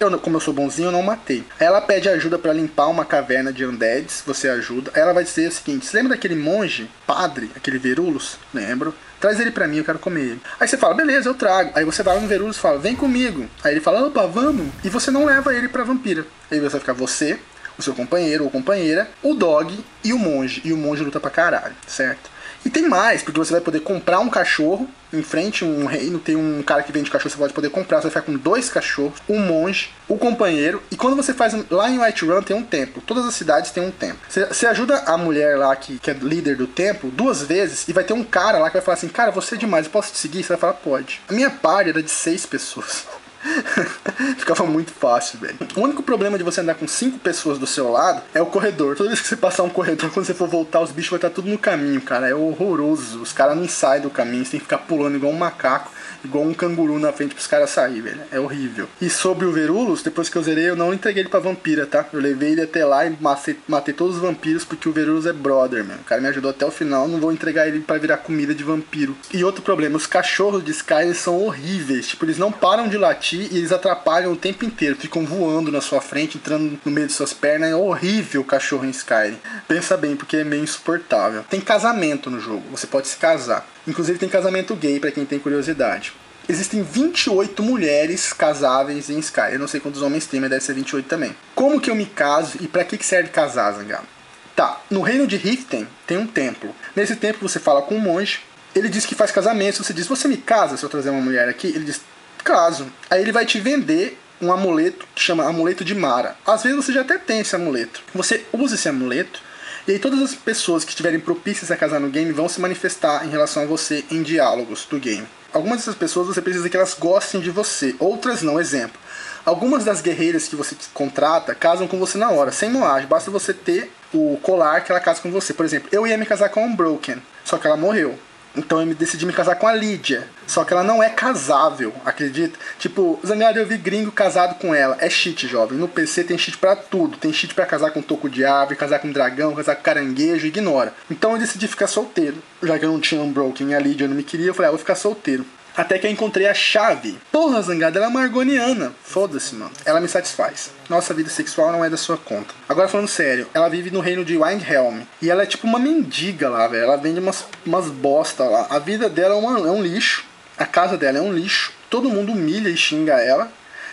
Eu, 0.00 0.18
como 0.18 0.36
eu 0.36 0.40
sou 0.40 0.54
bonzinho, 0.54 0.88
eu 0.88 0.92
não 0.92 1.02
matei. 1.02 1.44
Ela 1.58 1.80
pede 1.80 2.08
ajuda 2.08 2.38
para 2.38 2.54
limpar 2.54 2.88
uma 2.88 3.04
caverna 3.04 3.52
de 3.52 3.66
undeads, 3.66 4.22
você 4.26 4.48
ajuda. 4.48 4.90
Ela 4.94 5.12
vai 5.12 5.22
dizer 5.22 5.48
o 5.48 5.52
seguinte: 5.52 5.86
você 5.86 5.96
lembra 5.98 6.16
daquele 6.16 6.34
monge, 6.34 6.90
padre, 7.06 7.50
aquele 7.54 7.78
Verulus? 7.78 8.38
Lembro. 8.52 8.94
Traz 9.20 9.38
ele 9.38 9.50
pra 9.50 9.68
mim, 9.68 9.76
eu 9.76 9.84
quero 9.84 9.98
comer 9.98 10.20
ele. 10.22 10.40
Aí 10.58 10.66
você 10.66 10.78
fala, 10.78 10.94
beleza, 10.94 11.28
eu 11.28 11.34
trago. 11.34 11.70
Aí 11.74 11.84
você 11.84 12.02
vai 12.02 12.18
no 12.18 12.26
Verulus 12.26 12.56
e 12.56 12.60
fala, 12.60 12.78
vem 12.78 12.96
comigo. 12.96 13.46
Aí 13.62 13.74
ele 13.74 13.80
fala, 13.80 14.06
opa, 14.06 14.26
vamos. 14.26 14.68
E 14.82 14.88
você 14.88 15.10
não 15.10 15.26
leva 15.26 15.54
ele 15.54 15.68
pra 15.68 15.84
vampira. 15.84 16.24
Aí 16.50 16.58
você 16.58 16.70
vai 16.70 16.80
ficar 16.80 16.94
você, 16.94 17.38
o 17.78 17.82
seu 17.82 17.94
companheiro 17.94 18.44
ou 18.44 18.50
companheira, 18.50 19.10
o 19.22 19.34
dog 19.34 19.78
e 20.02 20.12
o 20.14 20.18
monge. 20.18 20.62
E 20.64 20.72
o 20.72 20.76
monge 20.76 21.02
luta 21.02 21.20
pra 21.20 21.30
caralho, 21.30 21.74
certo? 21.86 22.29
E 22.64 22.70
tem 22.70 22.88
mais, 22.88 23.22
porque 23.22 23.38
você 23.38 23.52
vai 23.52 23.60
poder 23.60 23.80
comprar 23.80 24.20
um 24.20 24.28
cachorro. 24.28 24.88
Em 25.12 25.22
frente, 25.22 25.64
um 25.64 25.86
reino, 25.86 26.20
tem 26.20 26.36
um 26.36 26.62
cara 26.62 26.84
que 26.84 26.92
vende 26.92 27.10
cachorro, 27.10 27.30
você 27.30 27.36
pode 27.36 27.52
poder 27.52 27.70
comprar. 27.70 27.98
Você 27.98 28.08
vai 28.08 28.10
ficar 28.10 28.22
com 28.22 28.38
dois 28.38 28.68
cachorros, 28.68 29.18
um 29.28 29.40
monge, 29.40 29.90
o 30.08 30.14
um 30.14 30.18
companheiro. 30.18 30.80
E 30.90 30.96
quando 30.96 31.16
você 31.16 31.34
faz. 31.34 31.52
Lá 31.68 31.90
em 31.90 31.98
White 31.98 32.24
Run 32.24 32.42
tem 32.42 32.56
um 32.56 32.62
templo. 32.62 33.02
Todas 33.04 33.24
as 33.24 33.34
cidades 33.34 33.72
têm 33.72 33.84
um 33.84 33.90
templo. 33.90 34.20
Você, 34.28 34.46
você 34.46 34.66
ajuda 34.66 34.98
a 35.06 35.18
mulher 35.18 35.58
lá 35.58 35.74
que, 35.74 35.98
que 35.98 36.10
é 36.10 36.14
líder 36.14 36.56
do 36.56 36.66
templo 36.66 37.10
duas 37.10 37.42
vezes. 37.42 37.88
E 37.88 37.92
vai 37.92 38.04
ter 38.04 38.12
um 38.12 38.22
cara 38.22 38.58
lá 38.58 38.68
que 38.68 38.74
vai 38.74 38.82
falar 38.82 38.96
assim: 38.96 39.08
Cara, 39.08 39.32
você 39.32 39.56
é 39.56 39.58
demais, 39.58 39.86
eu 39.86 39.92
posso 39.92 40.12
te 40.12 40.18
seguir? 40.18 40.42
Você 40.44 40.50
vai 40.50 40.58
falar: 40.58 40.74
Pode. 40.74 41.20
A 41.28 41.32
minha 41.32 41.50
party 41.50 41.90
era 41.90 42.02
de 42.02 42.10
seis 42.10 42.46
pessoas. 42.46 43.04
Ficava 44.38 44.64
muito 44.64 44.92
fácil, 44.92 45.38
velho. 45.38 45.56
O 45.76 45.80
único 45.80 46.02
problema 46.02 46.36
de 46.36 46.44
você 46.44 46.60
andar 46.60 46.74
com 46.74 46.86
cinco 46.86 47.18
pessoas 47.18 47.58
do 47.58 47.66
seu 47.66 47.90
lado 47.90 48.22
é 48.34 48.40
o 48.40 48.46
corredor. 48.46 48.96
Toda 48.96 49.08
vez 49.08 49.20
que 49.20 49.28
você 49.28 49.36
passar 49.36 49.62
um 49.62 49.70
corredor, 49.70 50.10
quando 50.12 50.26
você 50.26 50.34
for 50.34 50.48
voltar, 50.48 50.80
os 50.80 50.90
bichos 50.90 51.10
vão 51.10 51.16
estar 51.16 51.30
tudo 51.30 51.48
no 51.48 51.58
caminho, 51.58 52.00
cara. 52.00 52.28
É 52.28 52.34
horroroso. 52.34 53.20
Os 53.22 53.32
caras 53.32 53.56
não 53.56 53.68
saem 53.68 54.02
do 54.02 54.10
caminho, 54.10 54.44
você 54.44 54.52
tem 54.52 54.60
que 54.60 54.66
ficar 54.66 54.78
pulando 54.78 55.16
igual 55.16 55.32
um 55.32 55.38
macaco 55.38 55.90
igual 56.24 56.44
um 56.44 56.54
canguru 56.54 56.98
na 56.98 57.12
frente 57.12 57.34
pros 57.34 57.46
caras 57.46 57.70
sair, 57.70 58.00
velho. 58.00 58.20
É 58.30 58.38
horrível. 58.38 58.88
E 59.00 59.08
sobre 59.08 59.46
o 59.46 59.52
Verulus, 59.52 60.02
depois 60.02 60.28
que 60.28 60.36
eu 60.36 60.42
zerei, 60.42 60.68
eu 60.68 60.76
não 60.76 60.92
entreguei 60.92 61.22
ele 61.22 61.28
pra 61.28 61.40
vampira, 61.40 61.86
tá? 61.86 62.06
Eu 62.12 62.20
levei 62.20 62.52
ele 62.52 62.62
até 62.62 62.84
lá 62.84 63.06
e 63.06 63.16
matei, 63.20 63.58
matei 63.66 63.94
todos 63.94 64.16
os 64.16 64.22
vampiros 64.22 64.64
porque 64.64 64.88
o 64.88 64.92
Verulus 64.92 65.26
é 65.26 65.32
brother, 65.32 65.84
mano. 65.84 66.00
O 66.00 66.04
cara 66.04 66.20
me 66.20 66.28
ajudou 66.28 66.50
até 66.50 66.64
o 66.64 66.70
final, 66.70 67.08
não 67.08 67.20
vou 67.20 67.32
entregar 67.32 67.68
ele 67.68 67.80
para 67.80 67.98
virar 67.98 68.18
comida 68.18 68.54
de 68.54 68.64
vampiro. 68.64 69.16
E 69.32 69.44
outro 69.44 69.62
problema, 69.62 69.96
os 69.96 70.06
cachorros 70.06 70.64
de 70.64 70.70
Skyrim 70.70 71.14
são 71.14 71.42
horríveis. 71.42 72.08
Tipo, 72.08 72.24
eles 72.24 72.38
não 72.38 72.52
param 72.52 72.88
de 72.88 72.96
latir 72.96 73.48
e 73.52 73.58
eles 73.58 73.72
atrapalham 73.72 74.32
o 74.32 74.36
tempo 74.36 74.64
inteiro. 74.64 74.96
Ficam 74.96 75.24
voando 75.24 75.72
na 75.72 75.80
sua 75.80 76.00
frente, 76.00 76.36
entrando 76.36 76.78
no 76.84 76.92
meio 76.92 77.06
de 77.06 77.12
suas 77.12 77.32
pernas. 77.32 77.70
É 77.70 77.74
horrível 77.74 78.42
o 78.42 78.44
cachorro 78.44 78.84
em 78.84 78.90
Skyrim. 78.90 79.38
Pensa 79.66 79.96
bem, 79.96 80.16
porque 80.16 80.38
é 80.38 80.44
meio 80.44 80.62
insuportável. 80.62 81.44
Tem 81.48 81.60
casamento 81.60 82.30
no 82.30 82.40
jogo, 82.40 82.62
você 82.70 82.86
pode 82.86 83.08
se 83.08 83.16
casar. 83.16 83.66
Inclusive 83.90 84.20
tem 84.20 84.28
casamento 84.28 84.76
gay 84.76 85.00
para 85.00 85.10
quem 85.10 85.26
tem 85.26 85.40
curiosidade. 85.40 86.12
Existem 86.48 86.80
28 86.80 87.60
mulheres 87.60 88.32
casáveis 88.32 89.10
em 89.10 89.18
Sky. 89.18 89.52
Eu 89.52 89.58
não 89.58 89.66
sei 89.66 89.80
quantos 89.80 90.00
homens 90.00 90.26
tem, 90.26 90.38
mas 90.38 90.48
deve 90.48 90.64
ser 90.64 90.74
28 90.74 91.08
também. 91.08 91.34
Como 91.56 91.80
que 91.80 91.90
eu 91.90 91.94
me 91.96 92.06
caso 92.06 92.56
e 92.60 92.68
para 92.68 92.84
que, 92.84 93.04
serve 93.04 93.30
casar, 93.30 93.72
Zangado? 93.72 94.06
Tá, 94.54 94.80
no 94.88 95.00
reino 95.00 95.26
de 95.26 95.36
Riften 95.36 95.88
tem 96.06 96.18
um 96.18 96.26
templo. 96.26 96.72
Nesse 96.94 97.16
templo 97.16 97.48
você 97.48 97.58
fala 97.58 97.82
com 97.82 97.96
um 97.96 98.00
monge, 98.00 98.40
ele 98.76 98.88
diz 98.88 99.04
que 99.04 99.14
faz 99.16 99.32
casamento, 99.32 99.82
você 99.82 99.92
diz, 99.92 100.06
você 100.06 100.28
me 100.28 100.36
casa 100.36 100.76
se 100.76 100.84
eu 100.84 100.88
trazer 100.88 101.10
uma 101.10 101.20
mulher 101.20 101.48
aqui? 101.48 101.66
Ele 101.66 101.84
diz, 101.84 102.00
caso. 102.44 102.86
Aí 103.10 103.20
ele 103.20 103.32
vai 103.32 103.44
te 103.44 103.58
vender 103.58 104.16
um 104.40 104.52
amuleto 104.52 105.04
que 105.16 105.20
chama 105.20 105.44
amuleto 105.44 105.84
de 105.84 105.96
Mara. 105.96 106.36
Às 106.46 106.62
vezes 106.62 106.76
você 106.76 106.92
já 106.92 107.00
até 107.00 107.18
tem 107.18 107.40
esse 107.40 107.56
amuleto. 107.56 108.02
Você 108.14 108.46
usa 108.52 108.76
esse 108.76 108.88
amuleto 108.88 109.42
e 109.88 109.92
aí 109.92 109.98
todas 109.98 110.20
as 110.20 110.34
pessoas 110.34 110.84
que 110.84 110.90
estiverem 110.90 111.18
propícias 111.18 111.70
a 111.70 111.76
casar 111.76 112.00
no 112.00 112.10
game 112.10 112.32
vão 112.32 112.48
se 112.48 112.60
manifestar 112.60 113.24
em 113.24 113.30
relação 113.30 113.62
a 113.62 113.66
você 113.66 114.04
em 114.10 114.22
diálogos 114.22 114.86
do 114.88 114.98
game. 114.98 115.26
Algumas 115.52 115.78
dessas 115.78 115.96
pessoas 115.96 116.28
você 116.28 116.40
precisa 116.40 116.68
que 116.68 116.76
elas 116.76 116.94
gostem 116.94 117.40
de 117.40 117.50
você, 117.50 117.94
outras 117.98 118.42
não. 118.42 118.60
Exemplo. 118.60 119.00
Algumas 119.44 119.84
das 119.84 120.00
guerreiras 120.00 120.46
que 120.46 120.54
você 120.54 120.76
contrata 120.92 121.54
casam 121.54 121.88
com 121.88 121.98
você 121.98 122.18
na 122.18 122.30
hora, 122.30 122.52
sem 122.52 122.70
moagem. 122.70 123.08
Basta 123.08 123.30
você 123.30 123.52
ter 123.52 123.90
o 124.12 124.38
colar 124.42 124.82
que 124.82 124.92
ela 124.92 125.00
casa 125.00 125.20
com 125.20 125.30
você. 125.30 125.54
Por 125.54 125.64
exemplo, 125.64 125.88
eu 125.90 126.06
ia 126.06 126.18
me 126.18 126.26
casar 126.26 126.50
com 126.50 126.62
a 126.62 126.66
Unbroken, 126.66 127.20
só 127.44 127.56
que 127.56 127.66
ela 127.66 127.76
morreu. 127.76 128.18
Então 128.56 128.80
eu 128.80 128.94
decidi 128.94 129.24
me 129.24 129.32
casar 129.32 129.54
com 129.56 129.66
a 129.66 129.72
Lídia. 129.72 130.28
Só 130.46 130.64
que 130.64 130.72
ela 130.72 130.82
não 130.82 131.02
é 131.02 131.08
casável, 131.08 131.94
acredita? 132.04 132.58
Tipo, 132.78 133.20
Zangado 133.24 133.58
eu 133.58 133.66
vi 133.66 133.76
gringo 133.76 134.10
casado 134.10 134.56
com 134.56 134.74
ela. 134.74 134.96
É 135.00 135.08
cheat, 135.08 135.46
jovem. 135.46 135.78
No 135.78 135.86
PC 135.86 136.24
tem 136.24 136.36
cheat 136.36 136.58
para 136.58 136.74
tudo. 136.74 137.16
Tem 137.16 137.32
cheat 137.32 137.54
para 137.54 137.66
casar 137.66 137.92
com 137.92 138.02
toco 138.02 138.28
de 138.28 138.44
árvore, 138.44 138.76
casar 138.76 138.98
com 138.98 139.12
dragão, 139.12 139.54
casar 139.54 139.76
com 139.76 139.82
caranguejo, 139.82 140.46
ignora. 140.46 140.92
Então 141.10 141.32
eu 141.32 141.38
decidi 141.38 141.68
ficar 141.68 141.86
solteiro. 141.86 142.42
Já 142.62 142.78
que 142.78 142.84
eu 142.84 142.92
não 142.92 143.00
tinha 143.00 143.20
Unbroken 143.20 143.70
e 143.70 143.74
a 143.74 143.78
Lídia 143.78 144.08
não 144.08 144.16
me 144.16 144.24
queria, 144.24 144.48
eu 144.48 144.54
falei, 144.54 144.68
ah, 144.68 144.72
vou 144.72 144.78
ficar 144.78 144.96
solteiro. 144.96 145.46
Até 145.76 145.98
que 145.98 146.06
eu 146.06 146.10
encontrei 146.10 146.46
a 146.46 146.54
chave. 146.54 147.18
Porra, 147.30 147.62
Zangada, 147.62 147.98
ela 147.98 148.06
é 148.06 148.08
uma 148.08 148.22
argoniana. 148.22 148.92
Foda-se, 149.02 149.54
mano. 149.54 149.70
Ela 149.84 150.00
me 150.00 150.08
satisfaz. 150.08 150.70
Nossa 150.88 151.14
vida 151.14 151.30
sexual 151.30 151.72
não 151.72 151.84
é 151.84 151.90
da 151.90 151.96
sua 151.96 152.16
conta. 152.16 152.54
Agora 152.68 152.88
falando 152.88 153.08
sério, 153.08 153.46
ela 153.54 153.68
vive 153.68 153.90
no 153.90 154.00
reino 154.00 154.24
de 154.24 154.36
Windhelm. 154.36 155.02
E 155.22 155.30
ela 155.30 155.42
é 155.42 155.46
tipo 155.46 155.66
uma 155.66 155.78
mendiga 155.78 156.48
lá, 156.48 156.66
velho. 156.66 156.84
Ela 156.84 156.96
vende 156.96 157.20
umas, 157.20 157.44
umas 157.64 157.88
bosta 157.88 158.44
lá. 158.44 158.66
A 158.70 158.78
vida 158.78 159.08
dela 159.08 159.34
é, 159.34 159.38
uma, 159.38 159.58
é 159.58 159.70
um 159.70 159.82
lixo. 159.82 160.24
A 160.58 160.66
casa 160.66 160.96
dela 160.96 161.18
é 161.18 161.22
um 161.22 161.32
lixo. 161.32 161.72
Todo 161.88 162.10
mundo 162.10 162.32
humilha 162.32 162.68
e 162.68 162.76
xinga 162.76 163.14
ela. 163.20 163.50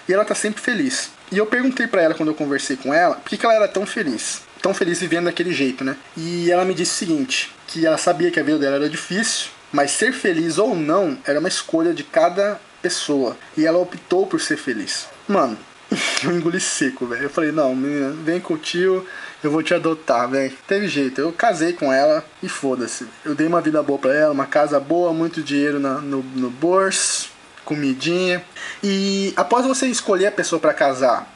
E 0.07 0.13
ela 0.13 0.25
tá 0.25 0.35
sempre 0.35 0.61
feliz. 0.61 1.11
E 1.31 1.37
eu 1.37 1.45
perguntei 1.45 1.87
para 1.87 2.01
ela 2.01 2.13
quando 2.13 2.29
eu 2.29 2.35
conversei 2.35 2.77
com 2.77 2.93
ela, 2.93 3.15
por 3.15 3.29
que, 3.29 3.37
que 3.37 3.45
ela 3.45 3.55
era 3.55 3.67
tão 3.67 3.85
feliz? 3.85 4.41
Tão 4.61 4.73
feliz 4.73 4.99
vivendo 4.99 5.25
daquele 5.25 5.53
jeito, 5.53 5.83
né? 5.83 5.97
E 6.15 6.49
ela 6.49 6.63
me 6.63 6.73
disse 6.73 6.93
o 6.93 6.95
seguinte: 6.95 7.51
que 7.67 7.85
ela 7.85 7.97
sabia 7.97 8.31
que 8.31 8.39
a 8.39 8.43
vida 8.43 8.57
dela 8.57 8.77
era 8.77 8.89
difícil, 8.89 9.49
mas 9.71 9.91
ser 9.91 10.13
feliz 10.13 10.57
ou 10.57 10.75
não 10.75 11.17
era 11.25 11.39
uma 11.39 11.47
escolha 11.47 11.93
de 11.93 12.03
cada 12.03 12.59
pessoa. 12.81 13.37
E 13.55 13.65
ela 13.65 13.77
optou 13.77 14.25
por 14.25 14.39
ser 14.39 14.57
feliz. 14.57 15.07
Mano, 15.27 15.57
eu 16.23 16.31
engoli 16.31 16.59
seco, 16.59 17.05
velho. 17.05 17.23
Eu 17.23 17.29
falei, 17.29 17.51
não, 17.51 17.75
menina, 17.75 18.11
vem 18.23 18.39
com 18.39 18.53
o 18.53 18.57
tio, 18.57 19.05
eu 19.43 19.51
vou 19.51 19.63
te 19.63 19.73
adotar, 19.73 20.29
velho. 20.29 20.53
Teve 20.67 20.87
jeito, 20.87 21.19
eu 21.19 21.31
casei 21.31 21.73
com 21.73 21.91
ela 21.91 22.25
e 22.41 22.49
foda-se. 22.49 23.07
Eu 23.23 23.35
dei 23.35 23.47
uma 23.47 23.61
vida 23.61 23.81
boa 23.83 23.99
pra 23.99 24.13
ela, 24.13 24.33
uma 24.33 24.45
casa 24.45 24.79
boa, 24.79 25.13
muito 25.13 25.41
dinheiro 25.41 25.79
na, 25.79 25.95
no, 25.95 26.23
no 26.23 26.49
bolso, 26.49 27.29
comidinha. 27.63 28.43
E 28.83 29.33
após 29.35 29.65
você 29.65 29.87
escolher 29.87 30.27
a 30.27 30.31
pessoa 30.31 30.59
para 30.59 30.73
casar, 30.73 31.27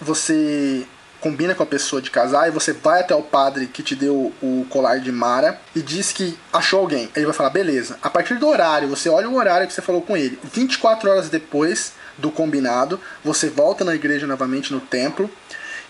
você 0.00 0.86
combina 1.20 1.54
com 1.54 1.62
a 1.62 1.66
pessoa 1.66 2.00
de 2.00 2.10
casar 2.10 2.48
e 2.48 2.50
você 2.50 2.72
vai 2.72 3.00
até 3.00 3.14
o 3.14 3.22
padre 3.22 3.66
que 3.66 3.82
te 3.82 3.94
deu 3.94 4.32
o 4.42 4.66
colar 4.70 5.00
de 5.00 5.12
Mara 5.12 5.60
e 5.74 5.82
diz 5.82 6.12
que 6.12 6.38
achou 6.52 6.80
alguém. 6.80 7.10
Ele 7.14 7.26
vai 7.26 7.34
falar, 7.34 7.50
beleza. 7.50 7.98
A 8.02 8.10
partir 8.10 8.38
do 8.38 8.48
horário, 8.48 8.88
você 8.88 9.08
olha 9.08 9.28
o 9.28 9.36
horário 9.36 9.66
que 9.66 9.72
você 9.72 9.82
falou 9.82 10.02
com 10.02 10.16
ele. 10.16 10.38
24 10.42 11.10
horas 11.10 11.28
depois 11.28 11.92
do 12.18 12.30
combinado, 12.30 13.00
você 13.24 13.48
volta 13.48 13.84
na 13.84 13.94
igreja 13.94 14.26
novamente 14.26 14.72
no 14.72 14.80
templo 14.80 15.30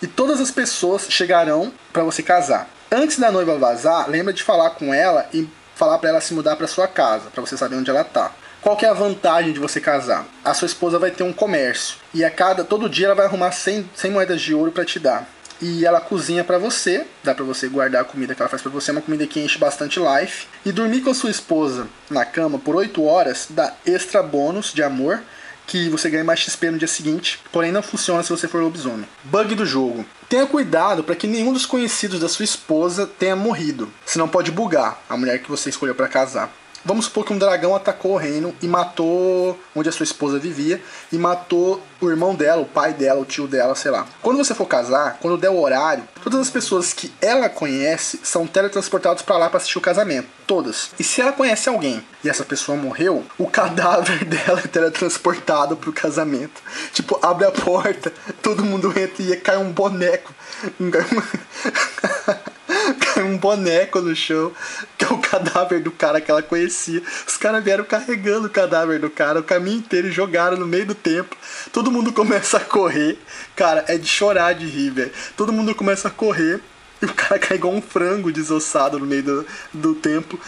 e 0.03 0.07
todas 0.07 0.41
as 0.41 0.51
pessoas 0.51 1.07
chegarão 1.09 1.73
para 1.93 2.03
você 2.03 2.23
casar. 2.23 2.69
Antes 2.91 3.19
da 3.19 3.31
noiva 3.31 3.57
vazar, 3.59 4.09
lembra 4.09 4.33
de 4.33 4.43
falar 4.43 4.71
com 4.71 4.93
ela 4.93 5.29
e 5.33 5.49
falar 5.75 5.99
para 5.99 6.11
ela 6.11 6.21
se 6.21 6.35
mudar 6.35 6.57
para 6.57 6.67
sua 6.67 6.87
casa, 6.87 7.31
para 7.31 7.41
você 7.41 7.57
saber 7.57 7.77
onde 7.77 7.91
ela 7.91 8.05
tá. 8.05 8.33
Qual 8.63 8.77
que 8.77 8.85
é 8.85 8.91
a 8.91 8.95
vantagem 8.95 9.55
de 9.55 9.59
você 9.59 9.81
casar? 9.81 10.27
A 10.45 10.53
sua 10.53 10.67
esposa 10.67 10.99
vai 10.99 11.11
ter 11.11 11.23
um 11.23 11.33
comércio 11.33 11.97
e 12.13 12.23
a 12.23 12.31
cada 12.31 12.63
todo 12.63 12.91
dia 12.91 13.07
ela 13.07 13.15
vai 13.15 13.25
arrumar 13.25 13.53
100, 13.53 13.89
100 13.95 14.11
moedas 14.11 14.43
de 14.43 14.53
ouro 14.53 14.71
para 14.71 14.85
te 14.85 14.99
dar. 14.99 15.27
E 15.63 15.87
ela 15.87 15.99
cozinha 15.99 16.45
para 16.45 16.59
você, 16.59 17.07
dá 17.25 17.35
para 17.35 17.45
você 17.45 17.69
guardar 17.69 18.03
a 18.03 18.05
comida 18.05 18.35
que 18.35 18.43
ela 18.43 18.51
faz 18.51 18.61
para 18.61 18.71
você, 18.71 18.91
é 18.91 18.93
uma 18.93 19.01
comida 19.01 19.27
que 19.27 19.41
enche 19.41 19.59
bastante 19.59 19.99
life. 19.99 20.47
E 20.65 20.73
dormir 20.73 21.01
com 21.01 21.09
a 21.09 21.15
sua 21.15 21.31
esposa 21.31 21.89
na 22.11 22.27
cama 22.27 22.59
por 22.59 22.77
8 22.77 23.03
horas 23.03 23.47
dá 23.49 23.73
extra 23.87 24.23
bônus 24.23 24.75
de 24.75 24.83
amor 24.83 25.23
que 25.67 25.89
você 25.89 26.11
ganha 26.11 26.25
mais 26.25 26.41
XP 26.41 26.71
no 26.71 26.79
dia 26.79 26.89
seguinte, 26.89 27.41
porém 27.51 27.73
não 27.73 27.83
funciona 27.83 28.23
se 28.23 28.29
você 28.29 28.47
for 28.47 28.61
lobisomem. 28.61 29.09
Bug 29.25 29.55
do 29.55 29.65
jogo. 29.65 30.05
Tenha 30.29 30.47
cuidado 30.47 31.03
para 31.03 31.15
que 31.15 31.27
nenhum 31.27 31.53
dos 31.53 31.65
conhecidos 31.65 32.21
da 32.21 32.29
sua 32.29 32.45
esposa 32.45 33.07
tenha 33.07 33.37
morrido, 33.37 33.91
senão 34.05 34.29
pode 34.29 34.51
bugar 34.51 35.03
a 35.09 35.17
mulher 35.17 35.39
que 35.39 35.49
você 35.49 35.71
escolheu 35.71 35.95
para 35.95 36.09
casar. 36.09 36.53
Vamos 36.85 37.05
supor 37.07 37.25
que 37.25 37.33
um 37.33 37.39
dragão 37.39 37.75
atacou 37.75 38.13
o 38.13 38.17
reino 38.17 38.55
e 38.63 38.67
matou 38.67 39.59
onde 39.75 39.89
a 39.89 39.93
sua 39.93 40.05
esposa 40.05 40.39
vivia 40.39 40.83
e 41.13 41.19
matou 41.19 41.83
o 42.01 42.09
irmão 42.09 42.35
dela, 42.35 42.63
o 42.63 42.67
pai 42.67 42.95
dela, 42.95 43.21
o 43.21 43.25
tio 43.25 43.47
dela, 43.47 43.75
sei 43.75 43.91
lá. 43.91 44.07
Quando 44.23 44.39
você 44.39 44.55
for 44.55 44.67
casar, 44.67 45.19
quando 45.21 45.37
der 45.37 45.51
o 45.51 45.61
horário, 45.61 46.05
todas 46.23 46.41
as 46.41 46.51
pessoas 46.51 46.93
que 46.93 47.13
ela 47.21 47.49
conhece 47.49 48.21
são 48.23 48.47
teletransportadas 48.47 49.23
para 49.23 49.37
lá 49.37 49.49
para 49.49 49.59
assistir 49.59 49.79
o 49.79 49.83
casamento, 49.83 50.29
todas. 50.47 50.91
E 50.99 51.05
se 51.05 51.21
ela 51.21 51.33
conhece 51.33 51.69
alguém 51.69 52.03
e 52.25 52.29
essa 52.29 52.45
pessoa 52.45 52.79
morreu, 52.79 53.25
o 53.39 53.47
cadáver 53.47 54.25
dela 54.25 54.61
é 54.65 54.69
teletransportado 54.69 55.77
pro 55.77 55.93
casamento. 55.93 56.63
Tipo, 56.93 57.19
abre 57.23 57.47
a 57.47 57.51
porta, 57.51 58.13
todo 58.43 58.65
mundo 58.65 58.89
entra 58.99 59.23
e 59.23 59.37
cai 59.37 59.59
um 59.59 59.71
boneco. 59.71 60.35
um 63.25 63.37
boneco 63.37 64.01
no 64.01 64.15
chão, 64.15 64.53
que 64.97 65.05
é 65.05 65.09
o 65.09 65.19
cadáver 65.19 65.83
do 65.83 65.91
cara 65.91 66.21
que 66.21 66.31
ela 66.31 66.43
conhecia. 66.43 67.03
Os 67.27 67.37
caras 67.37 67.63
vieram 67.63 67.85
carregando 67.85 68.47
o 68.47 68.51
cadáver 68.51 68.99
do 69.01 69.11
cara 69.11 69.41
o 69.41 69.45
caminho 69.45 69.79
inteiro 69.79 70.09
e 70.09 70.13
jogaram 70.13 70.57
no 70.57 70.67
meio 70.67 70.87
do 70.87 70.95
templo. 70.95 71.37
Todo 71.73 71.91
mundo 71.91 72.13
começa 72.15 72.57
a 72.59 72.61
correr. 72.61 73.19
Cara, 73.57 73.85
é 73.89 73.97
de 73.97 74.07
chorar 74.07 74.55
de 74.55 74.67
rir, 74.67 74.91
velho. 74.91 75.13
Todo 75.37 75.53
mundo 75.53 75.75
começa 75.75 76.09
a 76.09 76.11
correr. 76.11 76.61
E 77.03 77.07
o 77.07 77.15
cara 77.15 77.39
cai 77.41 77.57
igual 77.57 77.75
um 77.75 77.83
frango 77.83 78.31
desossado 78.33 78.99
no 78.99 79.07
meio 79.07 79.23
do, 79.23 79.47
do 79.73 79.95
templo. 79.95 80.39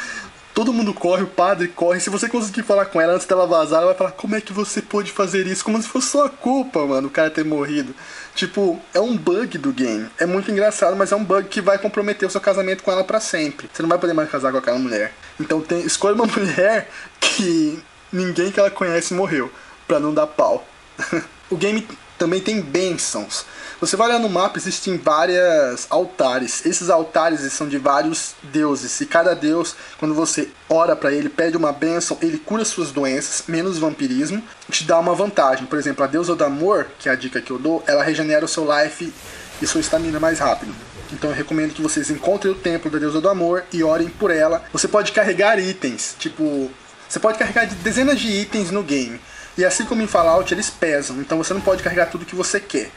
Todo 0.55 0.73
mundo 0.73 0.93
corre, 0.93 1.23
o 1.23 1.29
padre 1.29 1.69
corre. 1.69 1.99
Se 1.99 2.11
você 2.11 2.29
conseguir 2.29 2.63
falar 2.63 2.85
com 2.87 3.01
ela 3.01 3.15
antes 3.15 3.27
dela 3.27 3.47
vazar, 3.47 3.79
ela 3.79 3.89
vai 3.89 3.97
falar: 3.97 4.13
Como 4.13 4.37
é 4.37 4.41
que 4.41 4.53
você 4.53 4.83
pôde 4.83 5.11
fazer 5.11 5.47
isso? 5.47 5.65
Como 5.65 5.81
se 5.81 5.89
fosse 5.89 6.11
sua 6.11 6.29
culpa, 6.29 6.85
mano, 6.87 7.09
o 7.09 7.11
cara 7.11 7.31
ter 7.31 7.45
morrido. 7.45 7.95
Tipo, 8.35 8.81
é 8.95 9.01
um 9.01 9.17
bug 9.17 9.59
do 9.59 9.73
game. 9.73 10.09
É 10.19 10.25
muito 10.25 10.51
engraçado, 10.51 10.97
mas 10.97 11.13
é 11.13 11.17
um 11.17 11.25
bug 11.25 11.49
que 11.49 11.61
vai 11.61 11.79
comprometer 11.79 12.27
o 12.27 12.31
seu 12.31 12.41
casamento 12.41 12.83
com 12.83 12.91
ela 12.91 13.05
para 13.05 13.21
sempre. 13.21 13.69
Você 13.73 13.83
não 13.83 13.89
vai 13.89 13.99
poder 13.99 14.15
mais 14.15 14.31
casar 14.31 14.51
com 14.53 14.59
aquela 14.59 14.79
mulher. 14.79 15.13
Então 15.39 15.61
tem, 15.61 15.81
escolha 15.85 16.15
uma 16.15 16.27
mulher 16.27 16.89
que 17.21 17.83
ninguém 18.13 18.51
que 18.51 18.59
ela 18.59 18.71
conhece 18.71 19.13
morreu, 19.13 19.53
pra 19.87 20.01
não 20.01 20.15
dar 20.15 20.27
pau. 20.27 20.67
o 21.51 21.57
game 21.57 21.87
também 22.19 22.41
tem 22.41 22.61
bênçãos. 22.61 23.45
Você 23.83 23.97
vai 23.97 24.11
olhar 24.11 24.21
no 24.21 24.29
mapa, 24.29 24.59
existem 24.59 24.97
vários 24.97 25.89
altares. 25.91 26.65
Esses 26.65 26.89
altares 26.89 27.41
são 27.53 27.67
de 27.67 27.79
vários 27.79 28.37
deuses. 28.45 29.01
E 29.01 29.07
cada 29.07 29.35
deus, 29.35 29.75
quando 29.99 30.15
você 30.15 30.49
ora 30.71 30.95
para 30.95 31.13
ele, 31.13 31.29
pede 31.29 31.57
uma 31.57 31.73
bênção, 31.73 32.17
ele 32.23 32.39
cura 32.39 32.65
suas 32.65 32.93
doenças, 32.93 33.43
menos 33.49 33.79
vampirismo, 33.79 34.41
te 34.71 34.85
dá 34.85 35.01
uma 35.01 35.17
vantagem. 35.17 35.67
Por 35.67 35.81
exemplo, 35.81 36.05
a 36.05 36.07
deusa 36.07 36.37
do 36.37 36.45
amor, 36.45 36.87
que 36.97 37.09
é 37.09 37.13
a 37.13 37.17
dica 37.17 37.43
que 37.43 37.51
eu 37.51 37.59
dou, 37.59 37.83
ela 37.85 38.05
regenera 38.05 38.45
o 38.45 38.49
seu 38.49 38.65
life 38.73 39.13
e 39.61 39.67
sua 39.67 39.81
estamina 39.81 40.21
mais 40.21 40.39
rápido. 40.39 40.73
Então 41.13 41.31
eu 41.31 41.37
recomendo 41.37 41.75
que 41.75 41.83
vocês 41.83 42.09
encontrem 42.09 42.53
o 42.53 42.57
templo 42.57 42.89
da 42.89 43.01
deusa 43.01 43.21
do 43.21 43.29
amor 43.29 43.65
e 43.73 43.83
orem 43.83 44.09
por 44.09 44.31
ela. 44.31 44.63
Você 44.73 44.87
pode 44.87 45.11
carregar 45.11 45.59
itens, 45.59 46.15
tipo, 46.21 46.71
você 47.09 47.19
pode 47.19 47.37
carregar 47.37 47.67
dezenas 47.67 48.21
de 48.21 48.29
itens 48.29 48.71
no 48.71 48.85
game. 48.85 49.21
E 49.59 49.65
assim 49.65 49.85
como 49.85 50.03
em 50.03 50.07
Fallout, 50.07 50.55
eles 50.55 50.71
pesam, 50.71 51.21
então 51.21 51.37
você 51.37 51.53
não 51.53 51.61
pode 51.61 51.83
carregar 51.83 52.07
tudo 52.07 52.25
que 52.25 52.37
você 52.37 52.61
quer. 52.61 52.89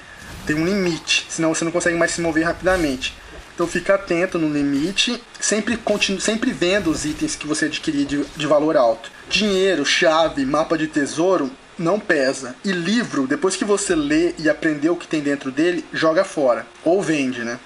Tem 0.45 0.55
um 0.55 0.65
limite, 0.65 1.25
senão 1.29 1.53
você 1.53 1.65
não 1.65 1.71
consegue 1.71 1.97
mais 1.97 2.11
se 2.11 2.21
mover 2.21 2.45
rapidamente. 2.45 3.13
Então 3.53 3.65
fica 3.65 3.95
atento 3.95 4.37
no 4.37 4.51
limite, 4.51 5.21
sempre, 5.39 5.77
continue, 5.77 6.19
sempre 6.19 6.51
vendo 6.51 6.91
os 6.91 7.05
itens 7.05 7.35
que 7.35 7.47
você 7.47 7.65
adquirir 7.65 8.05
de, 8.05 8.23
de 8.35 8.45
valor 8.47 8.75
alto. 8.75 9.09
Dinheiro, 9.29 9.85
chave, 9.85 10.45
mapa 10.45 10.77
de 10.77 10.87
tesouro 10.87 11.49
não 11.79 11.99
pesa. 11.99 12.55
E 12.65 12.71
livro, 12.71 13.25
depois 13.25 13.55
que 13.55 13.63
você 13.63 13.95
lê 13.95 14.33
e 14.37 14.49
aprender 14.49 14.89
o 14.89 14.95
que 14.95 15.07
tem 15.07 15.21
dentro 15.21 15.51
dele, 15.51 15.85
joga 15.93 16.23
fora. 16.23 16.67
Ou 16.83 17.01
vende, 17.01 17.43
né? 17.43 17.59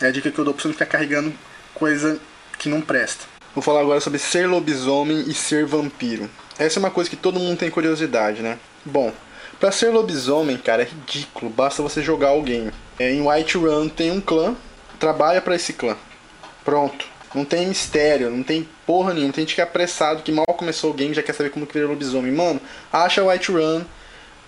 É 0.00 0.08
a 0.08 0.10
dica 0.10 0.30
que 0.30 0.38
eu 0.38 0.44
dou 0.44 0.52
pra 0.52 0.62
você 0.62 0.68
não 0.68 0.74
ficar 0.74 0.86
carregando 0.86 1.32
coisa 1.74 2.18
que 2.58 2.68
não 2.68 2.80
presta. 2.80 3.24
Vou 3.54 3.62
falar 3.62 3.80
agora 3.80 4.00
sobre 4.00 4.18
ser 4.18 4.46
lobisomem 4.46 5.24
e 5.28 5.32
ser 5.32 5.64
vampiro. 5.64 6.28
Essa 6.58 6.78
é 6.78 6.80
uma 6.80 6.90
coisa 6.90 7.08
que 7.08 7.16
todo 7.16 7.40
mundo 7.40 7.58
tem 7.58 7.70
curiosidade, 7.70 8.42
né? 8.42 8.58
Bom, 8.84 9.12
para 9.58 9.72
ser 9.72 9.90
lobisomem, 9.90 10.56
cara, 10.56 10.82
é 10.82 10.86
ridículo. 10.86 11.50
Basta 11.50 11.82
você 11.82 12.02
jogar 12.02 12.38
game. 12.42 12.70
É, 12.98 13.12
em 13.12 13.26
Whiterun 13.26 13.88
tem 13.88 14.10
um 14.10 14.20
clã, 14.20 14.54
trabalha 14.98 15.40
para 15.40 15.56
esse 15.56 15.72
clã. 15.72 15.96
Pronto. 16.64 17.06
Não 17.34 17.44
tem 17.44 17.66
mistério, 17.66 18.30
não 18.30 18.42
tem 18.42 18.66
porra 18.86 19.12
nenhuma. 19.12 19.32
Tem 19.32 19.42
gente 19.42 19.54
que 19.54 19.60
é 19.60 19.64
apressado, 19.64 20.22
que 20.22 20.32
mal 20.32 20.46
começou 20.46 20.90
o 20.90 20.94
game 20.94 21.12
já 21.12 21.22
quer 21.22 21.34
saber 21.34 21.50
como 21.50 21.66
que 21.66 21.78
lobisomem. 21.78 22.32
Mano, 22.32 22.60
acha 22.90 23.22
Whiterun, 23.22 23.84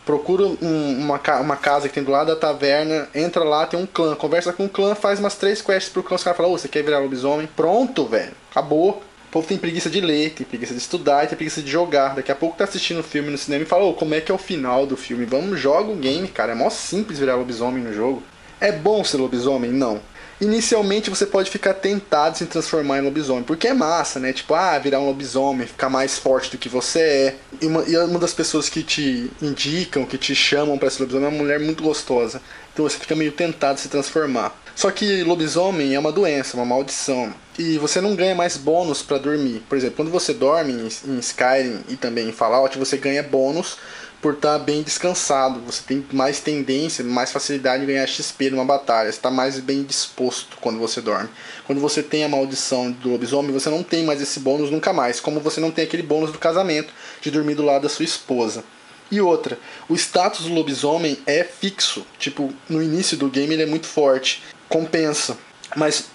procura 0.06 0.44
um, 0.44 0.98
uma, 0.98 1.20
uma 1.40 1.56
casa 1.56 1.86
que 1.86 1.94
tem 1.94 2.02
do 2.02 2.10
lado 2.10 2.28
da 2.28 2.36
taverna, 2.36 3.08
entra 3.14 3.44
lá, 3.44 3.66
tem 3.66 3.78
um 3.78 3.86
clã, 3.86 4.14
conversa 4.14 4.54
com 4.54 4.64
o 4.64 4.68
clã, 4.68 4.94
faz 4.94 5.20
umas 5.20 5.34
três 5.34 5.60
quests 5.60 5.92
pro 5.92 6.02
clã, 6.02 6.16
os 6.16 6.24
caras 6.24 6.36
falam, 6.36 6.52
ô, 6.52 6.56
você 6.56 6.66
quer 6.66 6.82
virar 6.82 6.98
lobisomem? 6.98 7.46
Pronto, 7.54 8.06
velho. 8.06 8.32
Acabou. 8.50 9.02
O 9.28 9.30
povo 9.30 9.46
tem 9.46 9.58
preguiça 9.58 9.90
de 9.90 10.00
ler, 10.00 10.30
tem 10.30 10.46
preguiça 10.46 10.72
de 10.72 10.80
estudar, 10.80 11.26
tem 11.26 11.36
preguiça 11.36 11.60
de 11.60 11.70
jogar. 11.70 12.14
Daqui 12.14 12.32
a 12.32 12.34
pouco 12.34 12.56
tá 12.56 12.64
assistindo 12.64 13.00
o 13.00 13.02
filme 13.02 13.28
no 13.28 13.36
cinema 13.36 13.62
e 13.62 13.66
fala, 13.66 13.84
ô, 13.84 13.92
como 13.92 14.14
é 14.14 14.22
que 14.22 14.32
é 14.32 14.34
o 14.34 14.38
final 14.38 14.86
do 14.86 14.96
filme? 14.96 15.26
Vamos, 15.26 15.60
joga 15.60 15.92
o 15.92 15.96
game, 15.96 16.26
cara. 16.28 16.52
É 16.52 16.54
mó 16.54 16.70
simples 16.70 17.18
virar 17.18 17.36
lobisomem 17.36 17.84
no 17.84 17.92
jogo. 17.92 18.22
É 18.58 18.72
bom 18.72 19.04
ser 19.04 19.18
lobisomem? 19.18 19.70
Não. 19.70 20.00
Inicialmente 20.40 21.10
você 21.10 21.26
pode 21.26 21.50
ficar 21.50 21.74
tentado 21.74 22.38
se 22.38 22.46
transformar 22.46 22.98
em 22.98 23.02
lobisomem, 23.02 23.42
porque 23.42 23.68
é 23.68 23.74
massa, 23.74 24.18
né? 24.18 24.32
Tipo, 24.32 24.54
ah, 24.54 24.78
virar 24.78 25.00
um 25.00 25.06
lobisomem, 25.06 25.66
ficar 25.66 25.90
mais 25.90 26.16
forte 26.16 26.50
do 26.50 26.56
que 26.56 26.68
você 26.68 27.00
é. 27.00 27.36
E 27.60 27.66
uma, 27.66 27.82
e 27.82 27.98
uma 27.98 28.18
das 28.18 28.32
pessoas 28.32 28.68
que 28.68 28.82
te 28.82 29.30
indicam, 29.42 30.06
que 30.06 30.16
te 30.16 30.34
chamam 30.34 30.78
para 30.78 30.88
ser 30.88 31.02
lobisomem 31.02 31.26
é 31.26 31.30
uma 31.30 31.38
mulher 31.38 31.60
muito 31.60 31.82
gostosa. 31.82 32.40
Então 32.72 32.88
você 32.88 32.96
fica 32.98 33.14
meio 33.14 33.32
tentado 33.32 33.78
se 33.78 33.88
transformar. 33.88 34.56
Só 34.78 34.92
que 34.92 35.24
lobisomem 35.24 35.96
é 35.96 35.98
uma 35.98 36.12
doença, 36.12 36.56
uma 36.56 36.64
maldição. 36.64 37.34
E 37.58 37.76
você 37.78 38.00
não 38.00 38.14
ganha 38.14 38.32
mais 38.32 38.56
bônus 38.56 39.02
para 39.02 39.18
dormir. 39.18 39.60
Por 39.68 39.76
exemplo, 39.76 39.96
quando 39.96 40.10
você 40.12 40.32
dorme 40.32 40.72
em 40.72 41.18
Skyrim 41.18 41.80
e 41.88 41.96
também 41.96 42.28
em 42.28 42.32
Fallout, 42.32 42.78
você 42.78 42.96
ganha 42.96 43.20
bônus 43.20 43.76
por 44.22 44.34
estar 44.34 44.56
tá 44.56 44.64
bem 44.64 44.84
descansado. 44.84 45.58
Você 45.66 45.82
tem 45.84 46.06
mais 46.12 46.38
tendência, 46.38 47.02
mais 47.02 47.32
facilidade 47.32 47.80
de 47.80 47.92
ganhar 47.92 48.06
XP 48.06 48.50
numa 48.50 48.64
batalha. 48.64 49.10
Você 49.10 49.18
está 49.18 49.32
mais 49.32 49.58
bem 49.58 49.82
disposto 49.82 50.56
quando 50.60 50.78
você 50.78 51.00
dorme. 51.00 51.28
Quando 51.66 51.80
você 51.80 52.00
tem 52.00 52.22
a 52.22 52.28
maldição 52.28 52.92
do 52.92 53.08
lobisomem, 53.10 53.50
você 53.50 53.68
não 53.68 53.82
tem 53.82 54.04
mais 54.04 54.22
esse 54.22 54.38
bônus 54.38 54.70
nunca 54.70 54.92
mais. 54.92 55.18
Como 55.18 55.40
você 55.40 55.58
não 55.58 55.72
tem 55.72 55.86
aquele 55.86 56.04
bônus 56.04 56.30
do 56.30 56.38
casamento, 56.38 56.94
de 57.20 57.32
dormir 57.32 57.56
do 57.56 57.64
lado 57.64 57.82
da 57.82 57.88
sua 57.88 58.04
esposa. 58.04 58.62
E 59.10 59.20
outra, 59.20 59.58
o 59.88 59.94
status 59.96 60.46
do 60.46 60.54
lobisomem 60.54 61.18
é 61.26 61.42
fixo. 61.42 62.06
Tipo, 62.16 62.52
no 62.68 62.80
início 62.80 63.16
do 63.16 63.28
game 63.28 63.52
ele 63.52 63.62
é 63.64 63.66
muito 63.66 63.88
forte. 63.88 64.40
Compensa. 64.68 65.36
Mas 65.76 66.06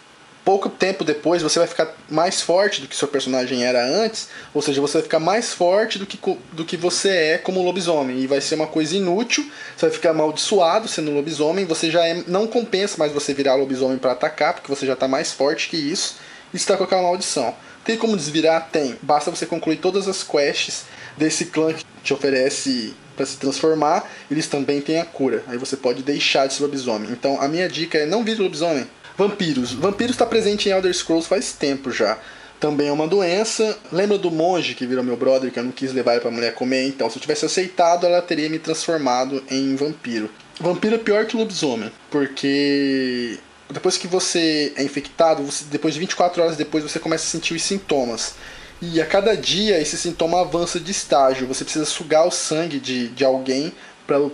pouco 0.44 0.70
tempo 0.70 1.04
depois 1.04 1.42
você 1.42 1.60
vai 1.60 1.68
ficar 1.68 1.96
mais 2.10 2.42
forte 2.42 2.82
do 2.82 2.88
que 2.88 2.96
seu 2.96 3.08
personagem 3.08 3.64
era 3.64 3.84
antes, 3.86 4.28
ou 4.54 4.62
seja, 4.62 4.82
você 4.82 4.94
vai 4.94 5.04
ficar 5.04 5.20
mais 5.20 5.54
forte 5.54 5.98
do 5.98 6.06
que, 6.06 6.20
do 6.52 6.66
que 6.66 6.76
você 6.76 7.10
é 7.10 7.38
como 7.38 7.64
lobisomem, 7.64 8.20
e 8.20 8.28
vai 8.28 8.42
ser 8.42 8.56
uma 8.56 8.68
coisa 8.68 8.96
inútil, 8.96 9.50
você 9.76 9.86
vai 9.88 9.96
ficar 9.96 10.10
amaldiçoado 10.12 10.88
sendo 10.88 11.12
lobisomem, 11.12 11.66
você 11.66 11.90
já 11.90 12.06
é, 12.06 12.24
não 12.28 12.46
compensa 12.46 12.98
mais 12.98 13.12
você 13.12 13.34
virar 13.34 13.56
lobisomem 13.56 13.98
para 13.98 14.12
atacar, 14.12 14.54
porque 14.54 14.70
você 14.70 14.86
já 14.86 14.94
está 14.94 15.08
mais 15.08 15.32
forte 15.32 15.70
que 15.70 15.78
isso, 15.78 16.18
e 16.54 16.58
está 16.58 16.76
com 16.78 16.84
aquela 16.84 17.04
maldição. 17.04 17.56
Tem 17.86 17.98
como 17.98 18.16
desvirar? 18.16 18.70
Tem. 18.72 18.98
Basta 19.02 19.30
você 19.30 19.46
concluir 19.46 19.78
todas 19.78 20.08
as 20.08 20.24
quests 20.24 20.86
desse 21.18 21.46
clã 21.46 21.74
que 21.74 21.84
te 22.02 22.14
oferece 22.14 22.96
para 23.16 23.26
se 23.26 23.38
transformar, 23.38 24.10
eles 24.30 24.48
também 24.48 24.82
têm 24.82 25.00
a 25.00 25.06
cura. 25.06 25.44
Aí 25.48 25.58
você 25.58 25.78
pode 25.78 26.04
deixar 26.04 26.48
de 26.48 26.54
ser 26.54 26.64
lobisomem. 26.64 27.12
Então 27.12 27.42
a 27.42 27.48
minha 27.48 27.70
dica 27.70 27.98
é 27.98 28.06
não 28.06 28.24
vire 28.24 28.42
lobisomem. 28.42 28.88
Vampiros. 29.18 29.74
Vampiros 29.74 30.16
está 30.16 30.26
presente 30.26 30.70
em 30.70 30.72
Elder 30.72 30.94
Scrolls 30.94 31.28
faz 31.28 31.54
tempo 31.54 31.92
já. 31.92 32.18
Também 32.60 32.88
é 32.88 32.92
uma 32.92 33.08
doença. 33.08 33.78
Lembra 33.92 34.18
do 34.18 34.32
monge 34.32 34.74
que 34.74 34.88
virou 34.88 35.04
meu 35.04 35.18
brother, 35.18 35.52
que 35.52 35.60
eu 35.60 35.64
não 35.64 35.72
quis 35.72 35.92
levar 35.94 36.14
ele 36.14 36.22
pra 36.22 36.32
mulher 36.32 36.54
comer? 36.54 36.88
Então, 36.88 37.10
se 37.10 37.18
eu 37.18 37.22
tivesse 37.22 37.46
aceitado, 37.46 38.06
ela 38.06 38.22
teria 38.22 38.50
me 38.50 38.58
transformado 38.58 39.44
em 39.52 39.76
vampiro. 39.76 40.30
Vampiro 40.60 40.96
é 40.96 40.98
pior 40.98 41.26
que 41.26 41.36
lobisomem, 41.36 41.92
porque 42.10 43.38
depois 43.70 43.98
que 43.98 44.08
você 44.08 44.72
é 44.78 44.84
infectado, 44.84 45.44
você, 45.44 45.66
depois 45.66 45.94
de 45.94 46.00
24 46.00 46.42
horas 46.42 46.56
depois, 46.56 46.84
você 46.84 47.00
começa 47.00 47.26
a 47.26 47.28
sentir 47.28 47.54
os 47.54 47.64
sintomas. 47.64 48.36
E 48.92 49.00
a 49.00 49.06
cada 49.06 49.34
dia 49.34 49.80
esse 49.80 49.98
sintoma 49.98 50.42
avança 50.42 50.78
de 50.78 50.92
estágio. 50.92 51.48
Você 51.48 51.64
precisa 51.64 51.86
sugar 51.86 52.28
o 52.28 52.32
sangue 52.32 52.82
de, 52.82 53.08
de 53.08 53.24
alguém 53.24 53.72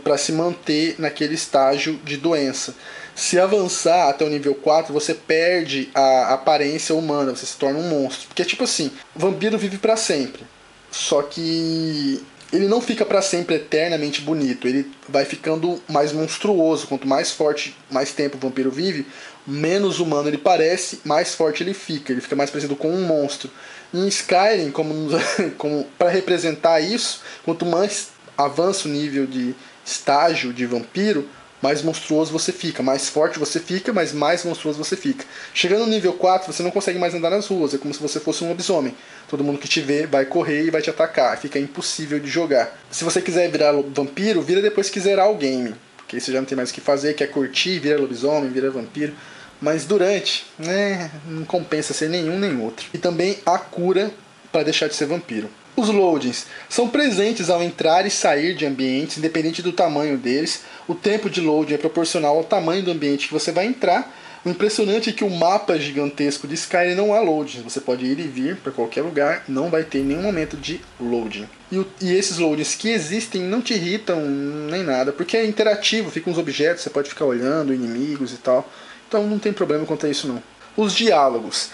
para 0.03 0.17
se 0.17 0.31
manter 0.31 0.95
naquele 0.97 1.35
estágio 1.35 1.99
de 2.03 2.17
doença. 2.17 2.73
Se 3.15 3.39
avançar 3.39 4.09
até 4.09 4.25
o 4.25 4.29
nível 4.29 4.55
4, 4.55 4.91
você 4.91 5.13
perde 5.13 5.89
a 5.93 6.33
aparência 6.33 6.95
humana, 6.95 7.35
você 7.35 7.45
se 7.45 7.57
torna 7.57 7.77
um 7.77 7.89
monstro. 7.89 8.27
Porque, 8.27 8.43
tipo 8.43 8.63
assim, 8.63 8.91
vampiro 9.15 9.55
vive 9.55 9.77
para 9.77 9.95
sempre. 9.95 10.41
Só 10.89 11.21
que 11.21 12.19
ele 12.51 12.67
não 12.67 12.81
fica 12.81 13.05
para 13.05 13.21
sempre 13.21 13.55
eternamente 13.55 14.21
bonito, 14.21 14.67
ele 14.67 14.89
vai 15.07 15.25
ficando 15.25 15.79
mais 15.87 16.11
monstruoso. 16.11 16.87
Quanto 16.87 17.07
mais 17.07 17.29
forte, 17.31 17.77
mais 17.91 18.13
tempo 18.13 18.37
o 18.37 18.39
vampiro 18.39 18.71
vive, 18.71 19.05
menos 19.45 19.99
humano 19.99 20.27
ele 20.27 20.39
parece, 20.39 21.01
mais 21.05 21.35
forte 21.35 21.61
ele 21.61 21.75
fica. 21.75 22.11
Ele 22.11 22.21
fica 22.21 22.35
mais 22.35 22.49
parecido 22.49 22.75
com 22.75 22.89
um 22.89 23.05
monstro. 23.05 23.51
Em 23.93 24.07
Skyrim, 24.07 24.71
como, 24.71 25.09
como 25.57 25.85
para 25.97 26.09
representar 26.09 26.79
isso, 26.79 27.21
quanto 27.43 27.65
mais 27.65 28.09
avança 28.37 28.87
o 28.87 28.91
nível 28.91 29.25
de 29.25 29.55
estágio 29.85 30.53
de 30.53 30.65
vampiro, 30.65 31.27
mais 31.61 31.81
monstruoso 31.81 32.31
você 32.31 32.51
fica, 32.51 32.81
mais 32.81 33.09
forte 33.09 33.37
você 33.37 33.59
fica, 33.59 33.91
mas 33.91 34.13
mais 34.13 34.45
monstruoso 34.45 34.77
você 34.77 34.95
fica. 34.95 35.25
Chegando 35.53 35.81
no 35.81 35.87
nível 35.87 36.13
4, 36.13 36.51
você 36.51 36.63
não 36.63 36.71
consegue 36.71 36.97
mais 36.97 37.13
andar 37.13 37.29
nas 37.29 37.47
ruas, 37.47 37.73
é 37.73 37.77
como 37.77 37.93
se 37.93 38.01
você 38.01 38.19
fosse 38.19 38.43
um 38.43 38.49
lobisomem. 38.49 38.95
Todo 39.27 39.43
mundo 39.43 39.59
que 39.59 39.67
te 39.67 39.81
vê 39.81 40.05
vai 40.05 40.25
correr 40.25 40.65
e 40.65 40.71
vai 40.71 40.81
te 40.81 40.89
atacar, 40.89 41.37
fica 41.37 41.59
impossível 41.59 42.19
de 42.19 42.29
jogar. 42.29 42.79
Se 42.89 43.03
você 43.03 43.21
quiser 43.21 43.49
virar 43.51 43.73
vampiro, 43.73 44.41
vira 44.41 44.61
depois 44.61 44.89
que 44.89 44.99
zerar 44.99 45.29
o 45.29 45.35
game, 45.35 45.75
porque 45.97 46.15
aí 46.15 46.21
você 46.21 46.31
já 46.31 46.39
não 46.39 46.45
tem 46.45 46.55
mais 46.55 46.69
o 46.69 46.73
que 46.73 46.81
fazer, 46.81 47.13
quer 47.13 47.27
curtir, 47.27 47.79
vira 47.79 47.99
lobisomem, 47.99 48.49
vira 48.49 48.71
vampiro. 48.71 49.13
Mas 49.61 49.85
durante, 49.85 50.45
né, 50.57 51.11
não 51.27 51.43
compensa 51.43 51.93
ser 51.93 52.09
nenhum 52.09 52.39
nem 52.39 52.59
outro. 52.61 52.87
E 52.93 52.97
também 52.97 53.37
a 53.45 53.57
cura 53.57 54.11
para 54.51 54.63
deixar 54.63 54.87
de 54.87 54.95
ser 54.95 55.05
vampiro. 55.05 55.49
Os 55.75 55.89
loadings 55.89 56.45
são 56.67 56.89
presentes 56.89 57.49
ao 57.49 57.63
entrar 57.63 58.05
e 58.05 58.11
sair 58.11 58.53
de 58.53 58.65
ambientes, 58.65 59.17
independente 59.17 59.61
do 59.61 59.71
tamanho 59.71 60.17
deles. 60.17 60.61
O 60.87 60.95
tempo 60.95 61.29
de 61.29 61.39
loading 61.39 61.75
é 61.75 61.77
proporcional 61.77 62.37
ao 62.37 62.43
tamanho 62.43 62.83
do 62.83 62.91
ambiente 62.91 63.27
que 63.27 63.33
você 63.33 63.51
vai 63.51 63.65
entrar. 63.65 64.13
O 64.43 64.49
impressionante 64.49 65.09
é 65.09 65.13
que 65.13 65.23
o 65.23 65.29
mapa 65.29 65.77
gigantesco 65.77 66.47
de 66.47 66.55
Skyrim 66.55 66.95
não 66.95 67.13
há 67.13 67.19
loading. 67.19 67.61
Você 67.61 67.81
pode 67.81 68.05
ir 68.05 68.19
e 68.19 68.27
vir 68.27 68.57
para 68.57 68.71
qualquer 68.71 69.01
lugar, 69.01 69.43
não 69.47 69.69
vai 69.69 69.83
ter 69.83 69.99
nenhum 69.99 70.21
momento 70.21 70.55
de 70.55 70.79
loading. 70.99 71.47
E, 71.71 71.77
o, 71.77 71.87
e, 72.01 72.13
esses 72.13 72.37
loadings 72.37 72.75
que 72.75 72.89
existem 72.89 73.41
não 73.41 73.61
te 73.61 73.73
irritam 73.73 74.21
nem 74.21 74.83
nada, 74.83 75.11
porque 75.11 75.37
é 75.37 75.45
interativo, 75.45 76.09
ficam 76.09 76.31
os 76.31 76.39
objetos, 76.39 76.83
você 76.83 76.89
pode 76.89 77.09
ficar 77.09 77.25
olhando, 77.25 77.73
inimigos 77.73 78.33
e 78.33 78.37
tal. 78.37 78.69
Então 79.09 79.27
não 79.27 79.39
tem 79.39 79.51
problema 79.51 79.85
quanto 79.85 80.05
a 80.05 80.09
isso 80.09 80.27
não. 80.27 80.41
Os 80.77 80.93
diálogos 80.93 81.71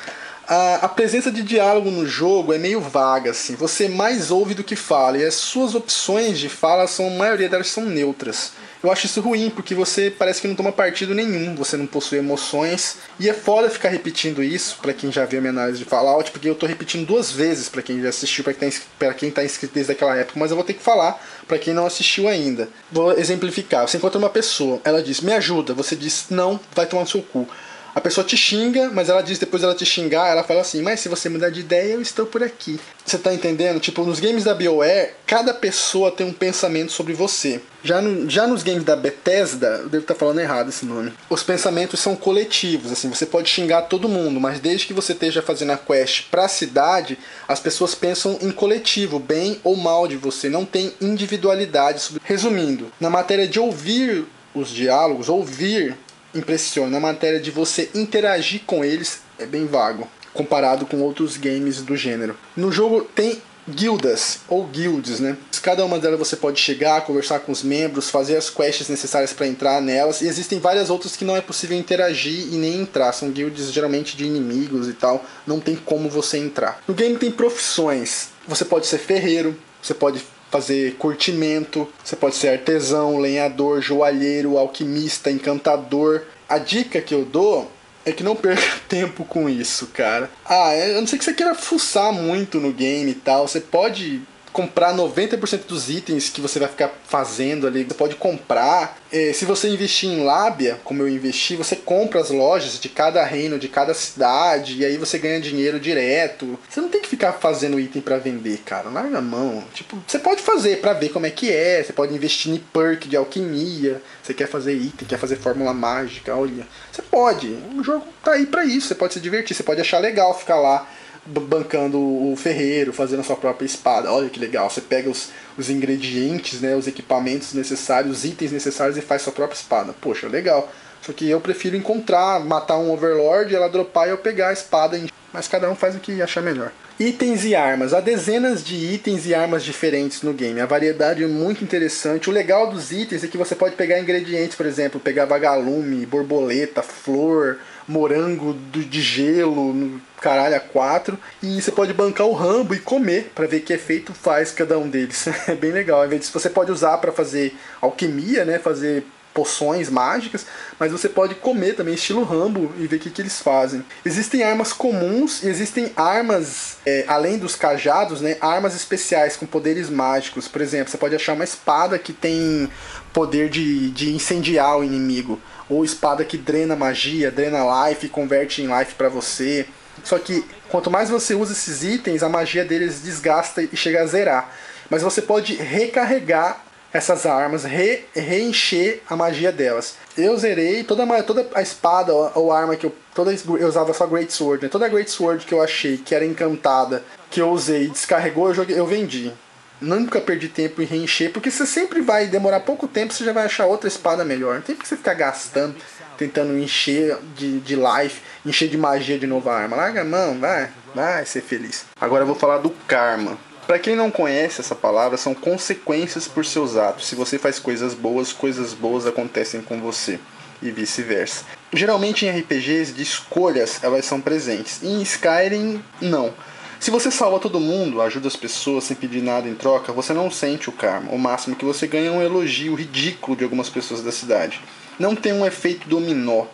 a, 0.47 0.88
presença 0.88 1.31
de 1.31 1.41
diálogo 1.41 1.89
no 1.89 2.05
jogo 2.05 2.53
é 2.53 2.57
meio 2.57 2.79
vaga, 2.79 3.31
assim. 3.31 3.55
Você 3.55 3.88
mais 3.88 4.31
ouve 4.31 4.53
do 4.53 4.63
que 4.63 4.75
fala, 4.75 5.17
e 5.17 5.25
as 5.25 5.33
suas 5.36 5.73
opções 5.73 6.38
de 6.38 6.49
fala 6.49 6.88
são, 6.88 7.07
a 7.07 7.11
maioria 7.11 7.49
delas 7.49 7.67
são 7.67 7.86
neutras. 7.86 8.51
Eu 8.83 8.91
acho 8.91 9.07
isso 9.07 9.19
ruim, 9.21 9.49
porque 9.49 9.73
você 9.73 10.11
parece 10.11 10.41
que 10.41 10.47
não 10.47 10.53
toma 10.53 10.71
partido 10.71 11.15
nenhum, 11.15 11.55
você 11.55 11.75
não 11.75 11.88
possui 11.88 12.19
emoções. 12.19 12.97
E 13.19 13.27
é 13.27 13.33
foda 13.33 13.69
ficar 13.69 13.89
repetindo 13.89 14.43
isso, 14.43 14.77
para 14.81 14.93
quem 14.93 15.11
já 15.11 15.25
viu 15.25 15.39
a 15.39 15.41
minha 15.41 15.51
análise 15.51 15.79
de 15.79 15.86
Fallout, 15.86 16.29
porque 16.29 16.47
eu 16.47 16.53
tô 16.53 16.67
repetindo 16.67 17.07
duas 17.07 17.31
vezes 17.31 17.67
para 17.67 17.81
quem 17.81 18.01
já 18.01 18.09
assistiu, 18.09 18.43
para 18.43 18.53
quem, 18.53 18.69
tá, 18.99 19.13
quem 19.13 19.31
tá 19.31 19.43
inscrito 19.43 19.73
desde 19.73 19.91
aquela 19.91 20.15
época, 20.15 20.39
mas 20.39 20.51
eu 20.51 20.55
vou 20.55 20.65
ter 20.65 20.73
que 20.73 20.83
falar 20.83 21.19
para 21.48 21.60
quem 21.60 21.74
não 21.74 21.86
assistiu 21.86 22.28
ainda. 22.28 22.70
Vou 22.91 23.12
exemplificar. 23.14 23.88
Você 23.88 23.98
encontra 23.98 24.18
uma 24.18 24.30
pessoa, 24.30 24.80
ela 24.84 25.02
diz, 25.02 25.22
me 25.22 25.34
ajuda, 25.34 25.74
você 25.74 25.96
diz, 25.96 26.26
não, 26.30 26.60
vai 26.74 26.86
tomar 26.86 27.04
no 27.04 27.08
seu 27.08 27.22
cu. 27.22 27.48
A 27.96 28.02
pessoa 28.02 28.28
te 28.28 28.36
xinga, 28.36 28.91
mas 28.93 29.08
ela 29.08 29.22
diz 29.22 29.39
depois 29.39 29.64
ela 29.64 29.74
te 29.74 29.86
xingar, 29.86 30.28
ela 30.30 30.43
fala 30.43 30.60
assim: 30.60 30.82
Mas 30.82 31.00
se 31.00 31.08
você 31.08 31.30
mudar 31.30 31.50
de 31.50 31.62
ideia, 31.62 31.93
eu 31.93 32.02
estou 32.02 32.26
por 32.26 32.43
aqui. 32.43 32.78
Você 33.06 33.18
tá 33.18 33.34
entendendo? 33.34 33.80
Tipo, 33.80 34.04
nos 34.04 34.20
games 34.20 34.43
da 34.43 34.54
BioWare, 34.54 35.14
cada 35.26 35.54
pessoa 35.54 36.12
tem 36.12 36.28
um 36.28 36.34
pensamento 36.34 36.91
sobre 36.91 37.14
você. 37.14 37.62
Já, 37.82 38.02
no, 38.02 38.30
já 38.30 38.46
nos 38.48 38.64
games 38.64 38.84
da 38.84 38.98
Bethesda, 38.98 39.80
eu 39.84 39.89
devo 39.89 40.04
estar 40.04 40.14
tá 40.14 40.20
falando 40.20 40.41
errado 40.41 40.70
esse 40.70 40.86
nome. 40.86 41.14
Os 41.30 41.41
pensamentos 41.41 42.02
são 42.02 42.18
coletivos, 42.18 42.91
assim, 42.91 43.08
você 43.08 43.26
pode 43.26 43.48
xingar 43.48 43.84
todo 43.84 44.10
mundo, 44.10 44.41
mas 44.41 44.60
desde 44.60 44.88
que 44.88 44.93
você 44.93 45.14
esteja 45.14 45.41
fazendo 45.41 45.72
a 45.72 45.78
quest 45.78 46.26
pra 46.30 46.50
cidade, 46.50 47.18
as 47.48 47.62
pessoas 47.62 47.96
pensam 47.96 48.38
em 48.41 48.52
coletivo, 48.52 49.20
bem 49.20 49.62
ou 49.64 49.78
mal 49.78 50.06
de 50.08 50.18
você, 50.18 50.50
não 50.50 50.66
tem 50.66 50.93
individualidade. 51.00 52.02
Resumindo, 52.24 52.91
na 53.00 53.10
matéria 53.10 53.48
de 53.48 53.60
ouvir 53.60 54.26
os 54.54 54.70
diálogos, 54.70 55.30
ouvir 55.30 55.96
impressiona. 56.36 56.91
Na 56.91 56.99
matéria 56.99 57.39
de 57.39 57.51
você 57.51 57.89
interagir 57.95 58.61
com 58.65 58.83
eles, 58.83 59.21
é 59.39 59.45
bem 59.45 59.65
vago, 59.65 60.07
comparado 60.33 60.86
com 60.86 61.01
outros 61.01 61.38
games 61.38 61.81
do 61.81 61.95
gênero. 61.95 62.38
No 62.55 62.71
jogo 62.71 63.07
tem 63.15 63.41
guildas 63.67 64.41
ou 64.47 64.65
guilds, 64.65 65.19
né? 65.19 65.38
Cada 65.61 65.83
uma 65.83 65.97
delas 65.97 66.19
você 66.19 66.36
pode 66.36 66.59
chegar, 66.59 67.01
conversar 67.01 67.39
com 67.39 67.51
os 67.51 67.63
membros, 67.63 68.11
fazer 68.11 68.38
as 68.38 68.51
quests 68.51 68.88
necessárias 68.88 69.33
para 69.33 69.47
entrar 69.47 69.81
nelas. 69.81 70.21
E 70.21 70.27
existem 70.27 70.59
várias 70.59 70.91
outras 70.91 71.15
que 71.15 71.25
não 71.25 71.36
é 71.36 71.41
possível 71.41 71.75
interagir 71.75 72.53
e 72.53 72.57
nem 72.57 72.81
entrar. 72.81 73.11
São 73.13 73.31
guilds 73.31 73.71
geralmente 73.71 74.15
de 74.15 74.25
inimigos 74.25 74.88
e 74.88 74.93
tal. 74.93 75.25
Não 75.47 75.59
tem 75.59 75.75
como 75.75 76.07
você 76.07 76.38
entrar. 76.38 76.83
No 76.88 76.93
game 76.93 77.17
tem 77.17 77.31
profissões. 77.31 78.29
Você 78.47 78.63
pode 78.63 78.86
ser 78.86 78.99
ferreiro, 78.99 79.57
você 79.81 79.95
pode 79.95 80.23
fazer 80.50 80.96
curtimento, 80.96 81.88
você 82.04 82.16
pode 82.16 82.36
ser 82.36 82.50
artesão, 82.50 83.18
lenhador, 83.18 83.82
joalheiro, 83.82 84.58
alquimista, 84.58 85.32
encantador. 85.32 86.24
A 86.48 86.58
dica 86.58 87.02
que 87.02 87.14
eu 87.14 87.26
dou 87.26 87.72
é 88.06 88.12
que 88.12 88.24
não 88.24 88.36
perca 88.38 88.80
tempo 88.88 89.26
com 89.26 89.50
isso, 89.50 89.88
cara. 89.88 90.30
Ah, 90.46 90.72
é, 90.72 90.98
a 90.98 91.02
não 91.02 91.08
ser 91.08 91.18
que 91.18 91.26
você 91.26 91.34
queira 91.34 91.56
fuçar 91.56 92.14
muito 92.14 92.60
no 92.60 92.72
game 92.72 93.12
e 93.12 93.16
tal, 93.16 93.48
você 93.48 93.60
pode 93.60 94.22
comprar 94.56 94.95
90% 94.95 95.66
dos 95.68 95.89
itens 95.89 96.30
que 96.30 96.39
você 96.39 96.58
vai 96.60 96.70
ficar 96.70 96.89
fazendo 97.06 97.68
ali. 97.68 97.84
Você 97.84 97.93
pode 97.93 98.16
comprar. 98.16 98.97
É, 99.12 99.34
se 99.34 99.43
você 99.43 99.68
investir 99.68 100.10
em 100.10 100.24
lábia, 100.24 100.80
como 100.86 101.01
eu 101.01 101.10
investi, 101.10 101.58
você 101.58 101.76
compra 101.76 102.22
as 102.22 102.30
lojas 102.30 102.80
de 102.80 102.88
cada 102.88 103.22
reino, 103.26 103.60
de 103.60 103.68
cada 103.68 103.93
cidade, 103.93 104.78
e 104.78 104.86
aí 104.86 104.97
você 104.97 105.20
ganha 105.20 105.41
dinheiro 105.41 105.78
direto. 105.78 106.58
Você 106.70 106.80
não 106.80 106.88
tem 106.88 107.01
que 107.01 107.10
ficar 107.10 107.34
fazendo 107.34 107.78
item 107.78 108.01
para 108.01 108.18
vender, 108.18 108.60
cara. 108.60 108.89
Larga 108.89 109.18
a 109.18 109.22
mão. 109.22 109.62
Tipo, 109.74 110.01
você 110.08 110.18
pode 110.18 110.41
fazer 110.41 110.80
para 110.80 110.93
ver 110.93 111.10
como 111.10 111.26
é 111.26 111.30
que 111.30 111.51
é. 111.51 111.84
Você 111.84 111.91
pode 111.91 112.16
investir 112.16 112.53
em 112.53 112.58
perk 112.58 113.10
de 113.10 113.18
alquimia. 113.18 114.01
Você 114.24 114.34
quer 114.34 114.47
fazer 114.47 114.74
item, 114.74 115.06
quer 115.06 115.20
fazer 115.20 115.36
fórmula 115.36 115.74
mágica, 115.74 116.34
olha. 116.34 116.66
Você 116.93 117.01
pode. 117.01 117.47
O 117.78 117.84
jogo 117.84 118.06
tá 118.24 118.32
aí 118.32 118.45
para 118.45 118.64
isso. 118.64 118.88
Você 118.88 118.95
pode 118.95 119.14
se 119.14 119.20
divertir, 119.20 119.53
você 119.53 119.64
pode 119.64 119.82
achar 119.82 119.99
legal 119.99 120.38
ficar 120.38 120.56
lá 120.56 120.88
bancando 121.26 121.97
o 121.97 122.36
ferreiro, 122.36 122.93
fazendo 122.93 123.21
a 123.21 123.23
sua 123.23 123.36
própria 123.36 123.65
espada. 123.65 124.11
Olha 124.11 124.30
que 124.30 124.39
legal, 124.39 124.69
você 124.69 124.82
pega 124.82 125.09
os, 125.09 125.30
os 125.57 125.69
ingredientes, 125.69 126.61
né, 126.61 126.76
os 126.76 126.88
equipamentos 126.88 127.53
necessários, 127.53 128.19
os 128.19 128.26
itens 128.26 128.51
necessários 128.51 128.97
e 128.97 129.01
faz 129.01 129.21
sua 129.21 129.34
própria 129.34 129.55
espada. 129.57 129.93
Poxa, 129.99 130.28
legal. 130.28 130.71
Só 131.01 131.13
que 131.13 131.30
eu 131.30 131.39
prefiro 131.39 131.76
encontrar, 131.76 132.39
matar 132.39 132.78
um 132.78 132.91
overlord, 132.91 133.53
ela 133.53 133.69
dropar 133.69 134.07
e 134.07 134.11
eu 134.11 134.17
pegar 134.17 134.49
a 134.49 134.53
espada. 134.53 134.99
Mas 135.32 135.47
cada 135.47 135.69
um 135.69 135.76
faz 135.76 135.95
o 135.95 135.99
que 135.99 136.21
achar 136.21 136.41
melhor. 136.41 136.71
Itens 136.97 137.43
e 137.43 137.53
armas. 137.53 137.93
Há 137.93 137.99
dezenas 137.99 138.63
de 138.63 138.76
itens 138.76 139.26
e 139.26 139.36
armas 139.36 139.65
diferentes 139.65 140.21
no 140.21 140.32
game. 140.32 140.61
A 140.61 140.65
variedade 140.65 141.23
é 141.23 141.28
muito 141.28 141.61
interessante. 141.61 142.30
O 142.30 142.34
legal 142.34 142.71
dos 142.71 142.91
itens 142.91 143.23
é 143.23 143.28
que 143.28 143.38
você 143.38 143.53
pode 143.53 143.76
pegar 143.76 143.99
ingredientes, 143.99 144.55
por 144.55 144.65
exemplo, 144.65 144.99
pegar 144.99 145.26
vagalume, 145.26 146.05
borboleta, 146.05 146.82
flor, 146.82 147.59
morango 147.88 148.53
de 148.53 149.01
gelo, 149.01 149.99
caralho, 150.19 150.55
a 150.55 150.59
quatro. 150.59 151.17
E 151.41 151.61
você 151.61 151.71
pode 151.71 151.93
bancar 151.93 152.27
o 152.27 152.33
rambo 152.33 152.73
e 152.73 152.79
comer 152.79 153.31
para 153.36 153.47
ver 153.47 153.61
que 153.61 153.73
efeito 153.73 154.13
faz 154.13 154.51
cada 154.51 154.77
um 154.77 154.89
deles. 154.89 155.25
É 155.47 155.53
bem 155.53 155.71
legal. 155.71 155.99
Ao 155.99 156.05
invés 156.05 156.21
disso, 156.21 156.38
você 156.38 156.49
pode 156.49 156.71
usar 156.71 156.97
para 156.97 157.11
fazer 157.11 157.55
alquimia, 157.79 158.43
né? 158.43 158.57
Fazer 158.57 159.05
poções 159.36 159.89
mágicas, 159.89 160.45
mas 160.79 160.93
você 160.93 161.09
pode 161.09 161.36
comer 161.36 161.73
também, 161.73 161.93
estilo 161.93 162.23
Rambo, 162.23 162.73
e 162.77 162.88
ver 162.88 162.95
o 162.95 162.99
que, 162.99 163.09
que 163.09 163.21
eles 163.21 163.41
fazem. 163.41 163.86
Existem 164.05 164.43
armas 164.43 164.71
comuns 164.71 165.43
e 165.43 165.49
existem 165.49 165.91
armas, 165.93 166.77
é, 166.86 167.03
além 167.05 167.38
dos 167.38 167.53
cajados, 167.53 168.21
né, 168.21 168.38
armas 168.39 168.73
especiais 168.73 169.36
com 169.36 169.45
poderes 169.45 169.89
mágicos. 169.89 170.47
Por 170.47 170.61
exemplo, 170.61 170.89
você 170.89 170.97
pode 170.97 171.13
achar 171.13 171.33
uma 171.33 171.43
espada 171.43 171.99
que 171.99 172.13
tem 172.13 172.69
poder 173.11 173.49
de, 173.49 173.91
de 173.91 174.15
incendiar 174.15 174.77
o 174.77 174.83
inimigo, 174.86 175.38
ou 175.67 175.83
espada 175.83 176.23
que 176.23 176.38
drena 176.38 176.75
magia, 176.75 177.29
drena 177.29 177.89
life 177.89 178.07
converte 178.07 178.61
em 178.61 178.79
life 178.79 178.95
para 178.95 179.09
você. 179.09 179.67
Só 180.01 180.17
que 180.17 180.45
quanto 180.69 180.89
mais 180.89 181.09
você 181.09 181.36
usa 181.36 181.51
esses 181.51 181.83
itens, 181.83 182.23
a 182.23 182.29
magia 182.29 182.63
deles 182.63 183.01
desgasta 183.01 183.61
e 183.61 183.75
chega 183.75 184.01
a 184.01 184.05
zerar. 184.05 184.49
Mas 184.89 185.01
você 185.01 185.21
pode 185.21 185.55
recarregar 185.55 186.63
essas 186.96 187.26
armas, 187.26 187.66
re, 187.66 188.06
reencher 188.16 189.04
a 189.10 189.18
magia 189.18 189.52
delas. 189.52 189.96
Eu 190.18 190.38
zerei 190.38 190.82
toda, 190.82 191.06
toda 191.24 191.46
a 191.54 191.62
espada 191.62 192.14
ou 192.14 192.54
arma 192.54 192.78
que 192.78 192.86
eu. 192.86 192.96
Toda, 193.14 193.34
eu 193.34 193.68
usava 193.68 193.93
só 193.93 194.08
Great 194.08 194.32
Sword, 194.32 194.64
né? 194.64 194.70
Toda 194.70 194.88
Great 194.88 195.12
Sword 195.12 195.46
que 195.46 195.54
eu 195.54 195.62
achei 195.62 195.98
que 195.98 196.16
era 196.16 196.26
encantada, 196.26 197.04
que 197.30 197.41
eu 197.41 197.50
usei 197.50 197.89
descarregou, 197.89 198.48
eu, 198.48 198.54
joguei, 198.54 198.80
eu 198.80 198.86
vendi. 198.86 199.34
Nunca 199.82 200.22
perdi 200.22 200.48
tempo 200.48 200.82
em 200.82 200.86
reencher, 200.86 201.30
porque 201.30 201.52
você 201.52 201.66
sempre 201.66 202.00
vai 202.00 202.28
demorar 202.28 202.62
pouco 202.62 202.88
tempo, 202.88 203.14
você 203.14 203.26
já 203.26 203.34
vai 203.34 203.46
achar 203.46 203.66
outra 203.66 203.89
espada 203.89 204.24
melhor. 204.24 204.56
Não 204.56 204.62
tem 204.62 204.76
que 204.76 204.88
você 204.88 204.96
ficar 204.96 205.16
gastando, 205.16 205.76
tentando 206.18 206.58
encher 206.58 207.18
de, 207.36 207.60
de 207.60 207.76
life, 207.76 208.22
encher 208.46 208.70
de 208.70 208.78
magia 208.78 209.20
de 209.20 209.28
nova 209.28 209.54
arma. 209.54 209.76
Larga 209.76 210.02
a 210.02 210.06
mão, 210.06 210.39
vai, 210.39 210.70
vai 210.93 211.26
ser 211.26 211.41
feliz. 211.41 211.86
Agora 212.00 212.24
eu 212.24 212.28
vou 212.28 212.36
falar 212.36 212.60
do 212.60 212.70
karma. 212.88 213.38
Para 213.66 213.80
quem 213.80 213.95
não 213.95 214.11
conhece 214.11 214.61
essa 214.61 214.76
palavra, 214.76 215.18
são 215.18 215.34
consequências 215.34 216.28
por 216.28 216.45
seus 216.45 216.78
atos. 216.78 217.07
Se 217.07 217.16
você 217.16 217.39
faz 217.39 217.57
coisas 217.57 217.95
boas, 217.95 218.32
coisas 218.32 218.74
boas 218.74 219.07
acontecem 219.07 219.61
com 219.61 219.82
você 219.82 220.20
e 220.61 220.70
vice-versa. 220.70 221.45
Geralmente 221.74 222.26
em 222.26 222.30
RPGs 222.30 222.93
de 222.93 223.01
escolhas 223.01 223.84
elas 223.84 224.05
são 224.05 224.22
presentes. 224.22 224.84
Em 224.84 225.01
Skyrim, 225.01 225.84
não. 225.99 226.32
Se 226.80 226.91
você 226.91 227.09
salva 227.09 227.39
todo 227.39 227.59
mundo, 227.59 228.01
ajuda 228.01 228.28
as 228.28 228.36
pessoas 228.36 228.84
sem 228.84 228.95
pedir 228.95 229.24
nada 229.24 229.49
em 229.49 229.55
troca, 229.55 229.91
você 229.91 230.13
não 230.13 230.30
sente 230.30 230.70
o 230.70 230.74
karma. 230.74 231.11
O 231.11 231.18
máximo 231.18 231.55
que 231.55 231.66
você 231.66 231.88
ganha 231.88 232.09
é 232.09 232.11
um 232.11 232.22
elogio 232.22 232.76
ridículo 232.76 233.36
de 233.36 233.43
algumas 233.43 233.70
pessoas 233.70 234.03
da 234.03 234.11
cidade. 234.11 234.61
Não 234.99 235.16
tem 235.16 235.34
um 235.34 235.45
efeito 235.45 235.89
dominó. 235.89 236.45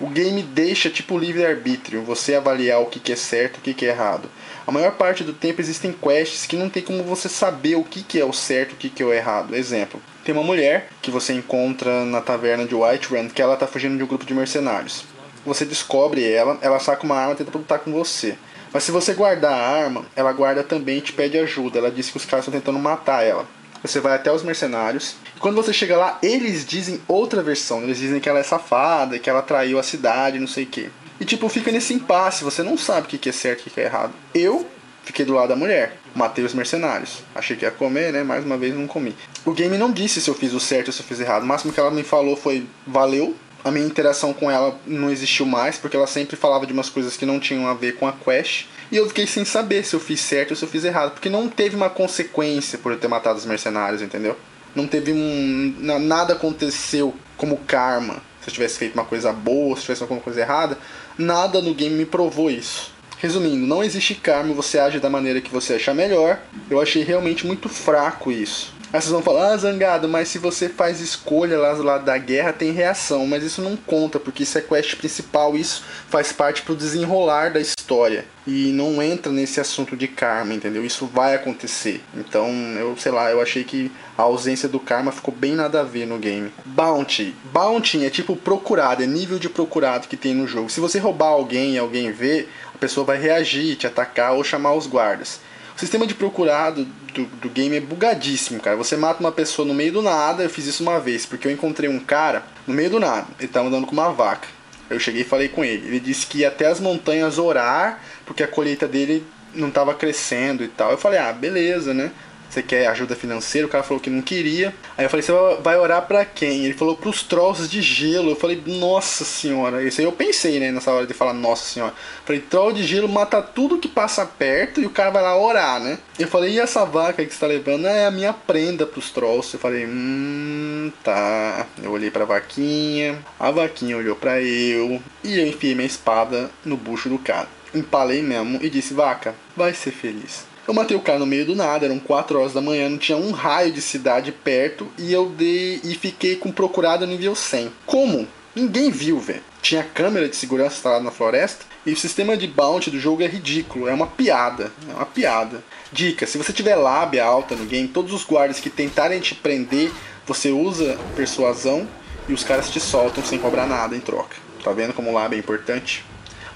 O 0.00 0.08
game 0.08 0.42
deixa 0.42 0.90
tipo 0.90 1.18
livre-arbítrio, 1.18 2.02
você 2.02 2.34
avaliar 2.34 2.80
o 2.80 2.86
que 2.86 3.12
é 3.12 3.16
certo 3.16 3.60
e 3.64 3.70
o 3.70 3.74
que 3.74 3.86
é 3.86 3.90
errado. 3.90 4.28
A 4.66 4.72
maior 4.72 4.92
parte 4.92 5.22
do 5.22 5.34
tempo 5.34 5.60
existem 5.60 5.92
quests 5.92 6.46
que 6.46 6.56
não 6.56 6.70
tem 6.70 6.82
como 6.82 7.02
você 7.02 7.28
saber 7.28 7.76
o 7.76 7.84
que, 7.84 8.02
que 8.02 8.18
é 8.18 8.24
o 8.24 8.32
certo 8.32 8.72
e 8.72 8.74
o 8.74 8.76
que, 8.78 8.88
que 8.88 9.02
é 9.02 9.06
o 9.06 9.12
errado. 9.12 9.54
Exemplo, 9.54 10.00
tem 10.24 10.34
uma 10.34 10.42
mulher 10.42 10.88
que 11.02 11.10
você 11.10 11.34
encontra 11.34 12.04
na 12.06 12.22
taverna 12.22 12.64
de 12.64 12.74
Whiterun 12.74 13.28
que 13.28 13.42
ela 13.42 13.54
está 13.54 13.66
fugindo 13.66 13.96
de 13.98 14.02
um 14.02 14.06
grupo 14.06 14.24
de 14.24 14.32
mercenários. 14.32 15.04
Você 15.44 15.66
descobre 15.66 16.26
ela, 16.26 16.56
ela 16.62 16.80
saca 16.80 17.04
uma 17.04 17.16
arma 17.16 17.34
e 17.34 17.36
tenta 17.36 17.58
lutar 17.58 17.78
com 17.80 17.92
você. 17.92 18.38
Mas 18.72 18.84
se 18.84 18.90
você 18.90 19.12
guardar 19.12 19.52
a 19.52 19.84
arma, 19.84 20.06
ela 20.16 20.32
guarda 20.32 20.64
também 20.64 20.98
e 20.98 21.02
te 21.02 21.12
pede 21.12 21.38
ajuda. 21.38 21.78
Ela 21.78 21.90
diz 21.90 22.08
que 22.08 22.16
os 22.16 22.24
caras 22.24 22.46
estão 22.46 22.58
tentando 22.58 22.78
matar 22.78 23.22
ela. 23.22 23.46
Você 23.82 24.00
vai 24.00 24.14
até 24.14 24.32
os 24.32 24.42
mercenários. 24.42 25.16
E 25.36 25.38
quando 25.38 25.56
você 25.56 25.74
chega 25.74 25.96
lá, 25.96 26.18
eles 26.22 26.64
dizem 26.64 27.02
outra 27.06 27.42
versão. 27.42 27.82
Eles 27.82 27.98
dizem 27.98 28.18
que 28.18 28.28
ela 28.30 28.40
é 28.40 28.42
safada, 28.42 29.18
que 29.18 29.28
ela 29.28 29.42
traiu 29.42 29.78
a 29.78 29.82
cidade, 29.82 30.40
não 30.40 30.46
sei 30.46 30.64
o 30.64 30.66
que. 30.66 30.90
E 31.20 31.24
tipo, 31.24 31.48
fica 31.48 31.70
nesse 31.70 31.94
impasse, 31.94 32.44
você 32.44 32.62
não 32.62 32.76
sabe 32.76 33.06
o 33.06 33.18
que 33.18 33.28
é 33.28 33.32
certo 33.32 33.64
e 33.66 33.68
o 33.68 33.72
que 33.72 33.80
é 33.80 33.84
errado. 33.84 34.12
Eu 34.34 34.66
fiquei 35.04 35.24
do 35.24 35.34
lado 35.34 35.48
da 35.48 35.56
mulher, 35.56 35.96
matei 36.14 36.44
os 36.44 36.54
mercenários. 36.54 37.22
Achei 37.34 37.56
que 37.56 37.64
ia 37.64 37.70
comer, 37.70 38.12
né? 38.12 38.22
Mais 38.22 38.44
uma 38.44 38.56
vez 38.56 38.74
não 38.74 38.86
comi. 38.86 39.14
O 39.44 39.52
game 39.52 39.76
não 39.78 39.92
disse 39.92 40.20
se 40.20 40.28
eu 40.28 40.34
fiz 40.34 40.52
o 40.52 40.60
certo 40.60 40.88
ou 40.88 40.92
se 40.92 41.00
eu 41.00 41.06
fiz 41.06 41.20
errado. 41.20 41.42
O 41.42 41.46
máximo 41.46 41.72
que 41.72 41.80
ela 41.80 41.90
me 41.90 42.02
falou 42.02 42.36
foi 42.36 42.66
valeu. 42.86 43.36
A 43.62 43.70
minha 43.70 43.86
interação 43.86 44.32
com 44.34 44.50
ela 44.50 44.78
não 44.86 45.10
existiu 45.10 45.46
mais, 45.46 45.78
porque 45.78 45.96
ela 45.96 46.06
sempre 46.06 46.36
falava 46.36 46.66
de 46.66 46.72
umas 46.72 46.90
coisas 46.90 47.16
que 47.16 47.24
não 47.24 47.40
tinham 47.40 47.66
a 47.66 47.72
ver 47.72 47.96
com 47.96 48.06
a 48.06 48.12
quest. 48.12 48.66
E 48.92 48.96
eu 48.96 49.08
fiquei 49.08 49.26
sem 49.26 49.44
saber 49.44 49.84
se 49.84 49.94
eu 49.94 50.00
fiz 50.00 50.20
certo 50.20 50.50
ou 50.50 50.56
se 50.56 50.64
eu 50.64 50.68
fiz 50.68 50.84
errado, 50.84 51.12
porque 51.12 51.30
não 51.30 51.48
teve 51.48 51.74
uma 51.74 51.88
consequência 51.88 52.78
por 52.78 52.92
eu 52.92 52.98
ter 52.98 53.08
matado 53.08 53.38
os 53.38 53.46
mercenários, 53.46 54.02
entendeu? 54.02 54.36
Não 54.74 54.86
teve 54.86 55.12
um. 55.12 55.74
Nada 55.80 56.34
aconteceu 56.34 57.14
como 57.36 57.56
karma. 57.58 58.22
Se 58.42 58.50
eu 58.50 58.54
tivesse 58.54 58.78
feito 58.78 58.92
uma 58.92 59.04
coisa 59.04 59.32
boa, 59.32 59.74
se 59.76 59.82
tivesse 59.82 60.02
alguma 60.02 60.20
coisa 60.20 60.40
errada, 60.40 60.76
Nada 61.16 61.62
no 61.62 61.74
game 61.74 61.94
me 61.94 62.04
provou 62.04 62.50
isso. 62.50 62.92
Resumindo, 63.18 63.66
não 63.66 63.82
existe 63.82 64.14
karma, 64.14 64.52
você 64.52 64.78
age 64.78 64.98
da 64.98 65.08
maneira 65.08 65.40
que 65.40 65.50
você 65.50 65.74
achar 65.74 65.94
melhor. 65.94 66.40
Eu 66.68 66.80
achei 66.80 67.02
realmente 67.02 67.46
muito 67.46 67.68
fraco 67.68 68.32
isso. 68.32 68.74
Aí 68.94 69.00
vocês 69.00 69.10
vão 69.10 69.22
falar, 69.22 69.48
ah, 69.48 69.56
Zangado, 69.56 70.08
mas 70.08 70.28
se 70.28 70.38
você 70.38 70.68
faz 70.68 71.00
escolha 71.00 71.58
lá 71.58 71.74
do 71.74 71.82
lado 71.82 72.04
da 72.04 72.16
guerra, 72.16 72.52
tem 72.52 72.70
reação. 72.70 73.26
Mas 73.26 73.42
isso 73.42 73.60
não 73.60 73.76
conta, 73.76 74.20
porque 74.20 74.44
isso 74.44 74.56
é 74.56 74.60
quest 74.60 74.94
principal, 74.94 75.56
isso 75.56 75.82
faz 76.08 76.30
parte 76.30 76.62
pro 76.62 76.76
desenrolar 76.76 77.52
da 77.52 77.58
história. 77.58 78.24
E 78.46 78.70
não 78.70 79.02
entra 79.02 79.32
nesse 79.32 79.58
assunto 79.58 79.96
de 79.96 80.06
karma, 80.06 80.54
entendeu? 80.54 80.86
Isso 80.86 81.06
vai 81.06 81.34
acontecer. 81.34 82.04
Então, 82.16 82.48
eu 82.78 82.96
sei 82.96 83.10
lá, 83.10 83.28
eu 83.32 83.40
achei 83.40 83.64
que 83.64 83.90
a 84.16 84.22
ausência 84.22 84.68
do 84.68 84.78
karma 84.78 85.10
ficou 85.10 85.34
bem 85.34 85.56
nada 85.56 85.80
a 85.80 85.82
ver 85.82 86.06
no 86.06 86.16
game. 86.16 86.52
Bounty. 86.64 87.34
Bounty 87.52 88.06
é 88.06 88.10
tipo 88.10 88.36
procurado, 88.36 89.02
é 89.02 89.06
nível 89.08 89.40
de 89.40 89.48
procurado 89.48 90.06
que 90.06 90.16
tem 90.16 90.34
no 90.34 90.46
jogo. 90.46 90.70
Se 90.70 90.78
você 90.78 91.00
roubar 91.00 91.30
alguém 91.30 91.74
e 91.74 91.78
alguém 91.78 92.12
ver, 92.12 92.48
a 92.72 92.78
pessoa 92.78 93.04
vai 93.04 93.18
reagir, 93.18 93.74
te 93.74 93.88
atacar 93.88 94.34
ou 94.34 94.44
chamar 94.44 94.74
os 94.74 94.86
guardas. 94.86 95.40
O 95.76 95.80
sistema 95.80 96.06
de 96.06 96.14
procurado 96.14 96.84
do, 97.12 97.24
do 97.24 97.50
game 97.50 97.76
é 97.76 97.80
bugadíssimo, 97.80 98.60
cara. 98.60 98.76
Você 98.76 98.96
mata 98.96 99.20
uma 99.20 99.32
pessoa 99.32 99.66
no 99.66 99.74
meio 99.74 99.92
do 99.92 100.02
nada, 100.02 100.42
eu 100.42 100.50
fiz 100.50 100.66
isso 100.66 100.82
uma 100.82 101.00
vez, 101.00 101.26
porque 101.26 101.48
eu 101.48 101.52
encontrei 101.52 101.88
um 101.88 101.98
cara 101.98 102.44
no 102.66 102.72
meio 102.72 102.90
do 102.90 103.00
nada, 103.00 103.26
ele 103.38 103.48
tava 103.48 103.68
andando 103.68 103.86
com 103.86 103.92
uma 103.92 104.12
vaca. 104.12 104.48
Eu 104.88 105.00
cheguei 105.00 105.22
e 105.22 105.24
falei 105.24 105.48
com 105.48 105.64
ele. 105.64 105.88
Ele 105.88 106.00
disse 106.00 106.26
que 106.26 106.38
ia 106.38 106.48
até 106.48 106.66
as 106.66 106.78
montanhas 106.78 107.38
orar, 107.38 108.00
porque 108.24 108.42
a 108.42 108.48
colheita 108.48 108.86
dele 108.86 109.26
não 109.54 109.68
estava 109.68 109.94
crescendo 109.94 110.62
e 110.62 110.68
tal. 110.68 110.90
Eu 110.90 110.98
falei, 110.98 111.18
ah, 111.18 111.32
beleza, 111.32 111.94
né? 111.94 112.12
Você 112.48 112.62
quer 112.62 112.86
ajuda 112.86 113.16
financeira? 113.16 113.66
O 113.66 113.70
cara 113.70 113.82
falou 113.82 114.00
que 114.00 114.08
não 114.08 114.22
queria. 114.22 114.74
Aí 114.96 115.04
eu 115.04 115.10
falei, 115.10 115.22
você 115.22 115.32
vai 115.62 115.76
orar 115.76 116.02
para 116.02 116.24
quem? 116.24 116.64
Ele 116.64 116.74
falou 116.74 116.96
pros 116.96 117.22
trolls 117.22 117.68
de 117.68 117.82
gelo. 117.82 118.30
Eu 118.30 118.36
falei, 118.36 118.62
nossa 118.64 119.24
senhora. 119.24 119.82
Isso 119.82 120.00
aí 120.00 120.06
eu 120.06 120.12
pensei, 120.12 120.60
né, 120.60 120.70
nessa 120.70 120.92
hora 120.92 121.06
de 121.06 121.14
falar, 121.14 121.32
nossa 121.32 121.64
senhora. 121.64 121.92
Eu 121.92 122.26
falei, 122.26 122.40
troll 122.40 122.72
de 122.72 122.84
gelo 122.84 123.08
mata 123.08 123.42
tudo 123.42 123.78
que 123.78 123.88
passa 123.88 124.24
perto 124.24 124.80
e 124.80 124.86
o 124.86 124.90
cara 124.90 125.10
vai 125.10 125.22
lá 125.22 125.36
orar, 125.36 125.80
né? 125.80 125.98
Eu 126.18 126.28
falei, 126.28 126.52
e 126.52 126.60
essa 126.60 126.84
vaca 126.84 127.24
que 127.24 127.32
você 127.32 127.40
tá 127.40 127.46
levando? 127.46 127.86
É 127.86 128.06
a 128.06 128.10
minha 128.10 128.32
prenda 128.32 128.86
pros 128.86 129.10
trolls. 129.10 129.54
Eu 129.54 129.60
falei, 129.60 129.84
hum, 129.86 130.92
tá. 131.02 131.66
Eu 131.82 131.90
olhei 131.90 132.10
pra 132.10 132.24
vaquinha, 132.24 133.18
a 133.38 133.50
vaquinha 133.50 133.96
olhou 133.96 134.14
para 134.14 134.40
eu 134.40 135.02
e 135.24 135.38
eu 135.38 135.46
enfiei 135.46 135.74
minha 135.74 135.86
espada 135.86 136.50
no 136.64 136.76
bucho 136.76 137.08
do 137.08 137.18
cara. 137.18 137.48
Empalei 137.74 138.22
mesmo 138.22 138.60
e 138.62 138.70
disse, 138.70 138.94
vaca, 138.94 139.34
vai 139.56 139.74
ser 139.74 139.90
feliz. 139.90 140.53
Eu 140.66 140.72
matei 140.72 140.96
o 140.96 141.00
cara 141.00 141.18
no 141.18 141.26
meio 141.26 141.44
do 141.44 141.54
nada, 141.54 141.84
eram 141.84 141.98
4 141.98 142.38
horas 142.38 142.54
da 142.54 142.60
manhã, 142.60 142.88
não 142.88 142.96
tinha 142.96 143.18
um 143.18 143.32
raio 143.32 143.70
de 143.70 143.82
cidade 143.82 144.32
perto 144.32 144.88
e 144.98 145.12
eu 145.12 145.28
dei 145.28 145.78
e 145.84 145.94
fiquei 145.94 146.36
com 146.36 146.50
procurado 146.50 147.06
nível 147.06 147.34
100. 147.34 147.70
Como? 147.84 148.26
Ninguém 148.56 148.90
viu, 148.90 149.18
velho. 149.20 149.42
Tinha 149.60 149.82
câmera 149.82 150.28
de 150.28 150.36
segurança 150.36 150.76
instalada 150.76 151.04
na 151.04 151.10
floresta 151.10 151.66
e 151.84 151.92
o 151.92 151.96
sistema 151.96 152.34
de 152.34 152.46
bounty 152.46 152.90
do 152.90 152.98
jogo 152.98 153.22
é 153.22 153.26
ridículo, 153.26 153.88
é 153.88 153.92
uma 153.92 154.06
piada, 154.06 154.72
é 154.88 154.94
uma 154.94 155.04
piada. 155.04 155.62
Dica: 155.92 156.26
se 156.26 156.38
você 156.38 156.52
tiver 156.52 156.76
lábia 156.76 157.24
alta 157.24 157.54
no 157.54 157.66
game, 157.66 157.88
todos 157.88 158.14
os 158.14 158.24
guardas 158.24 158.58
que 158.58 158.70
tentarem 158.70 159.20
te 159.20 159.34
prender, 159.34 159.92
você 160.26 160.50
usa 160.50 160.98
persuasão 161.14 161.86
e 162.26 162.32
os 162.32 162.42
caras 162.42 162.70
te 162.70 162.80
soltam 162.80 163.22
sem 163.22 163.38
cobrar 163.38 163.66
nada 163.66 163.94
em 163.94 164.00
troca. 164.00 164.36
Tá 164.62 164.72
vendo 164.72 164.94
como 164.94 165.12
lábia 165.12 165.36
é 165.36 165.40
importante? 165.40 166.04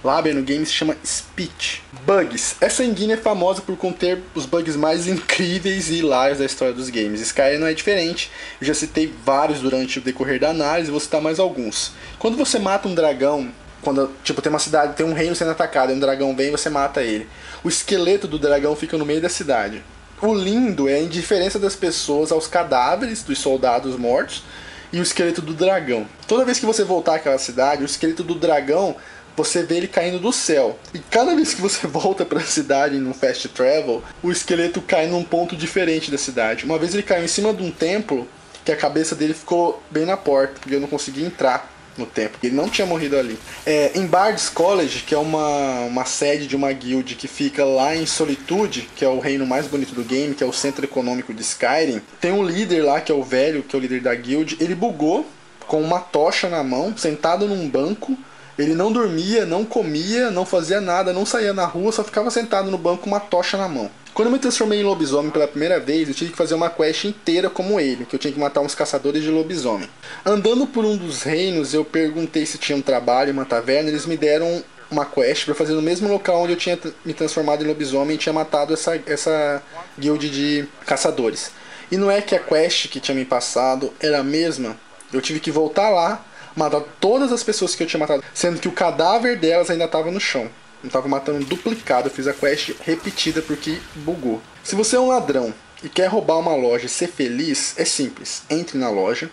Lábia 0.03 0.33
no 0.33 0.43
game 0.43 0.65
se 0.65 0.73
chama 0.73 0.97
Speech. 1.05 1.83
Bugs. 2.07 2.55
Essa 2.61 2.85
engine 2.85 3.15
é 3.15 3.17
famosa 3.17 3.61
por 3.61 3.77
conter 3.77 4.23
os 4.33 4.47
bugs 4.47 4.77
mais 4.77 5.09
incríveis 5.09 5.91
e 5.91 5.97
hilários 5.97 6.39
da 6.39 6.45
história 6.45 6.73
dos 6.73 6.89
games. 6.89 7.21
Skyrim 7.21 7.59
não 7.59 7.67
é 7.67 7.75
diferente. 7.75 8.31
Eu 8.61 8.67
já 8.69 8.75
citei 8.75 9.13
vários 9.25 9.61
durante 9.61 9.99
o 9.99 10.03
decorrer 10.03 10.39
da 10.39 10.51
análise, 10.51 10.91
vou 10.91 11.01
citar 11.01 11.21
mais 11.21 11.41
alguns. 11.41 11.93
Quando 12.19 12.37
você 12.37 12.61
mata 12.61 12.87
um 12.87 12.95
dragão, 12.95 13.51
quando 13.83 14.11
tipo 14.23 14.41
tem 14.41 14.51
uma 14.51 14.61
cidade, 14.61 14.95
tem 14.95 15.05
um 15.05 15.13
reino 15.13 15.35
sendo 15.35 15.51
atacado, 15.51 15.91
e 15.91 15.95
um 15.97 16.01
dragão 16.01 16.35
vem, 16.35 16.53
você 16.53 16.71
mata 16.71 17.03
ele. 17.03 17.29
O 17.65 17.69
esqueleto 17.69 18.29
do 18.29 18.39
dragão 18.39 18.77
fica 18.77 18.97
no 18.97 19.05
meio 19.05 19.21
da 19.21 19.29
cidade. 19.29 19.83
O 20.23 20.33
lindo 20.33 20.89
é 20.89 20.95
a 20.95 21.03
indiferença 21.03 21.59
das 21.59 21.75
pessoas 21.75 22.31
aos 22.31 22.47
cadáveres 22.47 23.23
dos 23.23 23.39
soldados 23.39 23.97
mortos 23.97 24.45
e 24.93 24.99
o 24.99 25.03
esqueleto 25.03 25.43
do 25.43 25.55
dragão. 25.55 26.07
Toda 26.27 26.45
vez 26.45 26.59
que 26.59 26.67
você 26.67 26.83
voltar 26.83 27.17
àquela 27.17 27.39
cidade, 27.39 27.83
o 27.83 27.87
esqueleto 27.87 28.23
do 28.23 28.35
dragão 28.35 28.97
você 29.39 29.63
vê 29.63 29.77
ele 29.77 29.89
caindo 29.89 30.19
do 30.19 30.33
céu. 30.33 30.77
E 30.93 30.99
cada 30.99 31.35
vez 31.35 31.55
que 31.55 31.61
você 31.61 31.87
volta 31.89 32.25
para 32.25 32.41
a 32.41 32.45
cidade 32.45 32.99
no 32.99 33.15
fast 33.15 33.49
travel, 33.49 34.03
o 34.23 34.31
esqueleto 34.31 34.83
cai 34.83 35.07
num 35.07 35.23
ponto 35.23 35.57
diferente 35.57 36.11
da 36.11 36.19
cidade. 36.19 36.65
Uma 36.65 36.79
vez 36.79 36.93
ele 36.93 37.03
caiu 37.03 37.25
em 37.25 37.29
cima 37.29 37.55
de 37.55 37.63
um 37.63 37.71
templo 37.71 38.27
que 38.65 38.73
a 38.73 38.77
cabeça 38.77 39.15
dele 39.15 39.33
ficou 39.33 39.83
bem 39.91 40.05
na 40.05 40.17
porta, 40.17 40.55
porque 40.61 40.75
eu 40.75 40.81
não 40.81 40.89
consegui 40.89 41.25
entrar 41.25 41.73
no 41.97 42.05
templo. 42.05 42.39
Ele 42.43 42.55
não 42.55 42.69
tinha 42.69 42.87
morrido 42.87 43.17
ali. 43.17 43.39
É, 43.65 43.93
em 43.95 44.07
Bard's 44.07 44.49
College, 44.49 45.05
que 45.07 45.15
é 45.15 45.19
uma, 45.19 45.81
uma 45.81 46.05
sede 46.05 46.47
de 46.47 46.55
uma 46.55 46.73
guild 46.73 47.15
que 47.15 47.27
fica 47.27 47.65
lá 47.65 47.97
em 47.97 48.07
Solitude, 48.07 48.89
que 48.95 49.05
é 49.05 49.09
o 49.09 49.19
reino 49.19 49.47
mais 49.47 49.67
bonito 49.67 49.95
do 49.95 50.05
game, 50.05 50.35
que 50.35 50.45
é 50.45 50.47
o 50.47 50.53
centro 50.53 50.85
econômico 50.85 51.33
de 51.33 51.43
Skyrim, 51.43 52.03
tem 52.21 52.33
um 52.33 52.45
líder 52.45 52.83
lá, 52.83 53.01
que 53.01 53.11
é 53.11 53.15
o 53.15 53.23
velho, 53.23 53.63
que 53.63 53.75
é 53.75 53.79
o 53.79 53.83
líder 53.83 54.01
da 54.01 54.15
guild. 54.15 54.57
Ele 54.61 54.75
bugou 54.75 55.27
com 55.67 55.81
uma 55.81 56.01
tocha 56.01 56.49
na 56.49 56.63
mão, 56.65 56.97
sentado 56.97 57.47
num 57.47 57.69
banco, 57.69 58.17
ele 58.59 58.75
não 58.75 58.91
dormia, 58.91 59.47
não 59.47 59.65
comia, 59.65 60.31
não 60.31 60.45
fazia 60.45 60.81
nada, 60.81 61.13
não 61.13 61.25
saía 61.25 61.53
na 61.53 61.65
rua, 61.65 61.93
só 61.93 62.03
ficava 62.03 62.31
sentado 62.31 62.71
no 62.71 62.77
banco 62.77 63.05
com 63.05 63.11
uma 63.11 63.21
tocha 63.21 63.57
na 63.57 63.69
mão. 63.69 63.89
Quando 64.13 64.27
eu 64.27 64.33
me 64.33 64.39
transformei 64.41 64.81
em 64.81 64.85
lobisomem 64.85 65.31
pela 65.31 65.47
primeira 65.47 65.79
vez, 65.79 66.09
eu 66.09 66.15
tive 66.15 66.33
que 66.33 66.37
fazer 66.37 66.55
uma 66.55 66.69
quest 66.69 67.05
inteira 67.05 67.49
como 67.49 67.79
ele, 67.79 68.05
que 68.05 68.17
eu 68.17 68.19
tinha 68.19 68.33
que 68.33 68.41
matar 68.41 68.61
uns 68.61 68.75
caçadores 68.75 69.23
de 69.23 69.31
lobisomem. 69.31 69.89
Andando 70.27 70.67
por 70.67 70.85
um 70.85 70.97
dos 70.97 71.23
reinos, 71.23 71.73
eu 71.73 71.85
perguntei 71.85 72.45
se 72.45 72.59
tinha 72.59 72.77
um 72.77 72.83
trabalho, 72.83 73.33
uma 73.33 73.45
taverna, 73.45 73.91
eles 73.91 74.07
me 74.07 74.17
deram 74.17 74.65
uma 74.91 75.05
quest 75.05 75.45
para 75.45 75.55
fazer 75.55 75.75
no 75.75 75.83
mesmo 75.83 76.09
local 76.09 76.43
onde 76.43 76.55
eu 76.55 76.57
tinha 76.57 76.77
me 77.05 77.15
transformado 77.15 77.63
em 77.63 77.67
lobisomem 77.69 78.17
e 78.17 78.19
tinha 78.19 78.33
matado 78.33 78.75
essa, 78.75 79.01
essa 79.07 79.63
guild 79.97 80.29
de 80.29 80.67
caçadores. 80.85 81.53
E 81.93 81.97
não 81.97 82.11
é 82.11 82.21
que 82.21 82.35
a 82.35 82.41
quest 82.41 82.89
que 82.89 82.99
tinha 82.99 83.15
me 83.15 83.25
passado 83.25 83.93
era 84.01 84.19
a 84.19 84.25
mesma, 84.25 84.77
eu 85.13 85.21
tive 85.21 85.39
que 85.39 85.53
voltar 85.53 85.91
lá 85.91 86.25
matar 86.59 86.83
todas 87.01 87.33
as 87.33 87.43
pessoas 87.43 87.75
que 87.75 87.83
eu 87.83 87.87
tinha 87.87 88.01
matado, 88.01 88.23
sendo 88.35 88.59
que 88.59 88.69
o 88.69 88.73
cadáver 88.73 89.39
delas 89.39 89.71
ainda 89.71 89.85
estava 89.85 90.11
no 90.11 90.21
chão. 90.21 90.51
Eu 90.83 90.91
tava 90.91 91.09
matando 91.09 91.45
duplicado, 91.45 92.09
eu 92.09 92.13
fiz 92.13 92.27
a 92.29 92.33
quest 92.33 92.73
repetida 92.81 93.43
porque 93.43 93.79
bugou. 93.97 94.41
Se 94.63 94.75
você 94.75 94.97
é 94.97 95.01
um 95.01 95.09
ladrão 95.09 95.53
e 95.83 95.89
quer 95.89 96.07
roubar 96.07 96.39
uma 96.39 96.55
loja 96.55 96.87
e 96.87 96.89
ser 96.89 97.09
feliz, 97.09 97.75
é 97.77 97.85
simples. 97.85 98.43
Entre 98.49 98.79
na 98.79 98.89
loja, 98.91 99.31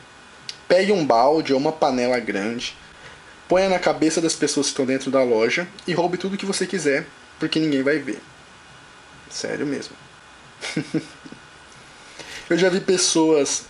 pegue 0.68 0.92
um 0.92 1.06
balde 1.06 1.54
ou 1.54 1.60
uma 1.60 1.72
panela 1.72 2.20
grande, 2.20 2.76
ponha 3.48 3.70
na 3.70 3.78
cabeça 3.78 4.20
das 4.20 4.34
pessoas 4.34 4.68
que 4.68 4.72
estão 4.72 4.86
dentro 4.86 5.12
da 5.12 5.24
loja 5.24 5.68
e 5.86 5.94
roube 5.94 6.18
tudo 6.18 6.38
que 6.38 6.46
você 6.46 6.66
quiser, 6.66 7.06
porque 7.40 7.60
ninguém 7.60 7.84
vai 7.84 8.00
ver. 8.00 8.20
Sério 9.30 9.66
mesmo. 9.66 9.96
eu 12.50 12.58
já 12.58 12.70
vi 12.70 12.80
pessoas 12.80 13.66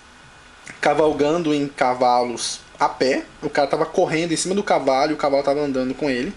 cavalgando 0.80 1.54
em 1.54 1.68
cavalos 1.68 2.60
a 2.80 2.90
pé, 2.90 3.24
o 3.42 3.50
cara 3.50 3.68
tava 3.68 3.86
correndo 3.86 4.32
em 4.32 4.38
cima 4.38 4.56
do 4.56 4.64
cavalo 4.64 5.12
e 5.12 5.14
o 5.14 5.18
cavalo 5.18 5.44
tava 5.44 5.62
andando 5.62 5.94
com 5.94 6.10
ele. 6.10 6.34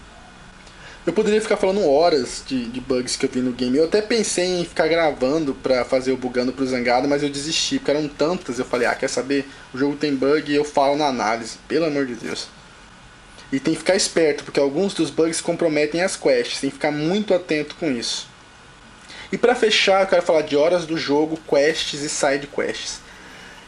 Eu 1.05 1.13
poderia 1.13 1.41
ficar 1.41 1.57
falando 1.57 1.89
horas 1.89 2.43
de, 2.45 2.65
de 2.65 2.79
bugs 2.79 3.15
que 3.15 3.25
eu 3.25 3.29
vi 3.29 3.39
no 3.39 3.51
game. 3.51 3.77
Eu 3.77 3.85
até 3.85 4.01
pensei 4.01 4.59
em 4.59 4.65
ficar 4.65 4.87
gravando 4.87 5.55
pra 5.55 5.83
fazer 5.83 6.11
o 6.11 6.17
bugando 6.17 6.51
pro 6.51 6.67
Zangado, 6.67 7.07
mas 7.07 7.23
eu 7.23 7.29
desisti, 7.29 7.79
porque 7.79 7.91
eram 7.91 8.07
tantas. 8.07 8.59
Eu 8.59 8.65
falei, 8.65 8.85
ah, 8.85 8.93
quer 8.93 9.07
saber? 9.07 9.47
O 9.73 9.77
jogo 9.77 9.95
tem 9.95 10.13
bug 10.13 10.51
e 10.51 10.55
eu 10.55 10.63
falo 10.63 10.95
na 10.95 11.07
análise, 11.07 11.57
pelo 11.67 11.85
amor 11.85 12.05
de 12.05 12.15
Deus. 12.15 12.47
E 13.51 13.59
tem 13.59 13.73
que 13.73 13.79
ficar 13.79 13.95
esperto, 13.95 14.43
porque 14.43 14.59
alguns 14.59 14.93
dos 14.93 15.09
bugs 15.09 15.41
comprometem 15.41 16.01
as 16.01 16.15
quests, 16.15 16.59
tem 16.59 16.69
que 16.69 16.75
ficar 16.75 16.91
muito 16.91 17.33
atento 17.33 17.75
com 17.75 17.89
isso. 17.89 18.27
E 19.31 19.37
para 19.37 19.55
fechar, 19.55 20.01
eu 20.01 20.07
quero 20.07 20.21
falar 20.21 20.41
de 20.41 20.55
horas 20.55 20.85
do 20.85 20.97
jogo, 20.97 21.39
quests 21.47 22.01
e 22.01 22.09
side 22.09 22.47
quests. 22.47 22.99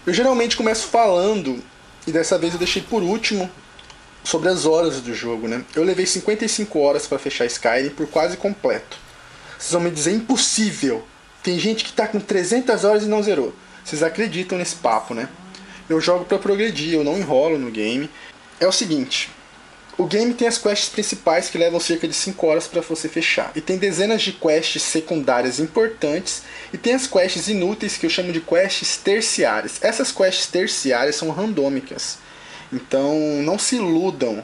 Eu 0.05 0.13
geralmente 0.13 0.57
começo 0.57 0.87
falando 0.87 1.63
e 2.07 2.11
dessa 2.11 2.37
vez 2.37 2.53
eu 2.53 2.59
deixei 2.59 2.81
por 2.81 3.03
último 3.03 3.49
sobre 4.23 4.49
as 4.49 4.65
horas 4.65 5.01
do 5.01 5.13
jogo, 5.13 5.47
né? 5.47 5.63
Eu 5.75 5.83
levei 5.83 6.05
55 6.05 6.79
horas 6.79 7.07
para 7.07 7.19
fechar 7.19 7.45
Skyrim 7.45 7.89
por 7.89 8.07
quase 8.07 8.37
completo. 8.37 8.97
Vocês 9.57 9.71
vão 9.71 9.81
me 9.81 9.91
dizer 9.91 10.13
impossível. 10.13 11.05
Tem 11.43 11.57
gente 11.59 11.83
que 11.83 11.93
tá 11.93 12.07
com 12.07 12.19
300 12.19 12.83
horas 12.83 13.03
e 13.03 13.07
não 13.07 13.21
zerou. 13.21 13.53
Vocês 13.83 14.03
acreditam 14.03 14.57
nesse 14.57 14.75
papo, 14.75 15.13
né? 15.13 15.27
Eu 15.89 15.99
jogo 15.99 16.25
para 16.25 16.37
progredir, 16.37 16.93
eu 16.93 17.03
não 17.03 17.17
enrolo 17.17 17.57
no 17.57 17.71
game. 17.71 18.09
É 18.59 18.67
o 18.67 18.71
seguinte, 18.71 19.29
o 20.01 20.05
game 20.07 20.33
tem 20.33 20.47
as 20.47 20.57
quests 20.57 20.89
principais 20.89 21.47
que 21.47 21.59
levam 21.59 21.79
cerca 21.79 22.07
de 22.07 22.15
5 22.15 22.47
horas 22.47 22.65
para 22.65 22.81
você 22.81 23.07
fechar. 23.07 23.51
E 23.55 23.61
tem 23.61 23.77
dezenas 23.77 24.23
de 24.23 24.31
quests 24.31 24.81
secundárias 24.81 25.59
importantes. 25.59 26.41
E 26.73 26.77
tem 26.77 26.95
as 26.95 27.05
quests 27.05 27.47
inúteis 27.47 27.97
que 27.97 28.07
eu 28.07 28.09
chamo 28.09 28.31
de 28.31 28.41
quests 28.41 28.97
terciárias. 28.97 29.77
Essas 29.83 30.11
quests 30.11 30.47
terciárias 30.47 31.17
são 31.17 31.29
randômicas. 31.29 32.17
Então 32.73 33.15
não 33.43 33.59
se 33.59 33.75
iludam. 33.75 34.43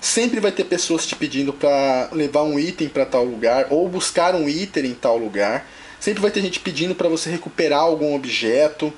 Sempre 0.00 0.40
vai 0.40 0.50
ter 0.50 0.64
pessoas 0.64 1.06
te 1.06 1.14
pedindo 1.14 1.52
para 1.52 2.08
levar 2.10 2.42
um 2.42 2.58
item 2.58 2.88
para 2.88 3.06
tal 3.06 3.24
lugar 3.24 3.68
ou 3.70 3.88
buscar 3.88 4.34
um 4.34 4.48
item 4.48 4.86
em 4.86 4.94
tal 4.94 5.16
lugar. 5.16 5.68
Sempre 6.00 6.20
vai 6.20 6.32
ter 6.32 6.42
gente 6.42 6.58
pedindo 6.58 6.96
para 6.96 7.08
você 7.08 7.30
recuperar 7.30 7.80
algum 7.80 8.12
objeto. 8.12 8.92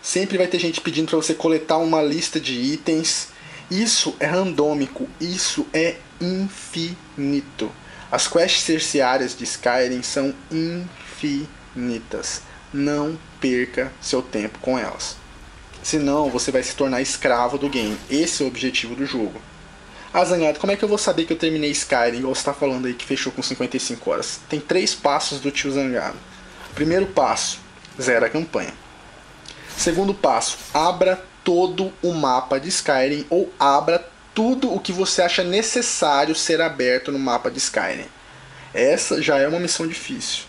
Sempre 0.00 0.38
vai 0.38 0.46
ter 0.46 0.60
gente 0.60 0.80
pedindo 0.80 1.08
para 1.08 1.16
você 1.16 1.34
coletar 1.34 1.78
uma 1.78 2.00
lista 2.00 2.38
de 2.38 2.54
itens. 2.54 3.28
Isso 3.70 4.16
é 4.18 4.26
randômico, 4.26 5.08
isso 5.20 5.66
é 5.72 5.96
infinito. 6.20 7.70
As 8.10 8.26
quests 8.26 8.64
terciárias 8.64 9.36
de 9.36 9.44
Skyrim 9.44 10.02
são 10.02 10.34
infinitas. 10.50 12.42
Não 12.72 13.16
perca 13.40 13.92
seu 14.00 14.20
tempo 14.20 14.58
com 14.58 14.76
elas. 14.76 15.16
Senão 15.82 16.28
você 16.28 16.50
vai 16.50 16.62
se 16.62 16.74
tornar 16.74 17.00
escravo 17.00 17.56
do 17.56 17.68
game. 17.68 17.96
Esse 18.10 18.42
é 18.42 18.44
o 18.44 18.48
objetivo 18.48 18.96
do 18.96 19.06
jogo. 19.06 19.40
Ah, 20.12 20.24
como 20.58 20.72
é 20.72 20.76
que 20.76 20.84
eu 20.84 20.88
vou 20.88 20.98
saber 20.98 21.24
que 21.24 21.32
eu 21.32 21.38
terminei 21.38 21.70
Skyrim? 21.70 22.18
Igual 22.18 22.34
você 22.34 22.40
está 22.40 22.52
falando 22.52 22.86
aí 22.86 22.94
que 22.94 23.04
fechou 23.04 23.32
com 23.32 23.42
55 23.42 24.10
horas. 24.10 24.40
Tem 24.48 24.58
três 24.58 24.92
passos 24.92 25.38
do 25.38 25.52
tio 25.52 25.70
Zangado. 25.70 26.18
Primeiro 26.74 27.06
passo, 27.06 27.60
zera 28.00 28.26
a 28.26 28.30
campanha. 28.30 28.74
Segundo 29.76 30.12
passo, 30.12 30.58
abra 30.74 31.24
todo 31.44 31.92
o 32.02 32.12
mapa 32.12 32.58
de 32.58 32.68
Skyrim 32.68 33.26
ou 33.30 33.52
abra 33.58 34.04
tudo 34.34 34.72
o 34.72 34.80
que 34.80 34.92
você 34.92 35.22
acha 35.22 35.42
necessário 35.42 36.34
ser 36.34 36.60
aberto 36.60 37.10
no 37.10 37.18
mapa 37.18 37.50
de 37.50 37.58
Skyrim. 37.58 38.06
Essa 38.72 39.20
já 39.20 39.38
é 39.38 39.48
uma 39.48 39.58
missão 39.58 39.86
difícil. 39.86 40.44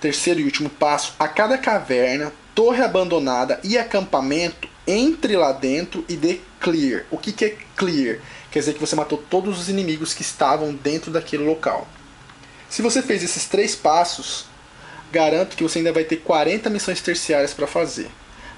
Terceiro 0.00 0.40
e 0.40 0.44
último 0.44 0.68
passo: 0.68 1.14
a 1.18 1.26
cada 1.26 1.56
caverna, 1.56 2.32
torre 2.54 2.82
abandonada 2.82 3.60
e 3.64 3.78
acampamento, 3.78 4.68
entre 4.86 5.36
lá 5.36 5.52
dentro 5.52 6.04
e 6.08 6.16
dê 6.16 6.40
clear. 6.60 7.04
O 7.10 7.16
que, 7.16 7.32
que 7.32 7.44
é 7.44 7.56
clear? 7.76 8.18
Quer 8.50 8.58
dizer 8.58 8.74
que 8.74 8.80
você 8.80 8.94
matou 8.94 9.16
todos 9.16 9.58
os 9.58 9.68
inimigos 9.68 10.12
que 10.12 10.22
estavam 10.22 10.74
dentro 10.74 11.10
daquele 11.10 11.44
local. 11.44 11.88
Se 12.68 12.82
você 12.82 13.02
fez 13.02 13.22
esses 13.22 13.46
três 13.46 13.74
passos, 13.74 14.46
garanto 15.10 15.56
que 15.56 15.62
você 15.62 15.78
ainda 15.78 15.92
vai 15.92 16.04
ter 16.04 16.16
40 16.16 16.68
missões 16.68 17.00
terciárias 17.00 17.54
para 17.54 17.66
fazer. 17.66 18.10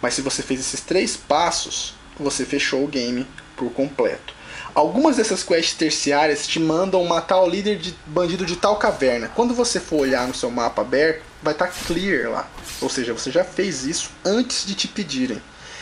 Mas 0.04 0.12
se 0.12 0.20
você 0.20 0.42
fez 0.42 0.60
esses 0.60 0.82
três 0.82 1.16
passos, 1.16 1.94
você 2.20 2.44
fechou 2.44 2.84
o 2.84 2.86
game 2.86 3.26
por 3.56 3.72
completo. 3.72 4.34
Algumas 4.74 5.16
dessas 5.16 5.42
quests 5.42 5.78
terciárias 5.78 6.46
te 6.46 6.60
mandam 6.60 7.02
matar 7.06 7.40
o 7.40 7.48
líder 7.48 7.78
de 7.78 7.96
bandido 8.04 8.44
de 8.44 8.54
tal 8.56 8.76
caverna. 8.76 9.30
Quando 9.34 9.54
você 9.54 9.80
for 9.80 10.00
olhar 10.00 10.28
no 10.28 10.34
seu 10.34 10.50
mapa 10.50 10.82
aberto, 10.82 11.22
vai 11.42 11.54
estar 11.54 11.68
tá 11.68 11.72
clear 11.86 12.30
lá. 12.30 12.46
Ou 12.82 12.90
seja, 12.90 13.14
você 13.14 13.30
já 13.30 13.44
fez 13.44 13.86
isso 13.86 14.10
antes 14.22 14.66
de 14.66 14.74
te 14.74 14.88
pedirem. 14.88 15.40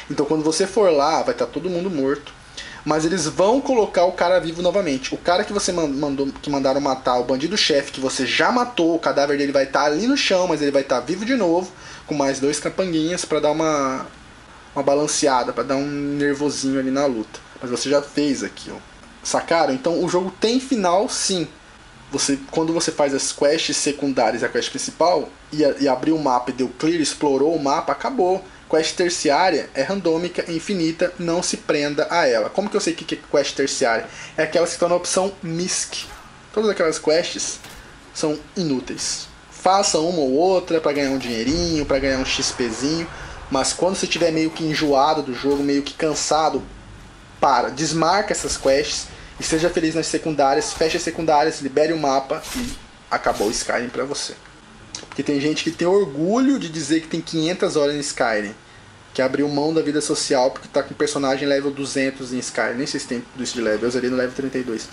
Então 0.09 0.25
quando 0.25 0.45
você 0.45 0.69
for 0.69 0.93
lá, 0.93 1.21
vai 1.25 1.35
estar 1.35 1.47
tá 1.47 1.53
todo 1.53 1.69
mundo 1.69 1.91
morto. 1.91 2.33
Mas 2.85 3.05
eles 3.05 3.27
vão 3.27 3.61
colocar 3.61 4.05
o 4.05 4.13
cara 4.13 4.39
vivo 4.39 4.63
novamente. 4.63 5.13
O 5.13 5.19
cara 5.19 5.43
que 5.43 5.53
você 5.53 5.73
mandou, 5.73 6.29
que 6.41 6.49
mandaram 6.49 6.81
matar, 6.81 7.19
o 7.19 7.25
bandido 7.25 7.57
chefe 7.57 7.91
que 7.91 8.01
você 8.01 8.25
já 8.25 8.53
matou, 8.53 8.95
o 8.95 9.01
cadáver 9.01 9.37
dele 9.37 9.51
vai 9.51 9.65
estar 9.65 9.81
tá 9.81 9.87
ali 9.87 10.07
no 10.07 10.17
chão, 10.17 10.47
mas 10.47 10.63
ele 10.63 10.71
vai 10.71 10.83
estar 10.83 11.01
vivo 11.01 11.25
de 11.25 11.35
novo, 11.35 11.73
com 12.07 12.15
mais 12.15 12.41
dois 12.41 12.59
capanguinhas 12.61 13.25
para 13.25 13.41
dar 13.41 13.51
uma 13.51 14.07
uma 14.75 14.83
balanceada, 14.83 15.53
para 15.53 15.65
dar 15.65 15.77
um 15.77 15.87
nervosinho 15.87 16.81
ali 16.81 16.91
na 16.91 17.07
luta. 17.07 17.39
Mas 17.61 17.71
você 17.71 17.89
já 17.89 18.03
fez 18.03 18.43
aquilo. 18.43 18.81
Sacaram? 19.23 19.73
Então 19.73 20.03
o 20.03 20.09
jogo 20.09 20.33
tem 20.41 20.59
final 20.59 21.09
sim. 21.09 21.47
Você, 22.11 22.39
quando 22.51 22.73
você 22.73 22.91
faz 22.91 23.15
as 23.15 23.33
quests 23.33 23.77
secundárias 23.77 24.43
e 24.43 24.45
a 24.45 24.49
quest 24.49 24.71
principal, 24.71 25.29
e, 25.51 25.63
e 25.81 25.89
abriu 25.89 26.17
o 26.17 26.23
mapa 26.23 26.51
e 26.51 26.55
deu 26.55 26.69
clear, 26.79 27.01
explorou 27.01 27.55
o 27.55 27.63
mapa, 27.63 27.93
acabou. 27.93 28.45
Quest 28.69 28.97
terciária 28.97 29.69
é 29.75 29.83
randômica, 29.83 30.51
infinita, 30.51 31.13
não 31.19 31.43
se 31.43 31.59
prenda 31.59 32.07
a 32.11 32.27
ela. 32.27 32.51
Como 32.51 32.69
que 32.69 32.77
eu 32.77 32.81
sei 32.81 32.95
que 32.95 33.15
é 33.15 33.19
quest 33.31 33.55
terciária? 33.55 34.07
É 34.37 34.43
aquelas 34.43 34.71
que 34.71 34.77
estão 34.77 34.89
na 34.89 34.95
opção 34.95 35.33
MISC. 35.43 36.07
Todas 36.53 36.71
aquelas 36.71 36.99
quests 36.99 37.61
são 38.15 38.39
inúteis. 38.57 39.32
Faça 39.63 40.01
uma 40.01 40.19
ou 40.19 40.33
outra 40.33 40.81
para 40.81 40.93
ganhar 40.93 41.11
um 41.11 41.19
dinheirinho, 41.19 41.87
para 41.87 42.01
ganhar 42.01 42.19
um 42.19 42.25
XPzinho, 42.25 43.07
mas 43.49 43.73
quando 43.73 43.95
você 43.95 44.07
estiver 44.07 44.33
meio 44.33 44.51
que 44.51 44.65
enjoado 44.65 45.23
do 45.23 45.33
jogo, 45.33 45.63
meio 45.63 45.85
que 45.85 45.95
cansado, 45.95 46.61
para, 47.41 47.69
desmarca 47.71 48.33
essas 48.33 48.57
quests 48.57 49.07
e 49.39 49.45
seja 49.45 49.71
feliz 49.71 49.95
nas 49.95 50.09
secundárias, 50.09 50.73
feche 50.73 50.97
as 50.97 51.03
secundárias, 51.05 51.61
libere 51.61 51.93
o 51.93 51.99
mapa 51.99 52.43
e 52.57 52.73
acabou 53.09 53.47
o 53.47 53.51
Skyrim 53.53 53.89
para 53.89 54.05
você. 54.05 54.35
Porque 55.09 55.23
tem 55.23 55.41
gente 55.41 55.63
que 55.63 55.71
tem 55.71 55.87
orgulho 55.87 56.59
de 56.59 56.69
dizer 56.69 57.01
que 57.01 57.07
tem 57.07 57.21
500 57.21 57.77
horas 57.77 57.95
em 57.95 58.01
Skyrim, 58.01 58.55
que 59.15 59.23
abriu 59.23 59.49
mão 59.49 59.73
da 59.73 59.83
vida 59.83 60.01
social 60.01 60.51
porque 60.51 60.67
tá 60.67 60.83
com 60.83 60.95
personagem 60.95 61.47
level 61.47 61.71
200 61.71 62.33
em 62.33 62.39
Skyrim, 62.39 62.79
nem 62.79 62.87
sei 62.87 62.99
se 62.99 63.07
tem 63.07 63.25
isso 63.39 63.55
de 63.55 63.61
level, 63.61 63.83
eu 63.83 63.89
usei 63.89 64.11
no 64.11 64.17
level 64.17 64.35
32. 64.35 64.89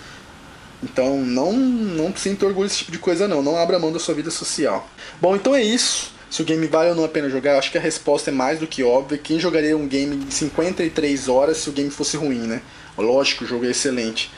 Então 0.82 1.18
não, 1.20 1.52
não 1.52 2.14
sinto 2.16 2.46
orgulho 2.46 2.68
desse 2.68 2.78
tipo 2.78 2.92
de 2.92 2.98
coisa 2.98 3.28
não, 3.28 3.42
não 3.42 3.56
abra 3.56 3.78
mão 3.78 3.92
da 3.92 3.98
sua 3.98 4.14
vida 4.14 4.30
social. 4.30 4.88
Bom, 5.20 5.36
então 5.36 5.54
é 5.54 5.62
isso 5.62 6.12
se 6.30 6.40
o 6.40 6.44
game 6.44 6.64
vale 6.68 6.90
ou 6.90 6.94
não 6.94 7.04
a 7.04 7.08
pena 7.08 7.28
jogar, 7.28 7.58
acho 7.58 7.72
que 7.72 7.76
a 7.78 7.80
resposta 7.80 8.30
é 8.30 8.32
mais 8.32 8.60
do 8.60 8.66
que 8.66 8.84
óbvia. 8.84 9.18
Quem 9.18 9.40
jogaria 9.40 9.76
um 9.76 9.88
game 9.88 10.16
de 10.16 10.32
53 10.32 11.28
horas 11.28 11.56
se 11.56 11.68
o 11.68 11.72
game 11.72 11.90
fosse 11.90 12.16
ruim, 12.16 12.46
né? 12.46 12.62
Lógico, 12.96 13.42
o 13.42 13.46
jogo 13.46 13.66
é 13.66 13.70
excelente. 13.70 14.30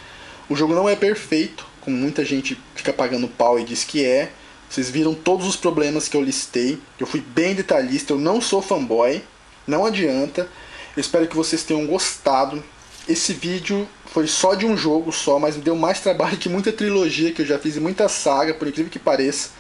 O 0.49 0.57
jogo 0.57 0.75
não 0.75 0.89
é 0.89 0.97
perfeito, 0.97 1.67
como 1.83 1.95
muita 1.95 2.25
gente 2.25 2.59
fica 2.75 2.95
pagando 2.95 3.29
pau 3.29 3.61
e 3.61 3.65
diz 3.65 3.85
que 3.85 4.03
é. 4.03 4.33
Vocês 4.71 4.89
viram 4.89 5.13
todos 5.13 5.47
os 5.47 5.55
problemas 5.55 6.09
que 6.09 6.17
eu 6.17 6.23
listei. 6.23 6.79
Eu 6.99 7.07
fui 7.07 7.21
bem 7.21 7.55
detalhista, 7.55 8.15
eu 8.15 8.19
não 8.19 8.41
sou 8.41 8.63
fanboy, 8.63 9.23
não 9.67 9.85
adianta. 9.85 10.49
Eu 10.97 11.01
espero 11.01 11.29
que 11.29 11.37
vocês 11.37 11.63
tenham 11.63 11.87
gostado. 11.87 12.65
Esse 13.07 13.35
vídeo 13.35 13.87
foi 14.13 14.27
só 14.27 14.55
de 14.55 14.67
um 14.67 14.77
jogo 14.77 15.11
só, 15.11 15.39
mas 15.39 15.57
me 15.57 15.63
deu 15.63 15.75
mais 15.75 16.01
trabalho 16.01 16.37
que 16.37 16.49
muita 16.49 16.71
trilogia 16.71 17.33
que 17.33 17.41
eu 17.41 17.47
já 17.47 17.59
fiz 17.59 17.77
e 17.77 17.81
muita 17.81 18.09
saga, 18.11 18.53
por 18.53 18.69
incrível 18.69 18.93
que 18.93 18.99
pareça. 18.99 19.51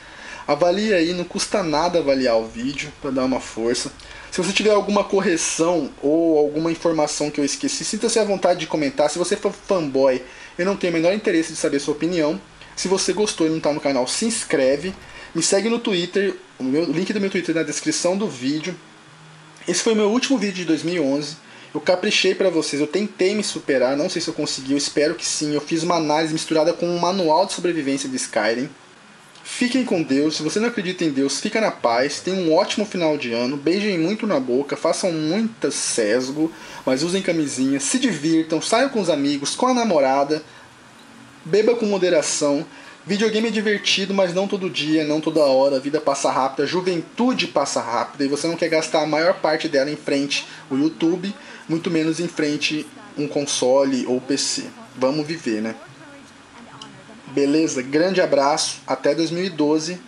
Avalie 0.46 0.92
aí, 0.92 1.14
não 1.14 1.24
custa 1.24 1.62
nada 1.62 2.00
avaliar 2.00 2.36
o 2.36 2.46
vídeo 2.46 2.92
para 3.00 3.10
dar 3.10 3.24
uma 3.24 3.40
força. 3.40 3.90
Se 4.30 4.42
você 4.42 4.52
tiver 4.52 4.70
alguma 4.70 5.04
correção 5.04 5.90
ou 6.02 6.36
alguma 6.36 6.70
informação 6.70 7.30
que 7.30 7.40
eu 7.40 7.44
esqueci, 7.44 7.82
sinta-se 7.82 8.18
à 8.18 8.24
vontade 8.24 8.60
de 8.60 8.66
comentar. 8.66 9.08
Se 9.08 9.18
você 9.18 9.36
for 9.36 9.52
fanboy, 9.52 10.22
eu 10.58 10.66
não 10.66 10.76
tenho 10.76 10.92
o 10.92 10.96
menor 10.96 11.14
interesse 11.14 11.52
de 11.52 11.58
saber 11.58 11.80
sua 11.80 11.94
opinião. 11.94 12.38
Se 12.76 12.88
você 12.88 13.14
gostou 13.14 13.46
e 13.46 13.50
não 13.50 13.56
está 13.56 13.72
no 13.72 13.80
canal, 13.80 14.06
se 14.06 14.26
inscreve. 14.26 14.94
Me 15.34 15.42
segue 15.42 15.70
no 15.70 15.78
Twitter, 15.78 16.34
o 16.58 16.64
meu, 16.64 16.84
link 16.84 17.10
do 17.10 17.20
meu 17.20 17.30
Twitter 17.30 17.54
na 17.54 17.62
descrição 17.62 18.18
do 18.18 18.28
vídeo. 18.28 18.74
Esse 19.66 19.82
foi 19.82 19.94
o 19.94 19.96
meu 19.96 20.10
último 20.10 20.36
vídeo 20.36 20.56
de 20.56 20.64
2011. 20.66 21.36
Eu 21.74 21.80
caprichei 21.80 22.34
para 22.34 22.50
vocês, 22.50 22.80
eu 22.80 22.86
tentei 22.86 23.34
me 23.34 23.42
superar, 23.42 23.96
não 23.96 24.10
sei 24.10 24.20
se 24.20 24.28
eu 24.28 24.34
consegui, 24.34 24.72
eu 24.72 24.78
espero 24.78 25.14
que 25.14 25.24
sim. 25.24 25.54
Eu 25.54 25.60
fiz 25.60 25.82
uma 25.82 25.96
análise 25.96 26.32
misturada 26.32 26.72
com 26.72 26.86
um 26.86 26.98
manual 26.98 27.46
de 27.46 27.54
sobrevivência 27.54 28.08
de 28.08 28.16
Skyrim. 28.16 28.68
Fiquem 29.42 29.84
com 29.84 30.02
Deus. 30.02 30.36
Se 30.36 30.42
você 30.42 30.60
não 30.60 30.68
acredita 30.68 31.04
em 31.04 31.10
Deus, 31.10 31.40
fica 31.40 31.60
na 31.60 31.70
paz. 31.70 32.20
Tenham 32.20 32.40
um 32.40 32.54
ótimo 32.54 32.86
final 32.86 33.16
de 33.16 33.32
ano. 33.32 33.56
Beijem 33.56 33.98
muito 33.98 34.26
na 34.26 34.38
boca. 34.38 34.76
Façam 34.76 35.10
muita 35.10 35.70
sesgo. 35.70 36.52
Mas 36.86 37.02
usem 37.02 37.20
camisinha. 37.20 37.80
Se 37.80 37.98
divirtam. 37.98 38.62
Saiam 38.62 38.88
com 38.88 39.00
os 39.00 39.10
amigos. 39.10 39.56
Com 39.56 39.66
a 39.66 39.74
namorada. 39.74 40.42
Beba 41.44 41.74
com 41.74 41.86
moderação. 41.86 42.64
Videogame 43.04 43.48
é 43.48 43.50
divertido, 43.50 44.14
mas 44.14 44.32
não 44.32 44.46
todo 44.46 44.70
dia, 44.70 45.04
não 45.04 45.20
toda 45.20 45.40
hora. 45.40 45.76
A 45.76 45.80
vida 45.80 46.00
passa 46.00 46.30
rápida, 46.30 46.62
a 46.62 46.66
juventude 46.66 47.48
passa 47.48 47.80
rápida 47.80 48.24
e 48.24 48.28
você 48.28 48.46
não 48.46 48.54
quer 48.54 48.68
gastar 48.68 49.02
a 49.02 49.06
maior 49.06 49.34
parte 49.40 49.68
dela 49.68 49.90
em 49.90 49.96
frente 49.96 50.46
o 50.70 50.76
YouTube, 50.76 51.34
muito 51.68 51.90
menos 51.90 52.20
em 52.20 52.28
frente 52.28 52.86
um 53.16 53.26
console 53.26 54.06
ou 54.06 54.20
PC. 54.20 54.64
Vamos 54.96 55.26
viver, 55.26 55.60
né? 55.60 55.74
Beleza? 57.28 57.82
Grande 57.82 58.20
abraço. 58.20 58.80
Até 58.86 59.14
2012. 59.14 59.98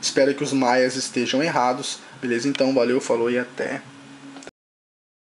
Espero 0.00 0.34
que 0.34 0.44
os 0.44 0.52
maias 0.52 0.94
estejam 0.96 1.42
errados. 1.42 1.98
Beleza? 2.20 2.48
Então, 2.48 2.74
valeu, 2.74 3.00
falou 3.00 3.30
e 3.30 3.38
até. 3.38 3.80